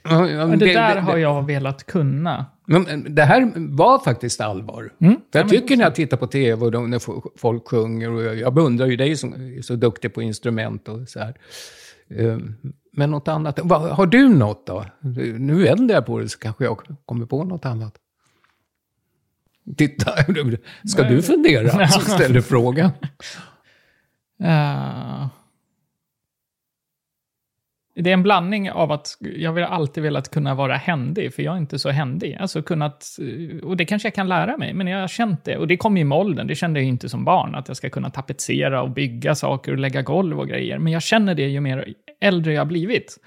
Ja, 0.05 0.29
ja, 0.29 0.47
men 0.47 0.59
det, 0.59 0.73
där 0.73 0.97
har 0.97 1.17
jag 1.17 1.47
velat 1.47 1.87
kunna. 1.87 2.47
Men 2.67 3.15
det 3.15 3.23
här 3.23 3.53
var 3.57 3.99
faktiskt 3.99 4.41
allvar. 4.41 4.93
Mm. 5.01 5.15
För 5.33 5.39
jag 5.39 5.47
Ja, 5.47 5.49
tycker 5.51 5.77
när 5.77 5.85
jag 5.85 5.95
tittar 5.95 6.17
på 6.17 6.27
tv 6.27 6.67
och 6.67 6.89
när 6.89 6.99
fo- 6.99 7.31
folk 7.37 7.69
sjunger, 7.69 8.11
och 8.11 8.23
jag, 8.23 8.37
jag 8.37 8.55
beundrar 8.55 8.87
ju 8.87 8.97
dig 8.97 9.17
som 9.17 9.33
är 9.33 9.63
så 9.63 9.77
duktig 9.77 10.15
på 10.15 10.23
instrument 10.23 10.89
och 10.89 11.09
så 11.09 11.19
här. 11.19 11.35
Men 12.93 13.11
något 13.11 13.29
annat, 13.29 13.59
har 13.71 14.07
du 14.07 14.29
något 14.29 14.67
då? 14.67 14.85
Nu 15.39 15.63
vänder 15.63 15.95
jag 15.95 16.07
på 16.07 16.19
det 16.19 16.29
så 16.29 16.39
kanske 16.39 16.65
jag 16.65 16.81
kommer 17.05 17.27
på 17.27 17.45
något 17.45 17.65
annat. 17.65 17.95
Titta, 19.77 20.13
ska 20.85 21.03
du 21.03 21.23
fundera? 21.23 21.87
Så 21.89 22.01
ställer 22.01 22.41
frågan. 22.41 22.91
Eh, 24.43 25.27
det 27.95 28.11
är 28.11 28.15
en 28.15 28.23
blandning 28.23 28.71
av 28.71 28.93
att 28.93 29.17
jag 29.21 29.53
vill 29.53 29.65
alltid 29.65 30.03
velat 30.03 30.31
kunna 30.31 30.55
vara 30.55 30.77
händig, 30.77 31.35
för 31.35 31.43
jag 31.43 31.55
är 31.55 31.59
inte 31.59 31.79
så 31.79 31.91
händig. 31.91 32.37
Alltså 32.41 32.63
kunnat, 32.63 33.19
eh, 33.21 33.65
och 33.65 33.77
det 33.77 33.85
kanske 33.85 34.07
jag 34.09 34.15
kan 34.15 34.29
lära 34.29 34.57
mig, 34.57 34.75
men 34.75 34.87
jag 34.87 35.01
har 35.01 35.09
känt 35.09 35.45
det. 35.45 35.57
Och 35.57 35.67
det 35.67 35.77
kom 35.77 35.97
ju 35.97 36.05
med 36.05 36.19
åldern, 36.19 36.47
det 36.47 36.55
kände 36.55 36.81
jag 36.81 36.89
inte 36.89 37.09
som 37.09 37.25
barn, 37.25 37.55
att 37.55 37.69
jag 37.69 37.77
ska 37.77 37.91
kunna 37.91 38.11
tapetsera 38.11 38.83
och 38.83 38.91
bygga 38.91 39.35
saker 39.35 39.73
och 39.73 39.79
lägga 39.79 40.03
golv 40.03 40.41
och 40.41 40.49
grejer. 40.49 40.79
Men 40.79 40.93
jag 40.93 41.03
känner 41.03 41.35
det 41.35 41.49
ju 41.49 41.61
mer 41.61 41.95
äldre 42.21 42.53
jag 42.53 42.69
blivit. 42.69 43.19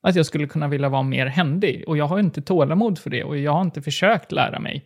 Att 0.00 0.16
jag 0.16 0.26
skulle 0.26 0.46
kunna 0.46 0.68
vilja 0.68 0.88
vara 0.88 1.02
mer 1.02 1.26
händig. 1.26 1.84
Och 1.86 1.96
jag 1.96 2.06
har 2.06 2.18
inte 2.18 2.42
tålamod 2.42 2.98
för 2.98 3.10
det, 3.10 3.24
och 3.24 3.38
jag 3.38 3.52
har 3.52 3.62
inte 3.62 3.82
försökt 3.82 4.32
lära 4.32 4.60
mig. 4.60 4.84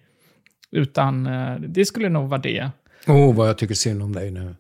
Utan 0.71 1.27
eh, 1.27 1.55
det 1.61 1.85
skulle 1.85 2.09
nog 2.09 2.29
vara 2.29 2.41
det. 2.41 2.71
Åh, 3.07 3.17
oh, 3.17 3.35
vad 3.35 3.49
jag 3.49 3.59
tycker 3.59 3.75
synd 3.75 4.03
om 4.03 4.13
dig 4.13 4.31
nu. 4.31 4.55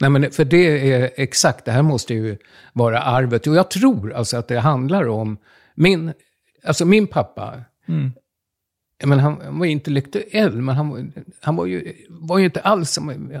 Nej, 0.00 0.10
men 0.10 0.30
för 0.30 0.44
det 0.44 0.92
är 0.92 1.10
exakt, 1.16 1.64
det 1.64 1.72
här 1.72 1.82
måste 1.82 2.14
ju 2.14 2.36
vara 2.72 3.00
arvet. 3.00 3.46
Och 3.46 3.54
jag 3.54 3.70
tror 3.70 4.12
alltså 4.12 4.36
att 4.36 4.48
det 4.48 4.60
handlar 4.60 5.08
om 5.08 5.38
min, 5.74 6.12
alltså 6.64 6.84
min 6.84 7.06
pappa. 7.06 7.62
Mm. 7.88 8.12
Jag 9.00 9.08
menar, 9.08 9.22
han 9.22 9.58
var 9.58 9.66
intellektuell, 9.66 10.62
men 10.62 10.74
han, 10.74 11.12
han 11.40 11.56
var, 11.56 11.66
ju, 11.66 11.94
var 12.08 12.38
ju 12.38 12.44
inte 12.44 12.60
alls 12.60 12.90
som... 12.90 13.32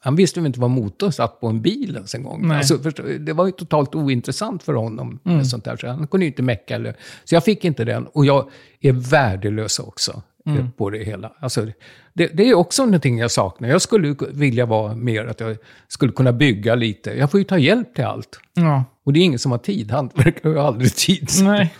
Han, 0.00 0.16
visste 0.16 0.40
ju 0.40 0.46
inte 0.46 0.60
vad 0.60 0.70
motorn 0.70 1.12
satt 1.12 1.40
på 1.40 1.46
en 1.46 1.62
bil 1.62 1.94
ens 1.94 2.14
en 2.14 2.22
gång. 2.22 2.50
Alltså, 2.50 2.78
förstå, 2.78 3.02
det 3.02 3.32
var 3.32 3.46
ju 3.46 3.52
totalt 3.52 3.94
ointressant 3.94 4.62
för 4.62 4.74
honom. 4.74 5.18
Med 5.22 5.46
sånt 5.46 5.64
där, 5.64 5.76
så 5.76 5.86
han 5.86 6.06
kunde 6.06 6.26
ju 6.26 6.30
inte 6.30 6.42
mecka. 6.42 6.74
Eller, 6.74 6.96
så 7.24 7.34
jag 7.34 7.44
fick 7.44 7.64
inte 7.64 7.84
den. 7.84 8.06
Och 8.06 8.26
jag 8.26 8.50
är 8.80 8.92
värdelös 8.92 9.78
också 9.78 10.22
eh, 10.46 10.68
på 10.76 10.90
det 10.90 11.04
hela. 11.04 11.32
Alltså, 11.40 11.66
det, 12.12 12.26
det 12.26 12.48
är 12.50 12.54
också 12.54 12.84
någonting 12.84 13.18
jag 13.18 13.30
saknar. 13.30 13.68
Jag 13.68 13.82
skulle 13.82 14.16
vilja 14.32 14.66
vara 14.66 14.94
mer 14.94 15.26
att 15.26 15.40
jag 15.40 15.56
skulle 15.88 16.12
kunna 16.12 16.32
bygga 16.32 16.74
lite. 16.74 17.10
Jag 17.10 17.30
får 17.30 17.40
ju 17.40 17.44
ta 17.44 17.58
hjälp 17.58 17.94
till 17.94 18.04
allt. 18.04 18.40
Ja. 18.54 18.84
Och 19.04 19.12
det 19.12 19.20
är 19.20 19.24
ingen 19.24 19.38
som 19.38 19.52
har 19.52 19.58
tid. 19.58 19.90
Hantverk 19.90 20.36
har 20.44 20.50
ju 20.50 20.58
aldrig 20.58 20.94
tid. 20.94 21.28
Nej. 21.42 21.74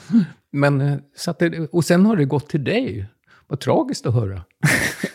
Men, 0.53 0.81
eh, 0.81 0.97
så 1.17 1.31
att 1.31 1.39
det, 1.39 1.69
och 1.73 1.85
sen 1.85 2.07
har 2.07 2.17
det 2.17 2.25
gått 2.25 2.49
till 2.49 2.65
dig. 2.65 3.07
Vad 3.47 3.61
tragiskt 3.61 4.07
att 4.07 4.15
höra. 4.15 4.43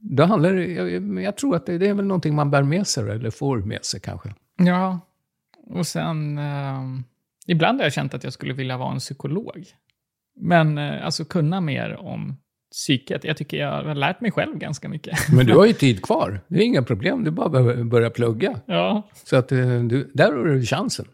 Då 0.00 0.24
handlar 0.24 0.52
det, 0.52 0.66
jag, 0.66 1.22
jag 1.22 1.36
tror 1.36 1.56
att 1.56 1.66
det, 1.66 1.78
det 1.78 1.88
är 1.88 1.94
väl 1.94 2.06
någonting 2.06 2.34
man 2.34 2.50
bär 2.50 2.62
med 2.62 2.86
sig, 2.86 3.10
eller 3.10 3.30
får 3.30 3.58
med 3.58 3.84
sig 3.84 4.00
kanske. 4.00 4.34
Ja, 4.56 5.00
och 5.66 5.86
sen... 5.86 6.38
Eh, 6.38 6.82
ibland 7.46 7.78
har 7.78 7.84
jag 7.84 7.92
känt 7.92 8.14
att 8.14 8.24
jag 8.24 8.32
skulle 8.32 8.54
vilja 8.54 8.76
vara 8.76 8.92
en 8.92 8.98
psykolog. 8.98 9.64
Men 10.40 10.78
eh, 10.78 11.04
alltså 11.04 11.24
kunna 11.24 11.60
mer 11.60 11.96
om 11.96 12.36
psyket. 12.72 13.24
Jag 13.24 13.36
tycker 13.36 13.56
jag 13.56 13.84
har 13.84 13.94
lärt 13.94 14.20
mig 14.20 14.30
själv 14.30 14.58
ganska 14.58 14.88
mycket. 14.88 15.18
Men 15.32 15.46
du 15.46 15.56
har 15.56 15.66
ju 15.66 15.72
tid 15.86 16.02
kvar. 16.02 16.40
Det 16.48 16.58
är 16.58 16.62
inga 16.62 16.82
problem, 16.82 17.24
du 17.24 17.30
bara 17.30 17.48
behöver 17.48 17.84
börja 17.84 18.10
plugga. 18.10 18.60
ja. 18.66 19.08
Så 19.24 19.36
att 19.36 19.52
eh, 19.52 19.82
du, 19.82 20.10
där 20.14 20.32
har 20.32 20.44
du 20.44 20.62
chansen. 20.62 21.06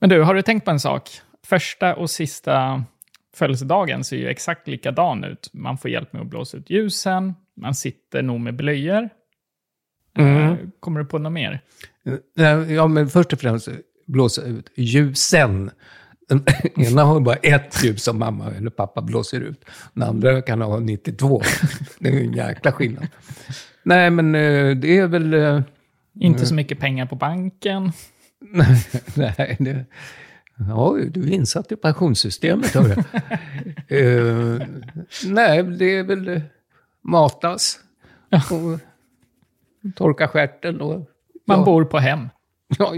Men 0.00 0.10
du, 0.10 0.22
har 0.22 0.34
du 0.34 0.42
tänkt 0.42 0.64
på 0.64 0.70
en 0.70 0.80
sak? 0.80 1.10
Första 1.46 1.96
och 1.96 2.10
sista 2.10 2.84
födelsedagen 3.34 4.04
ser 4.04 4.16
ju 4.16 4.28
exakt 4.28 4.68
likadan 4.68 5.24
ut. 5.24 5.50
Man 5.52 5.78
får 5.78 5.90
hjälp 5.90 6.12
med 6.12 6.22
att 6.22 6.28
blåsa 6.28 6.56
ut 6.56 6.70
ljusen, 6.70 7.34
man 7.60 7.74
sitter 7.74 8.22
nog 8.22 8.40
med 8.40 8.56
blöjor. 8.56 9.08
Eh, 10.18 10.54
Kommer 10.80 11.00
du 11.00 11.06
på 11.06 11.18
något 11.18 11.32
mer? 11.32 11.60
Eh, 12.38 12.72
Ja, 12.72 12.86
men 12.86 13.08
först 13.08 13.32
och 13.32 13.40
främst 13.40 13.68
blåsa 14.06 14.42
ut 14.42 14.70
ljusen. 14.76 15.70
Den 16.28 16.44
ena 16.76 17.04
har 17.04 17.20
bara 17.20 17.36
ett 17.36 17.84
ljus 17.84 18.02
som 18.02 18.18
mamma 18.18 18.50
eller 18.50 18.70
pappa 18.70 19.02
blåser 19.02 19.40
ut. 19.40 19.64
Den 19.94 20.08
andra 20.08 20.42
kan 20.42 20.60
ha 20.60 20.80
92. 20.80 21.42
Det 21.98 22.08
är 22.08 22.20
en 22.20 22.32
jäkla 22.32 22.72
skillnad. 22.72 23.06
Nej, 23.82 24.10
men 24.10 24.34
eh, 24.34 24.76
det 24.76 24.98
är 24.98 25.06
väl... 25.06 25.62
Inte 26.20 26.46
så 26.46 26.54
mycket 26.54 26.78
pengar 26.78 27.06
på 27.06 27.16
banken. 27.16 27.92
Nej, 29.14 29.56
det... 29.58 29.84
Ja, 30.68 30.96
du 31.10 31.22
är 31.22 31.30
insatt 31.32 31.72
i 31.72 31.76
pensionssystemet, 31.76 32.74
hör 32.74 32.90
uh, 33.92 34.62
Nej, 35.26 35.62
det 35.62 35.96
är 35.96 36.04
väl 36.04 36.40
matas. 37.02 37.80
Och 38.50 38.80
torka 39.94 40.28
stjärten 40.28 40.80
och... 40.80 41.10
Man 41.46 41.58
ja, 41.58 41.64
bor 41.64 41.84
på 41.84 41.98
hem. 41.98 42.28
Ja, 42.78 42.94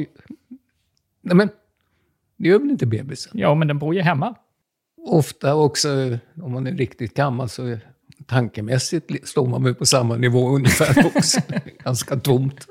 nej, 1.20 1.36
men 1.36 1.48
det 2.36 2.48
gör 2.48 2.58
väl 2.58 2.70
inte 2.70 2.86
bebisen? 2.86 3.32
Ja, 3.34 3.54
men 3.54 3.68
den 3.68 3.78
bor 3.78 3.94
ju 3.94 4.00
hemma. 4.00 4.34
Ofta 5.06 5.54
också, 5.54 6.18
om 6.42 6.52
man 6.52 6.66
är 6.66 6.72
riktigt 6.72 7.14
gammal, 7.14 7.48
så 7.48 7.78
tankemässigt 8.26 9.28
står 9.28 9.46
man 9.46 9.64
väl 9.64 9.74
på 9.74 9.86
samma 9.86 10.16
nivå 10.16 10.48
ungefär 10.56 11.06
också. 11.16 11.40
Ganska 11.84 12.16
tomt. 12.16 12.66